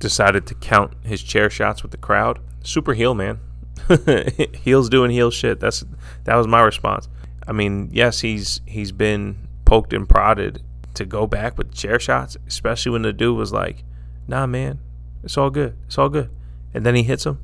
decided 0.00 0.46
to 0.46 0.54
count 0.54 0.94
his 1.04 1.22
chair 1.22 1.48
shots 1.48 1.82
with 1.82 1.92
the 1.92 1.98
crowd. 1.98 2.40
Super 2.64 2.94
heel, 2.94 3.14
man. 3.14 3.38
Heels 4.54 4.88
doing 4.88 5.10
heel 5.10 5.30
shit. 5.30 5.60
That's 5.60 5.84
that 6.24 6.36
was 6.36 6.46
my 6.46 6.60
response. 6.60 7.08
I 7.46 7.52
mean, 7.52 7.90
yes, 7.92 8.20
he's 8.20 8.60
he's 8.66 8.92
been 8.92 9.48
poked 9.64 9.92
and 9.92 10.08
prodded 10.08 10.62
to 10.94 11.04
go 11.04 11.26
back 11.26 11.56
with 11.56 11.72
chair 11.72 11.98
shots, 11.98 12.36
especially 12.46 12.92
when 12.92 13.02
the 13.02 13.12
dude 13.12 13.36
was 13.36 13.52
like, 13.52 13.84
"Nah, 14.26 14.46
man, 14.46 14.78
it's 15.22 15.36
all 15.36 15.50
good. 15.50 15.76
It's 15.86 15.98
all 15.98 16.08
good." 16.08 16.30
And 16.74 16.84
then 16.84 16.94
he 16.94 17.02
hits 17.02 17.26
him. 17.26 17.40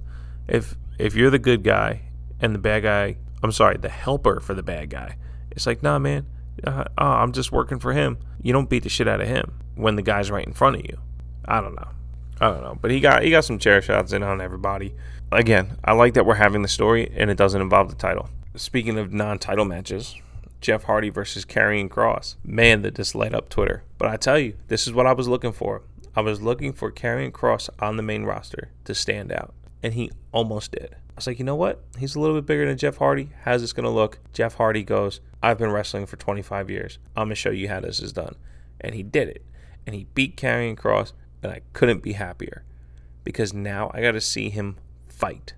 If 0.46 0.76
if 0.98 1.14
you're 1.14 1.30
the 1.30 1.38
good 1.38 1.62
guy 1.62 2.02
and 2.40 2.54
the 2.54 2.58
bad 2.58 2.82
guy, 2.82 3.16
I'm 3.42 3.52
sorry, 3.52 3.78
the 3.78 3.88
helper 3.88 4.40
for 4.40 4.54
the 4.54 4.62
bad 4.62 4.90
guy, 4.90 5.16
it's 5.50 5.66
like, 5.66 5.82
"Nah, 5.82 5.98
man, 5.98 6.26
uh, 6.64 6.84
oh, 6.98 7.04
I'm 7.04 7.32
just 7.32 7.52
working 7.52 7.78
for 7.78 7.92
him." 7.92 8.18
You 8.42 8.52
don't 8.52 8.70
beat 8.70 8.84
the 8.84 8.88
shit 8.88 9.08
out 9.08 9.20
of 9.20 9.26
him 9.26 9.58
when 9.74 9.96
the 9.96 10.02
guy's 10.02 10.30
right 10.30 10.46
in 10.46 10.52
front 10.52 10.76
of 10.76 10.82
you. 10.82 10.98
I 11.46 11.60
don't 11.60 11.74
know. 11.74 11.88
I 12.40 12.50
don't 12.50 12.62
know, 12.62 12.76
but 12.80 12.90
he 12.90 13.00
got 13.00 13.22
he 13.22 13.30
got 13.30 13.44
some 13.44 13.58
chair 13.58 13.80
shots 13.80 14.12
in 14.12 14.22
on 14.22 14.40
everybody. 14.40 14.94
Again, 15.32 15.76
I 15.84 15.92
like 15.92 16.14
that 16.14 16.24
we're 16.24 16.36
having 16.36 16.62
the 16.62 16.68
story 16.68 17.10
and 17.16 17.30
it 17.30 17.36
doesn't 17.36 17.60
involve 17.60 17.88
the 17.88 17.96
title. 17.96 18.30
Speaking 18.54 18.96
of 18.96 19.12
non-title 19.12 19.64
matches, 19.64 20.14
Jeff 20.60 20.84
Hardy 20.84 21.10
versus 21.10 21.44
Karrion 21.44 21.88
Kross. 21.88 22.36
Man, 22.44 22.82
that 22.82 22.94
just 22.94 23.14
light 23.14 23.34
up 23.34 23.48
Twitter. 23.48 23.82
But 23.98 24.08
I 24.08 24.16
tell 24.16 24.38
you, 24.38 24.56
this 24.68 24.86
is 24.86 24.92
what 24.92 25.06
I 25.06 25.12
was 25.12 25.26
looking 25.26 25.52
for. 25.52 25.82
I 26.14 26.20
was 26.20 26.40
looking 26.40 26.72
for 26.72 26.92
Karrion 26.92 27.32
Kross 27.32 27.68
on 27.80 27.96
the 27.96 28.02
main 28.02 28.24
roster 28.24 28.70
to 28.84 28.94
stand 28.94 29.32
out, 29.32 29.52
and 29.82 29.94
he 29.94 30.10
almost 30.32 30.72
did. 30.72 30.94
I 30.94 31.12
was 31.16 31.26
like, 31.26 31.38
you 31.38 31.44
know 31.44 31.56
what? 31.56 31.82
He's 31.98 32.14
a 32.14 32.20
little 32.20 32.36
bit 32.36 32.46
bigger 32.46 32.66
than 32.66 32.78
Jeff 32.78 32.96
Hardy. 32.96 33.30
How's 33.42 33.60
this 33.60 33.72
gonna 33.72 33.90
look? 33.90 34.20
Jeff 34.32 34.54
Hardy 34.54 34.84
goes, 34.84 35.20
I've 35.42 35.58
been 35.58 35.72
wrestling 35.72 36.06
for 36.06 36.16
25 36.16 36.70
years. 36.70 36.98
I'm 37.16 37.26
gonna 37.26 37.34
show 37.34 37.50
you 37.50 37.68
how 37.68 37.80
this 37.80 38.00
is 38.00 38.12
done, 38.12 38.36
and 38.80 38.94
he 38.94 39.02
did 39.02 39.28
it, 39.28 39.44
and 39.86 39.94
he 39.94 40.06
beat 40.14 40.36
Karrion 40.36 40.76
Kross, 40.76 41.12
and 41.42 41.52
I 41.52 41.60
couldn't 41.72 42.02
be 42.02 42.12
happier 42.12 42.64
because 43.26 43.52
now 43.52 43.90
I 43.92 44.00
got 44.00 44.12
to 44.12 44.20
see 44.20 44.50
him 44.50 44.76
fight. 45.16 45.54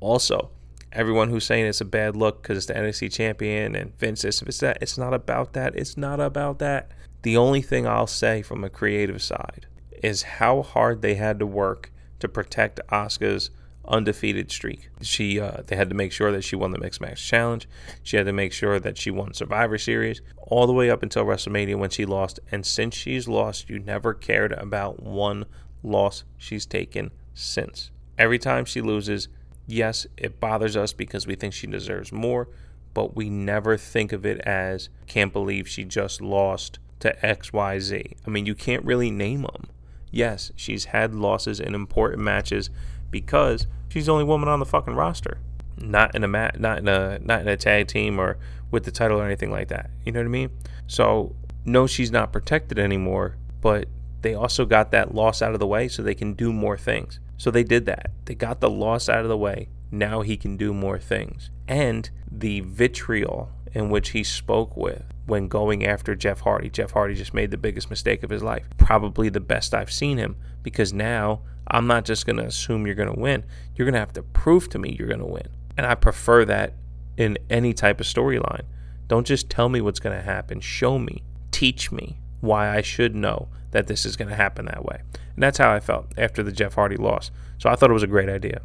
Also, 0.00 0.50
everyone 0.92 1.30
who's 1.30 1.44
saying 1.44 1.66
it's 1.66 1.80
a 1.80 1.86
bad 1.86 2.14
look 2.14 2.42
because 2.42 2.58
it's 2.58 2.66
the 2.66 2.74
NXT 2.74 3.12
champion 3.12 3.74
and 3.74 3.98
Vince 3.98 4.24
is, 4.24 4.42
if 4.42 4.48
it's 4.48 4.58
that, 4.58 4.78
it's 4.80 4.98
not 4.98 5.14
about 5.14 5.54
that. 5.54 5.74
It's 5.74 5.96
not 5.96 6.20
about 6.20 6.58
that. 6.58 6.90
The 7.22 7.36
only 7.36 7.62
thing 7.62 7.86
I'll 7.86 8.06
say 8.06 8.42
from 8.42 8.64
a 8.64 8.70
creative 8.70 9.22
side 9.22 9.66
is 10.02 10.22
how 10.22 10.62
hard 10.62 11.00
they 11.00 11.14
had 11.14 11.38
to 11.38 11.46
work 11.46 11.90
to 12.18 12.28
protect 12.28 12.80
Asuka's 12.88 13.50
undefeated 13.86 14.50
streak. 14.50 14.90
She 15.00 15.40
uh, 15.40 15.62
they 15.66 15.76
had 15.76 15.88
to 15.88 15.94
make 15.94 16.12
sure 16.12 16.30
that 16.32 16.42
she 16.42 16.56
won 16.56 16.72
the 16.72 16.78
mixed 16.78 17.00
match 17.00 17.26
challenge. 17.26 17.68
She 18.02 18.16
had 18.16 18.26
to 18.26 18.32
make 18.32 18.52
sure 18.52 18.78
that 18.78 18.98
she 18.98 19.10
won 19.10 19.34
Survivor 19.34 19.78
Series 19.78 20.20
all 20.36 20.66
the 20.66 20.72
way 20.72 20.90
up 20.90 21.02
until 21.02 21.24
WrestleMania 21.24 21.76
when 21.76 21.90
she 21.90 22.04
lost. 22.04 22.38
And 22.50 22.66
since 22.66 22.94
she's 22.94 23.28
lost, 23.28 23.70
you 23.70 23.78
never 23.78 24.14
cared 24.14 24.52
about 24.52 25.02
one 25.02 25.46
loss 25.82 26.24
she's 26.36 26.66
taken 26.66 27.10
since. 27.34 27.90
Every 28.18 28.38
time 28.38 28.64
she 28.64 28.80
loses, 28.80 29.28
yes, 29.66 30.06
it 30.16 30.40
bothers 30.40 30.76
us 30.76 30.92
because 30.92 31.26
we 31.26 31.34
think 31.34 31.54
she 31.54 31.66
deserves 31.66 32.12
more, 32.12 32.48
but 32.94 33.16
we 33.16 33.30
never 33.30 33.76
think 33.76 34.12
of 34.12 34.26
it 34.26 34.40
as 34.40 34.88
can't 35.06 35.32
believe 35.32 35.68
she 35.68 35.84
just 35.84 36.20
lost 36.20 36.78
to 37.00 37.16
XYZ. 37.22 38.16
I 38.26 38.30
mean, 38.30 38.46
you 38.46 38.54
can't 38.54 38.84
really 38.84 39.10
name 39.10 39.42
them. 39.42 39.68
Yes, 40.10 40.52
she's 40.54 40.86
had 40.86 41.14
losses 41.14 41.58
in 41.58 41.74
important 41.74 42.22
matches 42.22 42.70
because 43.10 43.66
she's 43.88 44.06
the 44.06 44.12
only 44.12 44.24
woman 44.24 44.48
on 44.48 44.60
the 44.60 44.66
fucking 44.66 44.94
roster. 44.94 45.38
Not 45.78 46.14
in 46.14 46.22
a 46.22 46.28
mat, 46.28 46.60
not 46.60 46.78
in 46.78 46.88
a 46.88 47.18
not 47.18 47.40
in 47.40 47.48
a 47.48 47.56
tag 47.56 47.88
team 47.88 48.20
or 48.20 48.38
with 48.70 48.84
the 48.84 48.90
title 48.90 49.18
or 49.20 49.24
anything 49.24 49.50
like 49.50 49.68
that. 49.68 49.90
You 50.04 50.12
know 50.12 50.20
what 50.20 50.26
I 50.26 50.28
mean? 50.28 50.50
So 50.86 51.34
no, 51.64 51.86
she's 51.86 52.10
not 52.10 52.32
protected 52.32 52.78
anymore, 52.78 53.36
but 53.60 53.88
they 54.20 54.34
also 54.34 54.64
got 54.64 54.90
that 54.92 55.14
loss 55.14 55.42
out 55.42 55.54
of 55.54 55.60
the 55.60 55.66
way 55.66 55.88
so 55.88 56.02
they 56.02 56.14
can 56.14 56.34
do 56.34 56.52
more 56.52 56.76
things. 56.76 57.20
So 57.36 57.50
they 57.50 57.64
did 57.64 57.86
that. 57.86 58.10
They 58.24 58.34
got 58.34 58.60
the 58.60 58.70
loss 58.70 59.08
out 59.08 59.22
of 59.22 59.28
the 59.28 59.38
way. 59.38 59.68
Now 59.90 60.22
he 60.22 60.36
can 60.36 60.56
do 60.56 60.72
more 60.72 60.98
things. 60.98 61.50
And 61.68 62.08
the 62.30 62.60
vitriol 62.60 63.50
in 63.72 63.90
which 63.90 64.10
he 64.10 64.22
spoke 64.22 64.76
with 64.76 65.02
when 65.26 65.48
going 65.48 65.86
after 65.86 66.14
Jeff 66.14 66.40
Hardy. 66.40 66.68
Jeff 66.68 66.92
Hardy 66.92 67.14
just 67.14 67.34
made 67.34 67.50
the 67.50 67.56
biggest 67.56 67.90
mistake 67.90 68.22
of 68.22 68.30
his 68.30 68.42
life. 68.42 68.66
Probably 68.76 69.28
the 69.28 69.40
best 69.40 69.74
I've 69.74 69.92
seen 69.92 70.18
him 70.18 70.36
because 70.62 70.92
now 70.92 71.42
I'm 71.68 71.86
not 71.86 72.04
just 72.04 72.26
going 72.26 72.36
to 72.36 72.46
assume 72.46 72.86
you're 72.86 72.94
going 72.94 73.12
to 73.12 73.20
win. 73.20 73.44
You're 73.74 73.86
going 73.86 73.94
to 73.94 74.00
have 74.00 74.12
to 74.14 74.22
prove 74.22 74.68
to 74.70 74.78
me 74.78 74.96
you're 74.98 75.08
going 75.08 75.20
to 75.20 75.26
win. 75.26 75.48
And 75.76 75.86
I 75.86 75.94
prefer 75.94 76.44
that 76.44 76.74
in 77.16 77.38
any 77.48 77.72
type 77.72 78.00
of 78.00 78.06
storyline. 78.06 78.64
Don't 79.08 79.26
just 79.26 79.48
tell 79.48 79.68
me 79.68 79.80
what's 79.80 80.00
going 80.00 80.16
to 80.16 80.22
happen. 80.22 80.60
Show 80.60 80.98
me. 80.98 81.22
Teach 81.50 81.92
me 81.92 82.18
why 82.40 82.74
I 82.74 82.82
should 82.82 83.14
know 83.14 83.48
that 83.72 83.88
this 83.88 84.06
is 84.06 84.16
going 84.16 84.28
to 84.28 84.36
happen 84.36 84.66
that 84.66 84.84
way. 84.84 85.02
And 85.34 85.42
that's 85.42 85.58
how 85.58 85.72
I 85.72 85.80
felt 85.80 86.12
after 86.16 86.42
the 86.42 86.52
Jeff 86.52 86.74
Hardy 86.74 86.96
loss. 86.96 87.30
So 87.58 87.68
I 87.68 87.76
thought 87.76 87.90
it 87.90 87.94
was 87.94 88.02
a 88.02 88.08
great 88.08 88.28
idea. 88.28 88.62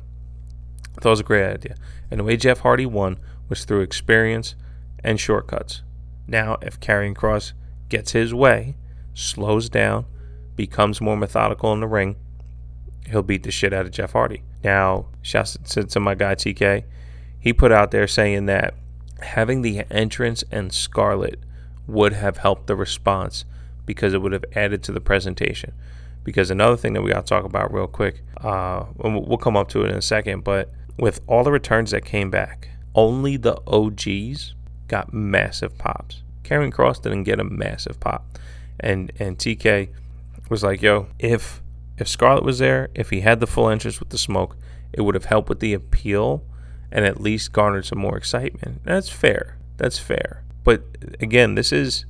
I 0.95 1.01
thought 1.01 1.09
it 1.09 1.11
was 1.11 1.19
a 1.19 1.23
great 1.23 1.45
idea. 1.51 1.75
And 2.09 2.19
the 2.19 2.23
way 2.23 2.37
Jeff 2.37 2.59
Hardy 2.59 2.85
won 2.85 3.19
was 3.49 3.65
through 3.65 3.81
experience 3.81 4.55
and 5.03 5.19
shortcuts. 5.19 5.81
Now, 6.27 6.57
if 6.61 6.79
Karrion 6.79 7.15
Kross 7.15 7.53
gets 7.89 8.11
his 8.11 8.33
way, 8.33 8.75
slows 9.13 9.69
down, 9.69 10.05
becomes 10.55 10.99
more 10.99 11.15
methodical 11.15 11.71
in 11.73 11.79
the 11.79 11.87
ring, 11.87 12.15
he'll 13.09 13.23
beat 13.23 13.43
the 13.43 13.51
shit 13.51 13.73
out 13.73 13.85
of 13.85 13.91
Jeff 13.91 14.11
Hardy. 14.11 14.43
Now, 14.63 15.07
shouts 15.21 15.57
to 15.63 15.99
my 15.99 16.15
guy 16.15 16.35
TK. 16.35 16.83
He 17.39 17.53
put 17.53 17.71
out 17.71 17.91
there 17.91 18.07
saying 18.07 18.47
that 18.47 18.73
having 19.21 19.61
the 19.61 19.83
entrance 19.89 20.43
and 20.51 20.73
Scarlett 20.73 21.39
would 21.85 22.13
have 22.13 22.37
helped 22.37 22.67
the 22.67 22.75
response 22.75 23.45
because 23.87 24.13
it 24.13 24.21
would 24.21 24.33
have 24.33 24.45
added 24.53 24.83
to 24.83 24.91
the 24.91 25.01
presentation. 25.01 25.73
Because 26.23 26.51
another 26.51 26.77
thing 26.77 26.93
that 26.93 27.01
we 27.01 27.09
got 27.09 27.25
to 27.25 27.29
talk 27.29 27.45
about 27.45 27.73
real 27.73 27.87
quick, 27.87 28.21
uh, 28.41 28.83
we'll 28.97 29.37
come 29.37 29.57
up 29.57 29.69
to 29.69 29.83
it 29.83 29.89
in 29.89 29.95
a 29.95 30.01
second, 30.01 30.43
but 30.43 30.69
with 30.99 31.21
all 31.25 31.43
the 31.43 31.51
returns 31.51 31.91
that 31.91 32.05
came 32.05 32.29
back, 32.29 32.69
only 32.93 33.37
the 33.37 33.59
OGs 33.65 34.53
got 34.87 35.13
massive 35.13 35.77
pops. 35.77 36.23
Karrion 36.43 36.71
Kross 36.71 37.01
didn't 37.01 37.23
get 37.23 37.39
a 37.39 37.43
massive 37.43 37.99
pop, 37.99 38.37
and 38.79 39.11
and 39.19 39.37
TK 39.37 39.89
was 40.49 40.63
like, 40.63 40.81
"Yo, 40.81 41.07
if 41.19 41.61
if 41.97 42.07
Scarlett 42.07 42.43
was 42.43 42.59
there, 42.59 42.89
if 42.93 43.09
he 43.09 43.21
had 43.21 43.39
the 43.39 43.47
full 43.47 43.69
entrance 43.69 43.99
with 43.99 44.09
the 44.09 44.17
smoke, 44.17 44.57
it 44.93 45.01
would 45.01 45.15
have 45.15 45.25
helped 45.25 45.49
with 45.49 45.59
the 45.59 45.73
appeal, 45.73 46.43
and 46.91 47.05
at 47.05 47.21
least 47.21 47.53
garnered 47.53 47.85
some 47.85 47.99
more 47.99 48.17
excitement." 48.17 48.81
That's 48.83 49.09
fair. 49.09 49.57
That's 49.77 49.99
fair. 49.99 50.43
But 50.63 50.83
again, 51.19 51.55
this 51.55 51.71
is 51.71 52.05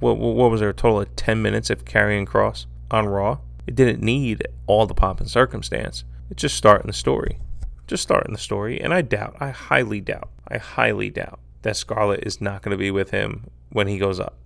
what, 0.00 0.18
what 0.18 0.50
was 0.50 0.60
there 0.60 0.70
a 0.70 0.74
total 0.74 1.00
of 1.00 1.16
10 1.16 1.40
minutes 1.40 1.70
of 1.70 1.84
Karrion 1.84 2.26
Kross 2.26 2.66
on 2.90 3.06
Raw? 3.06 3.38
It 3.66 3.74
didn't 3.74 4.02
need 4.02 4.46
all 4.66 4.86
the 4.86 4.94
pomp 4.94 5.20
and 5.20 5.30
circumstance. 5.30 6.04
It's 6.30 6.42
just 6.42 6.56
starting 6.56 6.86
the 6.86 6.92
story. 6.92 7.38
Just 7.86 8.02
starting 8.02 8.32
the 8.32 8.38
story. 8.38 8.80
And 8.80 8.92
I 8.92 9.02
doubt, 9.02 9.36
I 9.40 9.50
highly 9.50 10.00
doubt, 10.00 10.30
I 10.48 10.58
highly 10.58 11.10
doubt 11.10 11.38
that 11.62 11.76
Scarlett 11.76 12.26
is 12.26 12.40
not 12.40 12.62
going 12.62 12.72
to 12.72 12.78
be 12.78 12.90
with 12.90 13.10
him 13.10 13.44
when 13.70 13.88
he 13.88 13.98
goes 13.98 14.20
up. 14.20 14.36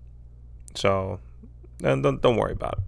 So 0.74 1.20
don't, 1.80 2.02
don't 2.02 2.37
worry 2.37 2.52
about 2.52 2.80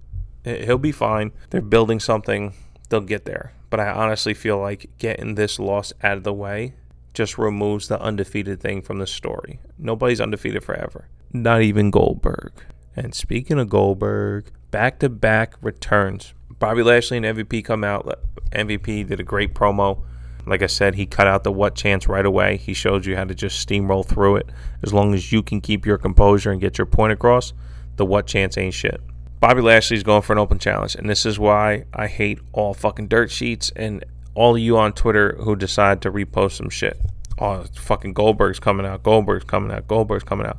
it. 0.44 0.64
He'll 0.64 0.78
be 0.78 0.92
fine. 0.92 1.32
They're 1.50 1.60
building 1.60 2.00
something, 2.00 2.54
they'll 2.88 3.00
get 3.00 3.24
there. 3.24 3.52
But 3.68 3.80
I 3.80 3.90
honestly 3.90 4.34
feel 4.34 4.58
like 4.58 4.90
getting 4.98 5.34
this 5.34 5.58
loss 5.58 5.92
out 6.02 6.16
of 6.16 6.24
the 6.24 6.32
way 6.32 6.74
just 7.14 7.38
removes 7.38 7.88
the 7.88 8.00
undefeated 8.00 8.60
thing 8.60 8.82
from 8.82 8.98
the 8.98 9.06
story. 9.06 9.60
Nobody's 9.78 10.20
undefeated 10.20 10.64
forever 10.64 11.08
not 11.32 11.62
even 11.62 11.90
Goldberg. 11.90 12.52
And 12.96 13.14
speaking 13.14 13.58
of 13.58 13.68
Goldberg, 13.68 14.50
back 14.70 14.98
to 15.00 15.08
back 15.08 15.54
returns. 15.62 16.34
Bobby 16.58 16.82
Lashley 16.82 17.16
and 17.16 17.26
MVP 17.26 17.64
come 17.64 17.84
out. 17.84 18.20
MVP 18.52 19.06
did 19.08 19.20
a 19.20 19.24
great 19.24 19.54
promo. 19.54 20.02
Like 20.46 20.62
I 20.62 20.66
said, 20.66 20.94
he 20.94 21.06
cut 21.06 21.26
out 21.26 21.44
the 21.44 21.52
what 21.52 21.74
chance 21.74 22.08
right 22.08 22.26
away. 22.26 22.56
He 22.56 22.74
showed 22.74 23.06
you 23.06 23.16
how 23.16 23.24
to 23.24 23.34
just 23.34 23.66
steamroll 23.66 24.06
through 24.06 24.36
it. 24.36 24.48
As 24.82 24.92
long 24.92 25.14
as 25.14 25.32
you 25.32 25.42
can 25.42 25.60
keep 25.60 25.86
your 25.86 25.98
composure 25.98 26.50
and 26.50 26.60
get 26.60 26.78
your 26.78 26.86
point 26.86 27.12
across, 27.12 27.52
the 27.96 28.06
what 28.06 28.26
chance 28.26 28.58
ain't 28.58 28.74
shit. 28.74 29.00
Bobby 29.38 29.62
Lashley's 29.62 30.02
going 30.02 30.22
for 30.22 30.32
an 30.32 30.38
open 30.38 30.58
challenge, 30.58 30.96
and 30.96 31.08
this 31.08 31.24
is 31.24 31.38
why 31.38 31.84
I 31.94 32.08
hate 32.08 32.40
all 32.52 32.74
fucking 32.74 33.08
dirt 33.08 33.30
sheets 33.30 33.72
and 33.74 34.04
all 34.40 34.56
of 34.56 34.62
you 34.62 34.78
on 34.78 34.90
Twitter 34.94 35.36
who 35.40 35.54
decide 35.54 36.00
to 36.00 36.10
repost 36.10 36.52
some 36.52 36.70
shit. 36.70 36.98
oh, 37.38 37.62
fucking 37.74 38.14
Goldberg's 38.14 38.58
coming 38.58 38.86
out, 38.86 39.02
Goldberg's 39.02 39.44
coming 39.44 39.70
out, 39.70 39.86
Goldberg's 39.86 40.24
coming 40.24 40.46
out. 40.46 40.56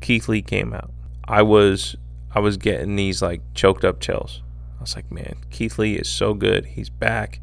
Keith 0.00 0.28
Lee 0.28 0.40
came 0.40 0.72
out. 0.72 0.92
I 1.24 1.42
was 1.42 1.96
I 2.30 2.38
was 2.38 2.56
getting 2.56 2.94
these 2.94 3.22
like 3.22 3.40
choked 3.52 3.84
up 3.84 3.98
chills. 3.98 4.40
I 4.78 4.82
was 4.82 4.94
like, 4.94 5.10
man, 5.10 5.34
Keith 5.50 5.80
Lee 5.80 5.96
is 5.96 6.08
so 6.08 6.32
good. 6.32 6.64
He's 6.64 6.88
back. 6.88 7.40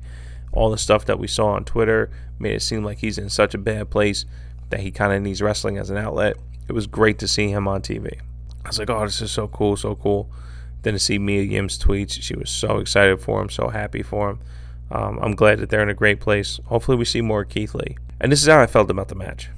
All 0.54 0.72
the 0.72 0.78
stuff 0.78 1.04
that 1.08 1.20
we 1.20 1.28
saw 1.28 1.48
on 1.48 1.66
Twitter 1.66 2.10
made 2.40 2.56
it 2.56 2.62
seem 2.62 2.86
like 2.86 3.00
he's 3.00 3.18
in 3.18 3.30
such 3.30 3.54
a 3.54 3.58
bad 3.58 3.90
place 3.90 4.24
that 4.70 4.80
he 4.80 4.92
kind 4.92 5.12
of 5.12 5.22
needs 5.22 5.42
wrestling 5.42 5.78
as 5.78 5.90
an 5.90 5.98
outlet. 5.98 6.38
It 6.70 6.72
was 6.72 6.88
great 6.88 7.20
to 7.20 7.28
see 7.28 7.50
him 7.50 7.68
on 7.68 7.82
TV. 7.82 8.18
I 8.64 8.70
was 8.70 8.80
like, 8.80 8.90
oh, 8.90 9.04
this 9.04 9.20
is 9.20 9.32
so 9.32 9.50
cool, 9.50 9.76
so 9.76 9.96
cool. 9.96 10.32
Then 10.84 10.94
to 10.94 11.00
see 11.00 11.20
Mia 11.20 11.42
Yim's 11.42 11.78
tweets, 11.78 12.22
she 12.22 12.38
was 12.38 12.50
so 12.50 12.78
excited 12.78 13.20
for 13.20 13.42
him, 13.42 13.50
so 13.50 13.68
happy 13.68 14.04
for 14.04 14.30
him. 14.30 14.40
Um, 14.92 15.20
I'm 15.22 15.36
glad 15.36 15.60
that 15.60 15.70
they're 15.70 15.82
in 15.82 15.90
a 15.90 15.94
great 15.94 16.20
place. 16.20 16.60
Hopefully, 16.66 16.98
we 16.98 17.06
see 17.06 17.22
more 17.22 17.46
Keith 17.46 17.74
Lee. 17.74 17.98
And 18.20 18.32
this 18.32 18.42
is 18.42 18.48
how 18.48 18.60
I 18.60 18.68
felt 18.68 18.92
about 18.92 19.08
the 19.08 19.16
match. 19.16 19.50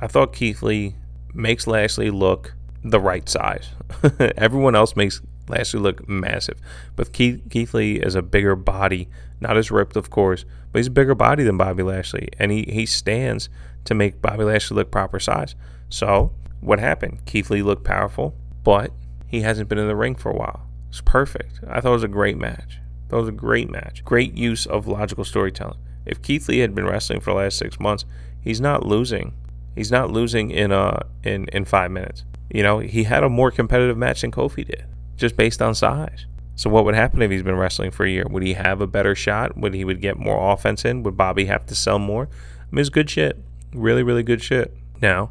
I 0.00 0.06
thought 0.06 0.32
Keith 0.32 0.62
Lee 0.62 0.94
makes 1.32 1.66
Lashley 1.66 2.10
look 2.10 2.54
the 2.84 3.00
right 3.00 3.28
size. 3.28 3.70
Everyone 4.36 4.74
else 4.74 4.94
makes 4.94 5.22
Lashley 5.48 5.80
look 5.80 6.08
massive, 6.08 6.58
but 6.96 7.12
Keith, 7.12 7.42
Keith 7.50 7.74
Lee 7.74 7.96
is 7.96 8.14
a 8.14 8.22
bigger 8.22 8.56
body, 8.56 9.08
not 9.40 9.56
as 9.56 9.70
ripped, 9.70 9.96
of 9.96 10.10
course, 10.10 10.44
but 10.72 10.78
he's 10.78 10.86
a 10.86 10.92
bigger 10.92 11.14
body 11.14 11.42
than 11.42 11.56
Bobby 11.56 11.82
Lashley, 11.82 12.28
and 12.38 12.50
he, 12.50 12.64
he 12.64 12.86
stands 12.86 13.48
to 13.84 13.94
make 13.94 14.22
Bobby 14.22 14.44
Lashley 14.44 14.76
look 14.76 14.90
proper 14.90 15.18
size. 15.18 15.54
So, 15.88 16.32
what 16.60 16.78
happened? 16.78 17.24
Keith 17.26 17.50
Lee 17.50 17.62
looked 17.62 17.84
powerful, 17.84 18.34
but 18.62 18.90
he 19.26 19.42
hasn't 19.42 19.68
been 19.68 19.78
in 19.78 19.88
the 19.88 19.96
ring 19.96 20.14
for 20.14 20.30
a 20.30 20.36
while. 20.36 20.66
It's 20.88 21.00
perfect. 21.00 21.60
I 21.68 21.80
thought 21.80 21.90
it 21.90 21.92
was 21.92 22.04
a 22.04 22.08
great 22.08 22.38
match. 22.38 22.78
That 23.08 23.16
was 23.16 23.28
a 23.28 23.32
great 23.32 23.70
match. 23.70 24.04
Great 24.04 24.36
use 24.36 24.66
of 24.66 24.86
logical 24.86 25.24
storytelling. 25.24 25.78
If 26.06 26.22
Keith 26.22 26.48
Lee 26.48 26.58
had 26.58 26.74
been 26.74 26.86
wrestling 26.86 27.20
for 27.20 27.30
the 27.30 27.36
last 27.36 27.58
six 27.58 27.80
months, 27.80 28.04
he's 28.40 28.60
not 28.60 28.84
losing. 28.86 29.34
He's 29.74 29.90
not 29.90 30.10
losing 30.10 30.50
in 30.50 30.72
uh 30.72 31.00
in 31.22 31.48
in 31.48 31.64
five 31.64 31.90
minutes. 31.90 32.24
You 32.50 32.62
know, 32.62 32.78
he 32.78 33.04
had 33.04 33.24
a 33.24 33.28
more 33.28 33.50
competitive 33.50 33.96
match 33.96 34.20
than 34.20 34.30
Kofi 34.30 34.64
did, 34.66 34.84
just 35.16 35.36
based 35.36 35.62
on 35.62 35.74
size. 35.74 36.26
So 36.56 36.70
what 36.70 36.84
would 36.84 36.94
happen 36.94 37.20
if 37.22 37.30
he's 37.30 37.42
been 37.42 37.56
wrestling 37.56 37.90
for 37.90 38.04
a 38.04 38.10
year? 38.10 38.26
Would 38.30 38.44
he 38.44 38.52
have 38.54 38.80
a 38.80 38.86
better 38.86 39.14
shot? 39.14 39.56
Would 39.56 39.74
he 39.74 39.84
would 39.84 40.00
get 40.00 40.16
more 40.16 40.52
offense 40.52 40.84
in? 40.84 41.02
Would 41.02 41.16
Bobby 41.16 41.46
have 41.46 41.66
to 41.66 41.74
sell 41.74 41.98
more? 41.98 42.28
I 42.60 42.66
mean, 42.70 42.80
it's 42.80 42.90
good 42.90 43.10
shit. 43.10 43.38
Really, 43.72 44.04
really 44.04 44.22
good 44.22 44.40
shit. 44.40 44.72
Now, 45.02 45.30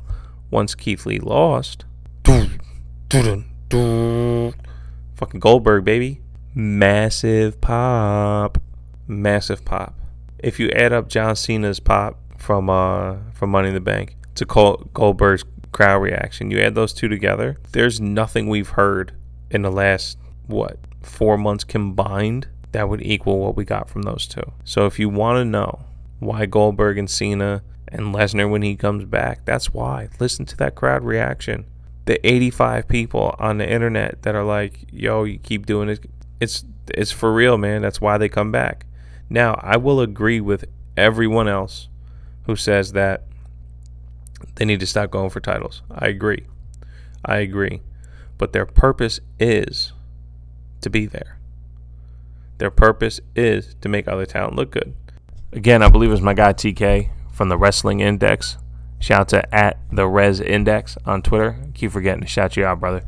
once 0.52 0.76
Keith 0.76 1.06
Lee 1.06 1.20
lost, 1.20 1.86
fucking 5.16 5.40
Goldberg, 5.40 5.86
baby. 5.86 6.20
Massive 6.56 7.60
pop. 7.62 8.60
Massive 9.08 9.66
pop. 9.66 10.00
If 10.40 10.60
you 10.60 10.70
add 10.70 10.94
up 10.94 11.10
John 11.10 11.36
Cena's 11.36 11.80
pop 11.80 12.20
from 12.38 12.70
uh 12.70 13.18
from 13.34 13.52
Money 13.52 13.70
in 13.70 13.74
the 13.74 13.80
Bank 13.80 14.16
to 14.36 14.46
Col- 14.46 14.84
Goldberg's 14.94 15.46
crowd 15.72 16.00
reaction, 16.00 16.52
you 16.52 16.60
add 16.60 16.76
those 16.76 16.94
two 16.94 17.08
together, 17.08 17.58
there's 17.72 18.00
nothing 18.00 18.48
we've 18.48 18.70
heard 18.70 19.14
in 19.50 19.64
the 19.64 19.72
last 19.72 20.18
what 20.48 20.78
four 21.02 21.38
months 21.38 21.64
combined 21.64 22.48
that 22.72 22.90
would 22.90 23.02
equal 23.02 23.40
what 23.40 23.56
we 23.56 23.66
got 23.66 23.90
from 23.90 24.04
those 24.04 24.28
two. 24.28 24.52
So 24.64 24.86
if 24.86 25.00
you 25.00 25.10
want 25.10 25.38
to 25.38 25.46
know 25.46 25.86
why 26.20 26.46
Goldberg 26.46 26.98
and 26.98 27.10
Cena 27.10 27.64
and 27.88 28.14
Lesnar 28.14 28.50
when 28.50 28.62
he 28.62 28.76
comes 28.76 29.06
back, 29.06 29.46
that's 29.46 29.74
why. 29.74 30.10
Listen 30.20 30.46
to 30.46 30.58
that 30.58 30.76
crowd 30.76 31.04
reaction. 31.04 31.66
The 32.06 32.26
85 32.28 32.88
people 32.88 33.36
on 33.40 33.60
the 33.60 33.70
internet 33.70 34.24
that 34.24 34.36
are 34.36 34.44
like, 34.44 34.86
"Yo, 34.92 35.24
you 35.24 35.40
keep 35.40 35.66
doing 35.66 35.90
it." 35.90 36.06
It's 36.44 36.66
it's 36.90 37.12
for 37.12 37.34
real, 37.34 37.58
man. 37.58 37.82
That's 37.82 38.02
why 38.02 38.18
they 38.18 38.30
come 38.30 38.52
back. 38.52 38.86
Now, 39.30 39.60
I 39.64 39.78
will 39.78 40.02
agree 40.02 40.42
with 40.42 40.66
everyone 40.98 41.48
else 41.48 41.88
who 42.46 42.56
says 42.56 42.92
that 42.92 43.24
they 44.56 44.66
need 44.66 44.82
to 44.82 44.86
stop 44.86 45.10
going 45.10 45.30
for 45.30 45.40
titles. 45.40 45.82
I 45.90 46.08
agree. 46.08 46.46
I 47.26 47.38
agree. 47.38 47.82
But 48.38 48.54
their 48.54 48.66
purpose 48.66 49.22
is 49.40 49.94
to 50.82 50.90
be 50.90 51.06
there. 51.06 51.40
Their 52.58 52.72
purpose 52.72 53.20
is 53.36 53.76
to 53.82 53.90
make 53.90 54.08
other 54.08 54.26
talent 54.26 54.56
look 54.56 54.72
good. 54.72 54.94
Again, 55.52 55.82
I 55.82 55.90
believe 55.90 56.10
it 56.10 56.14
was 56.14 56.22
my 56.22 56.34
guy 56.34 56.54
TK 56.54 57.10
from 57.32 57.50
the 57.50 57.58
Wrestling 57.58 58.02
Index. 58.02 58.58
Shout 59.00 59.22
out 59.22 59.30
to 59.30 59.56
at 59.56 59.80
the 59.92 60.08
Wrez 60.08 60.40
Index 60.40 60.98
on 61.06 61.22
Twitter. 61.22 61.58
keep 61.74 61.92
forgetting 61.92 62.22
to 62.22 62.28
shout 62.28 62.56
you 62.58 62.66
out, 62.66 62.80
brother. 62.80 63.04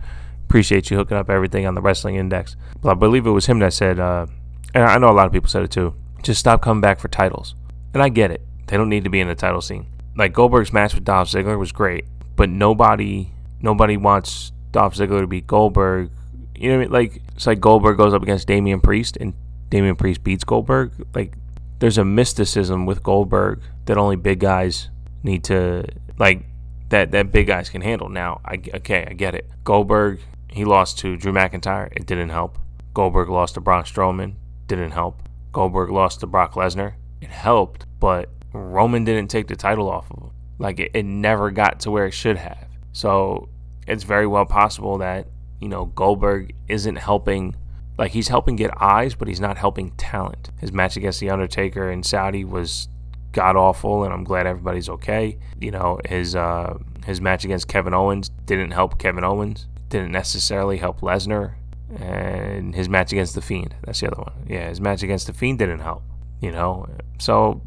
Appreciate 0.48 0.90
you 0.90 0.98
hooking 0.98 1.18
up 1.18 1.30
everything 1.30 1.66
on 1.66 1.76
the 1.76 1.82
Wrestling 1.82 2.16
Index. 2.16 2.56
But 2.82 2.92
I 2.92 2.94
believe 2.94 3.26
it 3.26 3.32
was 3.32 3.48
him 3.48 3.60
that 3.60 3.74
said, 3.74 4.00
uh, 4.00 4.28
and 4.74 4.84
I 4.84 4.98
know 4.98 5.10
a 5.10 5.14
lot 5.14 5.28
of 5.28 5.34
people 5.34 5.50
said 5.50 5.64
it 5.64 5.72
too, 5.72 5.96
just 6.24 6.40
stop 6.40 6.62
coming 6.62 6.82
back 6.82 7.00
for 7.00 7.08
titles. 7.08 7.56
And 7.94 8.02
I 8.02 8.10
get 8.10 8.32
it. 8.32 8.42
They 8.68 8.78
don't 8.78 8.90
need 8.90 9.04
to 9.04 9.10
be 9.10 9.20
in 9.20 9.28
the 9.28 9.36
title 9.36 9.62
scene. 9.62 9.88
Like 10.18 10.34
Goldberg's 10.34 10.74
match 10.74 10.94
with 10.94 11.04
Dolph 11.04 11.30
Ziggler 11.30 11.60
was 11.60 11.72
great, 11.72 12.06
but 12.36 12.50
nobody 12.50 13.32
nobody 13.62 13.98
wants 13.98 14.52
Dolph 14.72 14.96
Ziggler 14.96 15.22
to 15.22 15.28
beat 15.28 15.48
Goldberg. 15.48 16.12
You 16.56 16.70
know 16.70 16.78
what 16.78 16.82
I 16.82 16.86
mean? 16.86 16.92
Like 16.92 17.22
it's 17.36 17.48
like 17.48 17.60
Goldberg 17.60 17.98
goes 17.98 18.14
up 18.14 18.24
against 18.24 18.48
Damian 18.48 18.82
Priest 18.82 19.18
and 19.18 19.34
Damian 19.70 19.96
Priest 19.96 20.24
beats 20.24 20.44
Goldberg. 20.44 20.92
Like 21.14 21.36
there's 21.80 21.98
a 21.98 22.06
mysticism 22.06 22.86
with 22.86 23.04
Goldberg 23.04 23.62
that 23.86 23.98
only 23.98 24.16
big 24.16 24.40
guys 24.40 24.90
need 25.24 25.44
to 25.46 25.86
like 26.18 26.44
that 26.90 27.12
that 27.12 27.32
big 27.32 27.48
guys 27.48 27.70
can 27.70 27.82
handle. 27.82 28.10
Now, 28.10 28.42
I 28.46 28.62
okay, 28.76 29.06
I 29.10 29.14
get 29.14 29.36
it. 29.36 29.50
Goldberg 29.64 30.20
he 30.56 30.64
lost 30.64 30.98
to 31.00 31.18
Drew 31.18 31.34
McIntyre. 31.34 31.90
It 31.92 32.06
didn't 32.06 32.30
help. 32.30 32.58
Goldberg 32.94 33.28
lost 33.28 33.56
to 33.56 33.60
Braun 33.60 33.84
Strowman. 33.84 34.36
Didn't 34.68 34.92
help. 34.92 35.22
Goldberg 35.52 35.90
lost 35.90 36.22
to 36.22 36.28
Brock 36.28 36.54
Lesnar. 36.54 36.94
It 37.20 37.30
helped, 37.30 37.86
but 38.00 38.30
Roman 38.54 39.04
didn't 39.04 39.28
take 39.28 39.48
the 39.48 39.58
title 39.58 39.90
off 39.90 40.10
of 40.12 40.24
him. 40.24 40.32
Like 40.58 40.80
it, 40.80 40.92
it 40.94 41.04
never 41.04 41.52
got 41.52 41.82
to 41.82 41.92
where 41.92 42.06
it 42.06 42.14
should 42.14 42.38
have. 42.38 42.70
So 42.94 43.50
it's 43.86 44.06
very 44.06 44.26
well 44.26 44.46
possible 44.46 44.98
that 45.00 45.28
you 45.60 45.68
know 45.68 45.88
Goldberg 45.88 46.56
isn't 46.70 46.96
helping. 46.96 47.58
Like 47.98 48.14
he's 48.14 48.30
helping 48.30 48.56
get 48.56 48.72
eyes, 48.82 49.14
but 49.14 49.28
he's 49.28 49.42
not 49.42 49.58
helping 49.58 49.92
talent. 49.92 50.52
His 50.62 50.72
match 50.72 50.96
against 50.96 51.20
the 51.20 51.32
Undertaker 51.32 51.92
in 51.92 52.02
Saudi 52.02 52.46
was 52.46 52.88
god 53.34 53.58
awful, 53.58 54.06
and 54.06 54.14
I'm 54.14 54.24
glad 54.24 54.48
everybody's 54.48 54.88
okay. 54.88 55.38
You 55.60 55.72
know 55.72 56.00
his 56.08 56.34
uh, 56.34 56.78
his 57.06 57.20
match 57.20 57.44
against 57.44 57.68
Kevin 57.68 57.94
Owens 57.94 58.30
didn't 58.46 58.72
help 58.72 59.00
Kevin 59.00 59.26
Owens. 59.26 59.68
Didn't 59.96 60.12
necessarily 60.12 60.76
help 60.76 61.00
Lesnar, 61.00 61.54
and 61.98 62.76
his 62.76 62.90
match 62.90 63.14
against 63.14 63.34
the 63.34 63.42
Fiend. 63.42 63.76
That's 63.86 64.02
the 64.02 64.12
other 64.12 64.24
one. 64.24 64.46
Yeah, 64.46 64.68
his 64.68 64.82
match 64.82 65.04
against 65.04 65.26
the 65.26 65.32
Fiend 65.32 65.58
didn't 65.58 65.80
help. 65.80 66.04
You 66.42 66.52
know, 66.52 66.90
so 67.18 67.62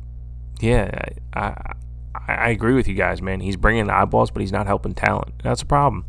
yeah, 0.61 0.91
I, 1.33 1.75
I, 2.15 2.35
I 2.35 2.51
agree 2.51 2.75
with 2.75 2.87
you 2.87 2.95
guys, 2.95 3.23
man. 3.23 3.41
He's 3.41 3.57
bringing 3.57 3.89
eyeballs, 3.89 4.31
but 4.31 4.43
he's 4.43 4.53
not 4.53 4.67
helping 4.67 4.93
talent. 4.93 5.43
That's 5.43 5.63
a 5.63 5.65
problem. 5.65 6.05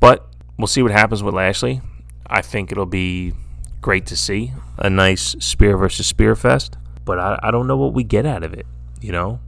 But 0.00 0.26
we'll 0.56 0.66
see 0.66 0.80
what 0.80 0.92
happens 0.92 1.22
with 1.22 1.34
Lashley. 1.34 1.82
I 2.26 2.40
think 2.40 2.72
it'll 2.72 2.86
be 2.86 3.34
great 3.82 4.06
to 4.06 4.16
see 4.16 4.54
a 4.78 4.88
nice 4.88 5.36
spear 5.40 5.76
versus 5.76 6.06
spear 6.06 6.36
fest, 6.36 6.78
but 7.04 7.18
I, 7.18 7.38
I 7.42 7.50
don't 7.50 7.66
know 7.66 7.76
what 7.76 7.92
we 7.92 8.02
get 8.02 8.24
out 8.24 8.44
of 8.44 8.54
it. 8.54 8.64
You 9.02 9.12
know, 9.12 9.40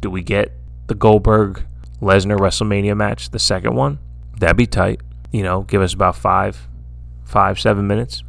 do 0.00 0.10
we 0.10 0.22
get 0.22 0.52
the 0.86 0.94
Goldberg 0.94 1.66
Lesnar 2.00 2.38
WrestleMania 2.38 2.96
match, 2.96 3.30
the 3.30 3.40
second 3.40 3.74
one? 3.74 3.98
That'd 4.38 4.56
be 4.56 4.68
tight. 4.68 5.00
You 5.34 5.42
know, 5.42 5.62
give 5.62 5.82
us 5.82 5.92
about 5.92 6.14
five, 6.14 6.68
five, 7.24 7.58
seven 7.58 7.88
minutes. 7.88 8.22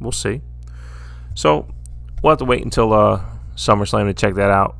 We'll 0.00 0.12
see. 0.12 0.40
So 1.34 1.68
we'll 2.22 2.30
have 2.30 2.38
to 2.38 2.46
wait 2.46 2.64
until 2.64 2.94
uh, 2.94 3.22
SummerSlam 3.54 4.06
to 4.06 4.14
check 4.14 4.32
that 4.36 4.48
out. 4.48 4.76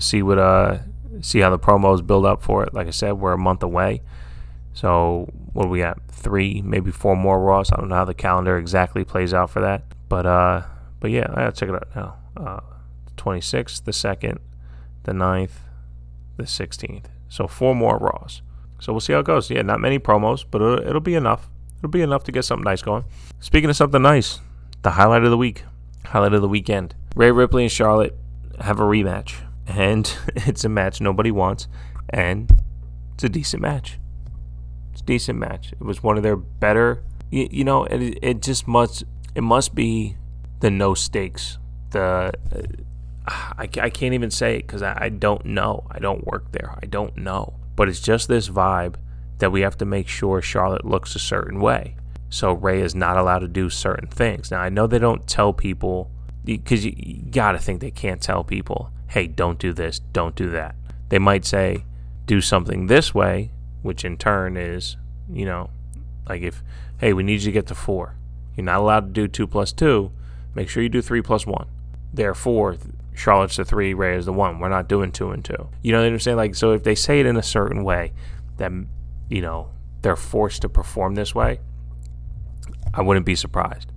See 0.00 0.24
what 0.24 0.40
uh 0.40 0.78
see 1.20 1.38
how 1.38 1.50
the 1.50 1.58
promos 1.58 2.04
build 2.04 2.26
up 2.26 2.42
for 2.42 2.64
it. 2.64 2.74
Like 2.74 2.88
I 2.88 2.90
said, 2.90 3.12
we're 3.12 3.30
a 3.30 3.38
month 3.38 3.62
away. 3.62 4.02
So 4.72 5.30
what 5.52 5.68
we 5.68 5.78
got? 5.78 6.00
Three, 6.10 6.60
maybe 6.62 6.90
four 6.90 7.14
more 7.14 7.40
Raws. 7.40 7.70
I 7.70 7.76
don't 7.76 7.88
know 7.88 7.94
how 7.94 8.04
the 8.04 8.12
calendar 8.12 8.58
exactly 8.58 9.04
plays 9.04 9.32
out 9.32 9.50
for 9.50 9.60
that. 9.60 9.84
But 10.08 10.26
uh 10.26 10.62
but 10.98 11.12
yeah, 11.12 11.26
I 11.30 11.42
gotta 11.42 11.52
check 11.52 11.68
it 11.68 11.76
out 11.76 11.94
now. 11.94 12.16
Uh 12.36 12.60
26th, 13.16 13.84
the 13.84 13.92
second, 13.92 14.40
the 15.04 15.12
9th, 15.12 15.60
the 16.38 16.42
16th. 16.42 17.04
So 17.28 17.46
four 17.46 17.72
more 17.72 17.98
Raws. 17.98 18.42
So 18.82 18.92
we'll 18.92 18.98
see 18.98 19.12
how 19.12 19.20
it 19.20 19.26
goes. 19.26 19.48
Yeah, 19.48 19.62
not 19.62 19.78
many 19.78 20.00
promos, 20.00 20.44
but 20.50 20.60
it'll, 20.60 20.80
it'll 20.80 21.00
be 21.00 21.14
enough. 21.14 21.48
It'll 21.78 21.88
be 21.88 22.02
enough 22.02 22.24
to 22.24 22.32
get 22.32 22.44
something 22.44 22.64
nice 22.64 22.82
going. 22.82 23.04
Speaking 23.38 23.70
of 23.70 23.76
something 23.76 24.02
nice, 24.02 24.40
the 24.82 24.90
highlight 24.90 25.22
of 25.22 25.30
the 25.30 25.36
week, 25.36 25.62
highlight 26.04 26.32
of 26.32 26.42
the 26.42 26.48
weekend. 26.48 26.96
Rhea 27.14 27.32
Ripley 27.32 27.62
and 27.62 27.70
Charlotte 27.70 28.16
have 28.60 28.80
a 28.80 28.82
rematch, 28.82 29.36
and 29.68 30.12
it's 30.34 30.64
a 30.64 30.68
match 30.68 31.00
nobody 31.00 31.30
wants, 31.30 31.68
and 32.10 32.52
it's 33.14 33.22
a 33.22 33.28
decent 33.28 33.62
match. 33.62 34.00
It's 34.90 35.00
a 35.00 35.04
decent 35.04 35.38
match. 35.38 35.70
It 35.70 35.82
was 35.82 36.02
one 36.02 36.16
of 36.16 36.24
their 36.24 36.34
better. 36.34 37.04
You, 37.30 37.46
you 37.52 37.62
know, 37.62 37.84
it, 37.84 38.18
it 38.20 38.42
just 38.42 38.66
must. 38.66 39.04
It 39.36 39.42
must 39.42 39.76
be 39.76 40.16
the 40.58 40.72
no 40.72 40.94
stakes. 40.94 41.56
The 41.90 42.32
uh, 42.52 42.62
I, 43.28 43.68
I 43.80 43.90
can't 43.90 44.14
even 44.14 44.32
say 44.32 44.56
it 44.56 44.66
because 44.66 44.82
I, 44.82 45.04
I 45.04 45.08
don't 45.08 45.44
know. 45.44 45.86
I 45.88 46.00
don't 46.00 46.26
work 46.26 46.50
there. 46.50 46.76
I 46.82 46.86
don't 46.86 47.16
know. 47.16 47.60
But 47.76 47.88
it's 47.88 48.00
just 48.00 48.28
this 48.28 48.48
vibe 48.48 48.96
that 49.38 49.52
we 49.52 49.62
have 49.62 49.76
to 49.78 49.84
make 49.84 50.08
sure 50.08 50.40
Charlotte 50.40 50.84
looks 50.84 51.14
a 51.14 51.18
certain 51.18 51.60
way. 51.60 51.96
So 52.30 52.52
Rhea 52.52 52.84
is 52.84 52.94
not 52.94 53.16
allowed 53.16 53.40
to 53.40 53.48
do 53.48 53.68
certain 53.70 54.08
things. 54.08 54.50
Now 54.50 54.60
I 54.60 54.68
know 54.68 54.86
they 54.86 54.98
don't 54.98 55.26
tell 55.26 55.52
people 55.52 56.10
because 56.44 56.84
you, 56.84 56.94
you 56.96 57.30
got 57.30 57.52
to 57.52 57.58
think 57.58 57.80
they 57.80 57.90
can't 57.90 58.20
tell 58.20 58.44
people, 58.44 58.90
hey, 59.08 59.26
don't 59.26 59.58
do 59.58 59.72
this, 59.72 59.98
don't 59.98 60.34
do 60.34 60.48
that. 60.50 60.74
They 61.08 61.18
might 61.18 61.44
say, 61.44 61.84
do 62.26 62.40
something 62.40 62.86
this 62.86 63.14
way, 63.14 63.50
which 63.82 64.04
in 64.04 64.16
turn 64.16 64.56
is, 64.56 64.96
you 65.30 65.44
know, 65.44 65.70
like 66.28 66.42
if, 66.42 66.62
hey, 66.98 67.12
we 67.12 67.22
need 67.22 67.40
you 67.40 67.46
to 67.46 67.52
get 67.52 67.66
to 67.66 67.74
four. 67.74 68.16
You're 68.56 68.64
not 68.64 68.80
allowed 68.80 69.06
to 69.06 69.12
do 69.12 69.28
two 69.28 69.46
plus 69.46 69.72
two. 69.72 70.12
Make 70.54 70.68
sure 70.68 70.82
you 70.82 70.88
do 70.88 71.02
three 71.02 71.22
plus 71.22 71.46
one. 71.46 71.68
Therefore, 72.12 72.76
Charlotte's 73.14 73.56
the 73.56 73.64
three, 73.64 73.94
Rhea 73.94 74.16
is 74.16 74.26
the 74.26 74.32
one. 74.32 74.58
We're 74.58 74.68
not 74.68 74.88
doing 74.88 75.12
two 75.12 75.30
and 75.30 75.44
two. 75.44 75.68
You 75.82 75.92
know 75.92 76.02
what 76.02 76.12
I'm 76.12 76.18
saying? 76.18 76.36
Like, 76.36 76.54
so 76.54 76.72
if 76.72 76.82
they 76.82 76.94
say 76.94 77.20
it 77.20 77.26
in 77.26 77.36
a 77.36 77.42
certain 77.42 77.84
way, 77.84 78.12
that 78.56 78.72
you 79.28 79.42
know 79.42 79.70
they're 80.02 80.16
forced 80.16 80.62
to 80.62 80.68
perform 80.68 81.14
this 81.14 81.34
way, 81.34 81.60
I 82.94 83.02
wouldn't 83.02 83.26
be 83.26 83.34
surprised. 83.34 83.92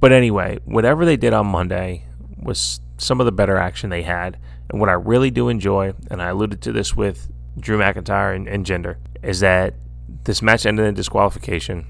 But 0.00 0.12
anyway, 0.12 0.58
whatever 0.64 1.04
they 1.04 1.16
did 1.16 1.32
on 1.32 1.46
Monday 1.46 2.06
was 2.36 2.80
some 2.98 3.20
of 3.20 3.26
the 3.26 3.32
better 3.32 3.56
action 3.56 3.90
they 3.90 4.02
had. 4.02 4.38
And 4.70 4.80
what 4.80 4.88
I 4.88 4.94
really 4.94 5.30
do 5.30 5.48
enjoy, 5.48 5.92
and 6.10 6.22
I 6.22 6.28
alluded 6.28 6.60
to 6.62 6.72
this 6.72 6.96
with 6.96 7.30
Drew 7.58 7.78
McIntyre 7.78 8.34
and, 8.34 8.48
and 8.48 8.64
Jinder, 8.66 8.96
is 9.22 9.40
that 9.40 9.74
this 10.24 10.42
match 10.42 10.66
ended 10.66 10.86
in 10.86 10.94
disqualification. 10.94 11.86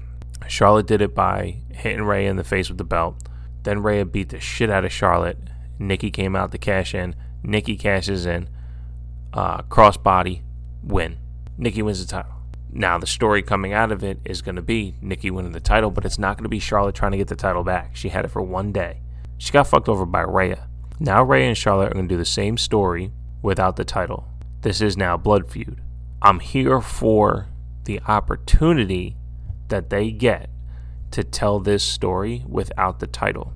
Charlotte 0.47 0.87
did 0.87 1.01
it 1.01 1.15
by 1.15 1.57
hitting 1.71 2.03
Rhea 2.03 2.29
in 2.29 2.35
the 2.35 2.43
face 2.43 2.69
with 2.69 2.77
the 2.77 2.83
belt. 2.83 3.15
Then 3.63 3.81
Rhea 3.81 4.05
beat 4.05 4.29
the 4.29 4.39
shit 4.39 4.69
out 4.69 4.85
of 4.85 4.91
Charlotte. 4.91 5.37
Nikki 5.79 6.11
came 6.11 6.35
out 6.35 6.51
to 6.51 6.57
cash 6.57 6.93
in. 6.93 7.15
Nikki 7.43 7.75
cashes 7.75 8.25
in. 8.25 8.49
Uh, 9.33 9.63
crossbody 9.63 10.41
win. 10.83 11.17
Nikki 11.57 11.81
wins 11.81 12.05
the 12.05 12.11
title. 12.11 12.31
Now 12.71 12.97
the 12.97 13.07
story 13.07 13.41
coming 13.41 13.73
out 13.73 13.91
of 13.91 14.03
it 14.03 14.19
is 14.25 14.41
going 14.41 14.55
to 14.55 14.61
be 14.61 14.95
Nikki 15.01 15.29
winning 15.31 15.51
the 15.51 15.59
title, 15.59 15.91
but 15.91 16.05
it's 16.05 16.19
not 16.19 16.37
going 16.37 16.43
to 16.43 16.49
be 16.49 16.59
Charlotte 16.59 16.95
trying 16.95 17.11
to 17.11 17.17
get 17.17 17.27
the 17.27 17.35
title 17.35 17.63
back. 17.63 17.95
She 17.95 18.09
had 18.09 18.25
it 18.25 18.31
for 18.31 18.41
one 18.41 18.71
day. 18.71 19.01
She 19.37 19.51
got 19.51 19.67
fucked 19.67 19.89
over 19.89 20.05
by 20.05 20.21
Rhea. 20.21 20.67
Now 20.99 21.23
Rhea 21.23 21.47
and 21.47 21.57
Charlotte 21.57 21.91
are 21.91 21.93
going 21.93 22.07
to 22.07 22.13
do 22.13 22.17
the 22.17 22.25
same 22.25 22.57
story 22.57 23.11
without 23.41 23.75
the 23.75 23.85
title. 23.85 24.27
This 24.61 24.81
is 24.81 24.97
now 24.97 25.17
Blood 25.17 25.51
Feud. 25.51 25.81
I'm 26.21 26.39
here 26.39 26.81
for 26.81 27.47
the 27.83 27.99
opportunity 28.07 29.17
that 29.67 29.89
they 29.89 30.11
get 30.11 30.49
to 31.13 31.23
tell 31.23 31.59
this 31.59 31.83
story 31.83 32.43
without 32.47 32.99
the 32.99 33.05
title. 33.05 33.53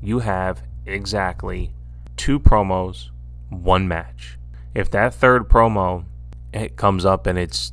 You 0.00 0.20
have 0.20 0.62
exactly 0.86 1.72
two 2.16 2.38
promos, 2.38 3.10
one 3.50 3.88
match. 3.88 4.38
If 4.72 4.88
that 4.92 5.12
third 5.12 5.48
promo 5.48 6.04
it 6.52 6.76
comes 6.76 7.04
up 7.04 7.26
and 7.26 7.38
it's 7.38 7.72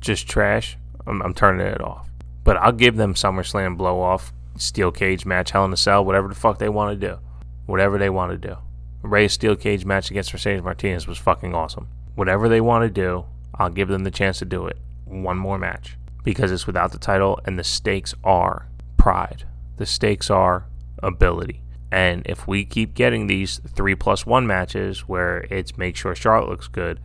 just 0.00 0.26
trash, 0.26 0.78
I'm, 1.06 1.20
I'm 1.20 1.34
turning 1.34 1.66
it 1.66 1.82
off. 1.82 2.08
But 2.44 2.56
I'll 2.56 2.72
give 2.72 2.96
them 2.96 3.12
SummerSlam 3.12 3.76
blow 3.76 4.00
off, 4.00 4.32
steel 4.56 4.90
cage 4.90 5.26
match, 5.26 5.50
Hell 5.50 5.66
in 5.66 5.72
a 5.74 5.76
Cell, 5.76 6.02
whatever 6.02 6.28
the 6.28 6.34
fuck 6.34 6.58
they 6.58 6.70
want 6.70 6.98
to 6.98 7.08
do. 7.08 7.18
Whatever 7.66 7.98
they 7.98 8.10
want 8.10 8.32
to 8.32 8.48
do. 8.48 8.56
Rhea's 9.02 9.34
steel 9.34 9.54
cage 9.54 9.84
match 9.84 10.10
against 10.10 10.32
Mercedes 10.32 10.62
Martinez 10.62 11.06
was 11.06 11.18
fucking 11.18 11.54
awesome. 11.54 11.88
Whatever 12.14 12.48
they 12.48 12.60
want 12.60 12.84
to 12.84 12.90
do, 12.90 13.26
I'll 13.54 13.70
give 13.70 13.88
them 13.88 14.04
the 14.04 14.10
chance 14.10 14.38
to 14.38 14.46
do 14.46 14.66
it. 14.66 14.78
One 15.04 15.36
more 15.36 15.58
match 15.58 15.98
because 16.22 16.52
it's 16.52 16.66
without 16.66 16.92
the 16.92 16.98
title, 16.98 17.40
and 17.44 17.58
the 17.58 17.64
stakes 17.64 18.14
are 18.22 18.68
pride. 18.96 19.44
The 19.76 19.86
stakes 19.86 20.30
are 20.30 20.66
ability. 21.02 21.62
And 21.90 22.22
if 22.26 22.46
we 22.46 22.64
keep 22.64 22.94
getting 22.94 23.26
these 23.26 23.60
three 23.68 23.94
plus 23.94 24.24
one 24.24 24.46
matches 24.46 25.00
where 25.08 25.40
it's 25.50 25.76
make 25.76 25.96
sure 25.96 26.14
Charlotte 26.14 26.48
looks 26.48 26.68
good 26.68 27.00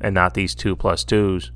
and 0.00 0.14
not 0.14 0.34
these 0.34 0.54
two 0.54 0.74
plus 0.74 1.04
twos, 1.04 1.50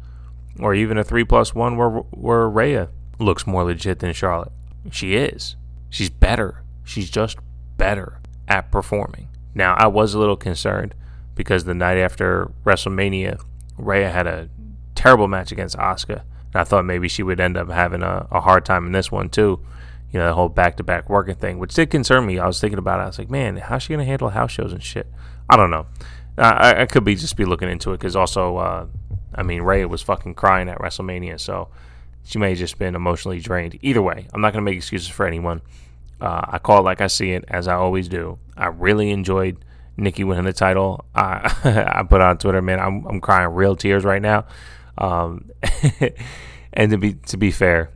or 0.58 0.74
even 0.74 0.98
a 0.98 1.04
three 1.04 1.24
plus 1.24 1.54
one 1.54 1.76
where, 1.76 1.88
where 1.88 2.48
Rhea 2.48 2.90
looks 3.18 3.46
more 3.46 3.64
legit 3.64 4.00
than 4.00 4.12
Charlotte, 4.12 4.52
she 4.90 5.14
is. 5.14 5.56
She's 5.88 6.10
better. 6.10 6.62
She's 6.84 7.08
just 7.08 7.38
better 7.78 8.20
at 8.48 8.70
performing. 8.70 9.28
Now, 9.54 9.74
I 9.74 9.86
was 9.86 10.12
a 10.12 10.18
little 10.18 10.36
concerned 10.36 10.94
because 11.34 11.64
the 11.64 11.74
night 11.74 11.96
after 11.96 12.50
WrestleMania, 12.64 13.40
Rhea 13.78 14.10
had 14.10 14.26
a 14.26 14.50
terrible 14.94 15.28
match 15.28 15.52
against 15.52 15.76
Asuka 15.78 16.22
and 16.54 16.60
I 16.60 16.64
thought 16.64 16.84
maybe 16.84 17.08
she 17.08 17.22
would 17.22 17.40
end 17.40 17.56
up 17.56 17.68
having 17.68 18.02
a, 18.02 18.26
a 18.30 18.40
hard 18.40 18.64
time 18.64 18.86
in 18.86 18.92
this 18.92 19.10
one 19.10 19.28
too. 19.28 19.60
You 20.12 20.20
know, 20.20 20.28
the 20.28 20.34
whole 20.34 20.48
back 20.48 20.76
to 20.76 20.84
back 20.84 21.10
working 21.10 21.34
thing, 21.34 21.58
which 21.58 21.74
did 21.74 21.90
concern 21.90 22.24
me. 22.24 22.38
I 22.38 22.46
was 22.46 22.60
thinking 22.60 22.78
about 22.78 23.00
it. 23.00 23.02
I 23.02 23.06
was 23.06 23.18
like, 23.18 23.30
man, 23.30 23.56
how's 23.56 23.82
she 23.82 23.88
going 23.88 23.98
to 23.98 24.04
handle 24.04 24.30
house 24.30 24.52
shows 24.52 24.72
and 24.72 24.82
shit? 24.82 25.08
I 25.50 25.56
don't 25.56 25.70
know. 25.70 25.86
I, 26.38 26.82
I 26.82 26.86
could 26.86 27.04
be 27.04 27.16
just 27.16 27.36
be 27.36 27.44
looking 27.44 27.68
into 27.68 27.90
it 27.92 27.98
because 27.98 28.14
also, 28.14 28.56
uh, 28.56 28.86
I 29.34 29.42
mean, 29.42 29.62
Rhea 29.62 29.88
was 29.88 30.02
fucking 30.02 30.34
crying 30.34 30.68
at 30.68 30.78
WrestleMania, 30.78 31.40
so 31.40 31.68
she 32.24 32.38
may 32.38 32.50
have 32.50 32.58
just 32.58 32.78
been 32.78 32.94
emotionally 32.94 33.40
drained. 33.40 33.76
Either 33.82 34.02
way, 34.02 34.28
I'm 34.32 34.40
not 34.40 34.52
going 34.52 34.64
to 34.64 34.70
make 34.70 34.76
excuses 34.76 35.08
for 35.08 35.26
anyone. 35.26 35.62
Uh, 36.20 36.42
I 36.48 36.58
call 36.58 36.78
it 36.78 36.82
like 36.82 37.00
I 37.00 37.08
see 37.08 37.32
it, 37.32 37.44
as 37.48 37.66
I 37.66 37.74
always 37.74 38.08
do. 38.08 38.38
I 38.56 38.66
really 38.66 39.10
enjoyed 39.10 39.64
Nikki 39.96 40.22
winning 40.24 40.44
the 40.44 40.52
title. 40.52 41.04
I, 41.14 41.52
I 41.96 42.02
put 42.04 42.20
on 42.20 42.38
Twitter, 42.38 42.62
man, 42.62 42.80
I'm, 42.80 43.04
I'm 43.06 43.20
crying 43.20 43.50
real 43.50 43.76
tears 43.76 44.04
right 44.04 44.22
now. 44.22 44.46
Um, 44.98 45.50
and 46.72 46.90
to 46.90 46.98
be 46.98 47.14
to 47.14 47.36
be 47.36 47.50
fair, 47.50 47.90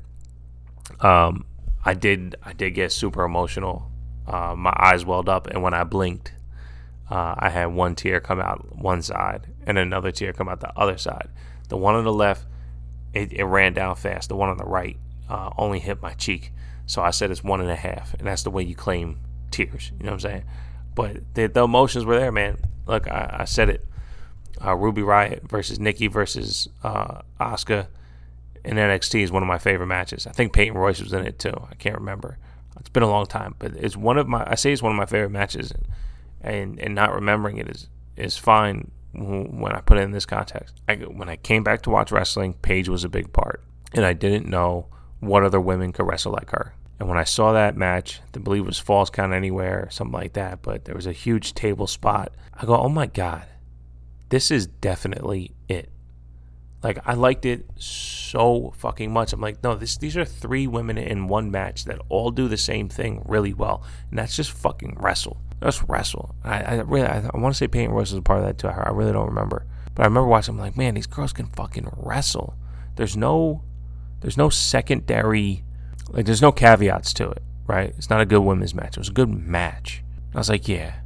um, 1.01 1.47
I 1.85 1.95
did 1.95 2.37
I 2.43 2.53
did 2.53 2.71
get 2.71 2.93
super 2.93 3.25
emotional. 3.25 3.91
Uh, 4.27 4.55
my 4.57 4.75
eyes 4.77 5.05
welled 5.05 5.29
up, 5.29 5.47
and 5.47 5.63
when 5.63 5.75
I 5.75 5.85
blinked, 5.85 6.33
uh, 7.11 7.35
I 7.39 7.49
had 7.49 7.67
one 7.67 7.95
tear 7.95 8.21
come 8.21 8.41
out 8.41 8.77
one 8.77 9.01
side 9.01 9.47
and 9.67 9.79
another 9.79 10.11
tear 10.11 10.33
come 10.33 10.49
out 10.49 10.61
the 10.61 10.77
other 10.79 10.99
side. 10.99 11.29
The 11.69 11.77
one 11.77 11.95
on 11.95 12.05
the 12.05 12.13
left, 12.13 12.47
it, 13.13 13.33
it 13.33 13.45
ran 13.45 13.75
down 13.75 13.97
fast. 13.97 14.29
The 14.29 14.37
one 14.37 14.49
on 14.49 14.57
the 14.57 14.65
right 14.65 14.97
uh, 15.29 15.51
only 15.57 15.79
hit 15.79 16.03
my 16.03 16.15
cheek. 16.15 16.53
So 16.87 17.03
I 17.03 17.11
said 17.11 17.31
it's 17.31 17.45
one 17.45 17.61
and 17.61 17.71
a 17.71 17.77
half, 17.77 18.15
and 18.15 18.27
that's 18.27 18.43
the 18.43 18.51
way 18.51 18.63
you 18.63 18.75
claim 18.75 19.21
tears. 19.51 19.93
You 19.99 20.05
know 20.05 20.13
what 20.13 20.25
I'm 20.25 20.31
saying? 20.31 20.45
But 20.95 21.35
the, 21.35 21.47
the 21.47 21.65
emotions 21.65 22.05
were 22.05 22.19
there, 22.19 22.33
man. 22.33 22.59
Look, 22.87 23.07
I, 23.09 23.39
I 23.41 23.45
said 23.45 23.69
it 23.69 23.87
uh, 24.65 24.75
Ruby 24.75 25.03
Riott 25.03 25.43
versus 25.43 25.79
Nikki 25.79 26.07
versus 26.07 26.69
uh, 26.83 27.23
Asuka 27.41 27.89
in 28.65 28.77
NXT 28.77 29.23
is 29.23 29.33
one 29.33 29.43
of 29.43 29.47
my 29.47 29.59
favorite 29.59 29.87
matches. 29.87 30.27
I 30.27 30.33
think 30.33 30.53
Peyton 30.53 30.77
Royce 30.77 31.01
was 31.01 31.13
in 31.13 31.27
it 31.27 31.39
too. 31.39 31.55
I 31.71 31.75
can't 31.75 31.97
remember. 31.97 32.39
It's 32.79 32.91
been 32.91 33.03
a 33.03 33.11
long 33.11 33.27
time, 33.27 33.55
but 33.59 33.73
it's 33.75 33.97
one 33.97 34.19
of 34.19 34.29
my. 34.29 34.45
I 34.49 34.55
say 34.55 34.73
it's 34.73 34.83
one 34.83 34.93
of 34.93 34.99
my 34.99 35.07
favorite 35.07 35.31
matches, 35.31 35.73
and 36.41 36.79
and 36.79 36.95
not 36.95 37.15
remembering 37.15 37.59
it 37.59 37.69
is 37.69 37.89
is 38.17 38.37
fine 38.37 38.91
when 39.13 39.73
I 39.73 39.81
put 39.81 39.99
it 39.99 40.03
in 40.03 40.13
this 40.13 40.27
context. 40.27 40.75
I, 40.89 40.97
when 40.97 41.29
I 41.29 41.37
came 41.37 41.65
back 41.65 41.83
to 41.83 41.91
watch 41.91 42.13
wrestling, 42.13 42.55
Paige 42.55 42.89
was 42.89 43.05
a 43.05 43.09
big 43.09 43.33
part, 43.33 43.63
and 43.93 44.05
I 44.05 44.13
didn't 44.13 44.47
know 44.47 44.87
what 45.21 45.43
other 45.43 45.61
women 45.61 45.93
could 45.93 46.07
wrestle 46.07 46.33
like 46.33 46.51
her. 46.51 46.75
And 47.01 47.09
when 47.09 47.19
I 47.19 47.25
saw 47.25 47.53
that 47.53 47.77
match, 47.77 48.21
I 48.35 48.39
believe 48.39 48.63
it 48.63 48.67
was 48.67 48.79
Falls 48.79 49.11
Count 49.11 49.33
Anywhere 49.33 49.89
something 49.91 50.13
like 50.13 50.33
that, 50.35 50.63
but 50.63 50.85
there 50.85 50.95
was 50.95 51.07
a 51.07 51.13
huge 51.13 51.55
table 51.55 51.87
spot. 51.87 52.33
I 52.55 52.67
go, 52.67 52.77
oh 52.77 52.89
my 52.89 53.07
god, 53.07 53.45
this 54.29 54.51
is 54.51 54.67
definitely 54.67 55.53
it. 55.69 55.91
Like 56.83 56.99
I 57.05 57.15
liked 57.15 57.45
it 57.45 57.67
so 57.77 58.73
fucking 58.77 59.13
much. 59.13 59.33
I'm 59.33 59.41
like, 59.41 59.63
no, 59.65 59.75
this 59.75 59.97
these 59.97 60.17
are 60.17 60.25
three 60.25 60.67
women 60.67 60.97
in 60.97 61.27
one 61.27 61.51
match 61.51 61.85
that 61.87 62.01
all 62.09 62.31
do 62.31 62.47
the 62.47 62.57
same 62.57 62.89
thing 62.89 63.23
really 63.27 63.53
well, 63.53 63.83
and 64.11 64.19
that's 64.19 64.37
just 64.37 64.53
fucking 64.53 64.97
wrestle. 65.01 65.39
Just 65.61 65.83
wrestle. 65.89 66.37
I, 66.45 66.63
I 66.63 66.75
really 66.83 67.07
I, 67.07 67.19
I 67.19 67.39
want 67.39 67.55
to 67.55 67.59
say 67.59 67.67
Peyton 67.67 67.91
Royce 67.91 68.13
was 68.13 68.19
a 68.19 68.23
part 68.23 68.41
of 68.41 68.47
that 68.47 68.59
too. 68.59 68.69
I 68.69 68.91
really 68.91 69.13
don't 69.13 69.27
remember, 69.27 69.67
but 69.95 70.03
I 70.03 70.07
remember 70.07 70.29
watching. 70.29 70.55
I'm 70.55 70.61
like, 70.61 70.77
man, 70.77 70.95
these 70.95 71.09
girls 71.09 71.33
can 71.33 71.47
fucking 71.47 71.89
wrestle. 71.97 72.55
There's 72.95 73.17
no, 73.17 73.63
there's 74.21 74.37
no 74.37 74.49
secondary, 74.49 75.65
like 76.11 76.27
there's 76.27 76.43
no 76.43 76.53
caveats 76.53 77.13
to 77.15 77.31
it, 77.31 77.43
right? 77.67 77.93
It's 77.97 78.11
not 78.11 78.21
a 78.21 78.27
good 78.27 78.41
women's 78.41 78.75
match. 78.75 78.97
It 78.97 78.99
was 78.99 79.09
a 79.09 79.13
good 79.13 79.31
match. 79.31 80.05
I 80.33 80.39
was 80.39 80.49
like, 80.49 80.69
yeah, 80.69 81.01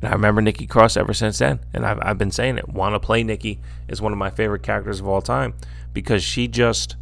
and 0.00 0.10
I 0.10 0.12
remember 0.12 0.42
Nikki 0.42 0.66
Cross 0.66 0.96
ever 0.96 1.14
since 1.14 1.38
then. 1.38 1.60
And 1.72 1.86
I've, 1.86 1.98
I've 2.02 2.18
been 2.18 2.30
saying 2.30 2.58
it. 2.58 2.68
Wanna 2.68 3.00
Play 3.00 3.22
Nikki 3.22 3.60
is 3.88 4.02
one 4.02 4.12
of 4.12 4.18
my 4.18 4.30
favorite 4.30 4.62
characters 4.62 5.00
of 5.00 5.08
all 5.08 5.22
time 5.22 5.54
because 5.92 6.22
she 6.22 6.48
just 6.48 6.96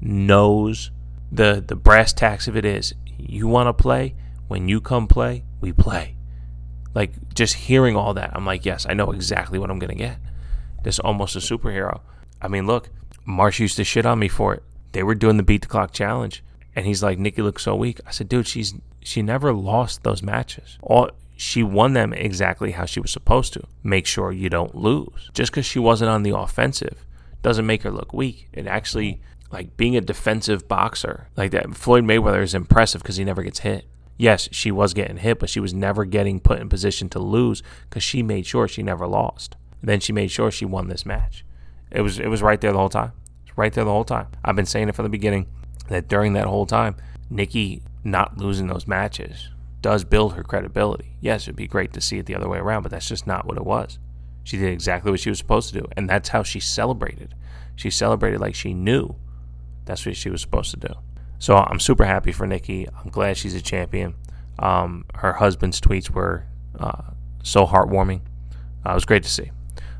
knows 0.00 0.90
the, 1.30 1.62
the 1.64 1.76
brass 1.76 2.12
tacks 2.12 2.48
of 2.48 2.56
it 2.56 2.64
is 2.64 2.94
you 3.18 3.46
want 3.46 3.68
to 3.68 3.72
play? 3.72 4.14
When 4.48 4.68
you 4.68 4.80
come 4.80 5.06
play, 5.06 5.44
we 5.60 5.72
play. 5.72 6.16
Like 6.94 7.12
just 7.34 7.54
hearing 7.54 7.94
all 7.94 8.14
that, 8.14 8.32
I'm 8.34 8.44
like, 8.44 8.64
yes, 8.64 8.86
I 8.88 8.94
know 8.94 9.12
exactly 9.12 9.58
what 9.58 9.70
I'm 9.70 9.78
going 9.78 9.96
to 9.96 9.96
get. 9.96 10.18
This 10.82 10.98
almost 10.98 11.36
a 11.36 11.38
superhero. 11.38 12.00
I 12.42 12.48
mean, 12.48 12.66
look, 12.66 12.88
Marsh 13.24 13.60
used 13.60 13.76
to 13.76 13.84
shit 13.84 14.06
on 14.06 14.18
me 14.18 14.28
for 14.28 14.54
it. 14.54 14.62
They 14.92 15.02
were 15.02 15.14
doing 15.14 15.36
the 15.36 15.42
beat 15.42 15.62
the 15.62 15.68
clock 15.68 15.92
challenge. 15.92 16.42
And 16.74 16.86
he's 16.86 17.02
like, 17.02 17.18
Nikki 17.18 17.42
looks 17.42 17.62
so 17.62 17.76
weak. 17.76 18.00
I 18.06 18.10
said, 18.10 18.28
dude, 18.28 18.48
she's 18.48 18.74
she 19.02 19.22
never 19.22 19.52
lost 19.52 20.02
those 20.02 20.22
matches. 20.22 20.78
All 20.82 21.10
she 21.40 21.62
won 21.62 21.94
them 21.94 22.12
exactly 22.12 22.72
how 22.72 22.84
she 22.84 23.00
was 23.00 23.10
supposed 23.10 23.54
to. 23.54 23.62
Make 23.82 24.04
sure 24.04 24.30
you 24.30 24.50
don't 24.50 24.74
lose. 24.74 25.30
Just 25.32 25.50
because 25.50 25.64
she 25.64 25.78
wasn't 25.78 26.10
on 26.10 26.22
the 26.22 26.36
offensive 26.36 27.06
doesn't 27.40 27.64
make 27.64 27.82
her 27.82 27.90
look 27.90 28.12
weak. 28.12 28.48
It 28.52 28.66
actually, 28.66 29.22
like 29.50 29.74
being 29.78 29.96
a 29.96 30.02
defensive 30.02 30.68
boxer, 30.68 31.28
like 31.38 31.50
that, 31.52 31.74
Floyd 31.74 32.04
Mayweather 32.04 32.42
is 32.42 32.54
impressive 32.54 33.00
because 33.00 33.16
he 33.16 33.24
never 33.24 33.42
gets 33.42 33.60
hit. 33.60 33.86
Yes, 34.18 34.50
she 34.52 34.70
was 34.70 34.92
getting 34.92 35.16
hit, 35.16 35.38
but 35.38 35.48
she 35.48 35.60
was 35.60 35.72
never 35.72 36.04
getting 36.04 36.40
put 36.40 36.60
in 36.60 36.68
position 36.68 37.08
to 37.08 37.18
lose 37.18 37.62
because 37.88 38.02
she 38.02 38.22
made 38.22 38.44
sure 38.44 38.68
she 38.68 38.82
never 38.82 39.06
lost. 39.06 39.56
then 39.82 39.98
she 39.98 40.12
made 40.12 40.30
sure 40.30 40.50
she 40.50 40.66
won 40.66 40.88
this 40.88 41.06
match. 41.06 41.42
It 41.90 42.02
was 42.02 42.18
it 42.18 42.28
was 42.28 42.42
right 42.42 42.60
there 42.60 42.72
the 42.72 42.78
whole 42.78 42.90
time. 42.90 43.12
It's 43.46 43.56
right 43.56 43.72
there 43.72 43.84
the 43.84 43.90
whole 43.90 44.04
time. 44.04 44.26
I've 44.44 44.56
been 44.56 44.66
saying 44.66 44.90
it 44.90 44.94
from 44.94 45.04
the 45.04 45.08
beginning 45.08 45.46
that 45.88 46.06
during 46.06 46.34
that 46.34 46.48
whole 46.48 46.66
time, 46.66 46.96
Nikki 47.30 47.80
not 48.04 48.36
losing 48.36 48.66
those 48.66 48.86
matches 48.86 49.48
does 49.80 50.04
build 50.04 50.34
her 50.34 50.42
credibility. 50.42 51.16
Yes, 51.20 51.44
it'd 51.44 51.56
be 51.56 51.66
great 51.66 51.92
to 51.94 52.00
see 52.00 52.18
it 52.18 52.26
the 52.26 52.34
other 52.34 52.48
way 52.48 52.58
around, 52.58 52.82
but 52.82 52.90
that's 52.90 53.08
just 53.08 53.26
not 53.26 53.46
what 53.46 53.56
it 53.56 53.64
was. 53.64 53.98
She 54.44 54.56
did 54.56 54.72
exactly 54.72 55.10
what 55.10 55.20
she 55.20 55.30
was 55.30 55.38
supposed 55.38 55.72
to 55.72 55.80
do, 55.80 55.86
and 55.96 56.08
that's 56.08 56.30
how 56.30 56.42
she 56.42 56.60
celebrated. 56.60 57.34
She 57.76 57.90
celebrated 57.90 58.40
like 58.40 58.54
she 58.54 58.74
knew 58.74 59.16
that's 59.84 60.04
what 60.04 60.16
she 60.16 60.30
was 60.30 60.40
supposed 60.40 60.70
to 60.72 60.76
do. 60.76 60.94
So 61.38 61.56
I'm 61.56 61.80
super 61.80 62.04
happy 62.04 62.32
for 62.32 62.46
Nikki. 62.46 62.86
I'm 62.88 63.10
glad 63.10 63.36
she's 63.36 63.54
a 63.54 63.62
champion. 63.62 64.14
Um, 64.58 65.06
her 65.14 65.32
husband's 65.32 65.80
tweets 65.80 66.10
were 66.10 66.44
uh, 66.78 67.02
so 67.42 67.66
heartwarming. 67.66 68.20
Uh, 68.84 68.90
it 68.90 68.94
was 68.94 69.06
great 69.06 69.22
to 69.22 69.30
see. 69.30 69.50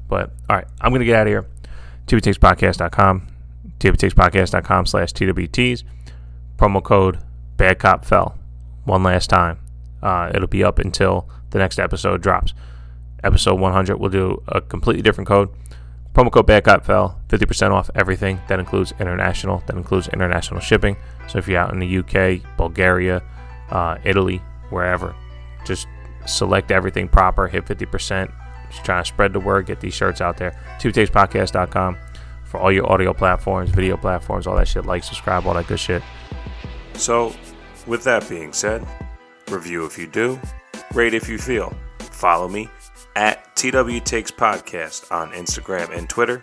But 0.09 0.33
all 0.49 0.57
right, 0.57 0.67
I'm 0.81 0.91
going 0.91 1.01
to 1.01 1.07
get 1.07 1.17
out 1.17 1.27
of 1.27 1.31
here. 1.31 1.47
TWTakesPodcast.com, 2.07 3.29
TWTakesPodcast.com 3.79 4.87
slash 4.87 5.13
TWTees. 5.13 5.85
Promo 6.57 6.83
code 6.83 7.19
Bad 7.57 7.79
Cop 7.79 8.05
Fell. 8.05 8.37
One 8.85 9.03
last 9.03 9.31
time. 9.31 9.70
Uh, 10.03 10.31
it'll 10.35 10.49
be 10.49 10.65
up 10.65 10.79
until 10.79 11.29
the 11.51 11.59
next 11.59 11.79
episode 11.79 12.23
drops. 12.23 12.55
Episode 13.23 13.61
100, 13.61 13.97
we'll 13.97 14.11
do 14.11 14.43
a 14.49 14.61
completely 14.61 15.03
different 15.03 15.29
code. 15.29 15.51
Promo 16.15 16.33
code 16.33 16.85
Fell, 16.85 17.21
50% 17.29 17.71
off 17.71 17.91
everything. 17.95 18.41
That 18.49 18.59
includes 18.59 18.93
international. 18.99 19.63
That 19.67 19.77
includes 19.77 20.09
international 20.09 20.61
shipping. 20.61 20.97
So 21.29 21.39
if 21.39 21.47
you're 21.47 21.61
out 21.61 21.73
in 21.73 21.79
the 21.79 21.99
UK, 21.99 22.57
Bulgaria, 22.57 23.23
uh, 23.71 23.99
Italy, 24.05 24.39
wherever, 24.71 25.15
just 25.65 25.87
select 26.27 26.71
everything 26.71 27.09
proper, 27.09 27.47
hit 27.47 27.65
50%. 27.65 28.33
Just 28.71 28.85
trying 28.85 29.03
to 29.03 29.09
spread 29.09 29.33
the 29.33 29.41
word, 29.41 29.67
get 29.67 29.81
these 29.81 29.95
shirts 29.95 30.21
out 30.21 30.37
there. 30.37 30.59
TWTakesPodcast.com 30.81 31.97
for 32.45 32.59
all 32.59 32.73
your 32.73 32.91
audio 32.91 33.13
platforms, 33.13 33.71
video 33.71 33.97
platforms, 33.97 34.47
all 34.47 34.57
that 34.57 34.67
shit. 34.67 34.87
Like, 34.87 35.05
subscribe, 35.05 35.47
all 35.47 35.55
that 35.55 35.67
good 35.69 35.79
shit. 35.79 36.03
So, 36.95 37.35
with 37.87 38.05
that 38.05 38.29
being 38.29 38.53
said, 38.53 38.85
review 39.51 39.85
if 39.85 39.99
you 39.99 40.07
do, 40.07 40.41
rate 40.95 41.15
if 41.15 41.29
you 41.29 41.39
feel. 41.39 41.75
Follow 41.99 42.49
me 42.49 42.69
at 43.17 43.55
TW 43.57 44.01
Takes 44.05 44.31
Podcast 44.31 45.11
on 45.13 45.33
Instagram 45.33 45.97
and 45.97 46.09
Twitter. 46.09 46.43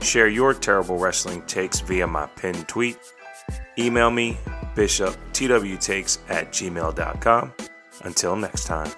Share 0.00 0.28
your 0.28 0.54
terrible 0.54 0.98
wrestling 0.98 1.42
takes 1.42 1.80
via 1.80 2.06
my 2.06 2.26
pinned 2.26 2.68
tweet. 2.68 2.98
Email 3.78 4.10
me, 4.10 4.38
bishoptwtakes 4.74 6.18
at 6.28 6.52
gmail.com. 6.52 7.52
Until 8.04 8.36
next 8.36 8.64
time. 8.66 8.90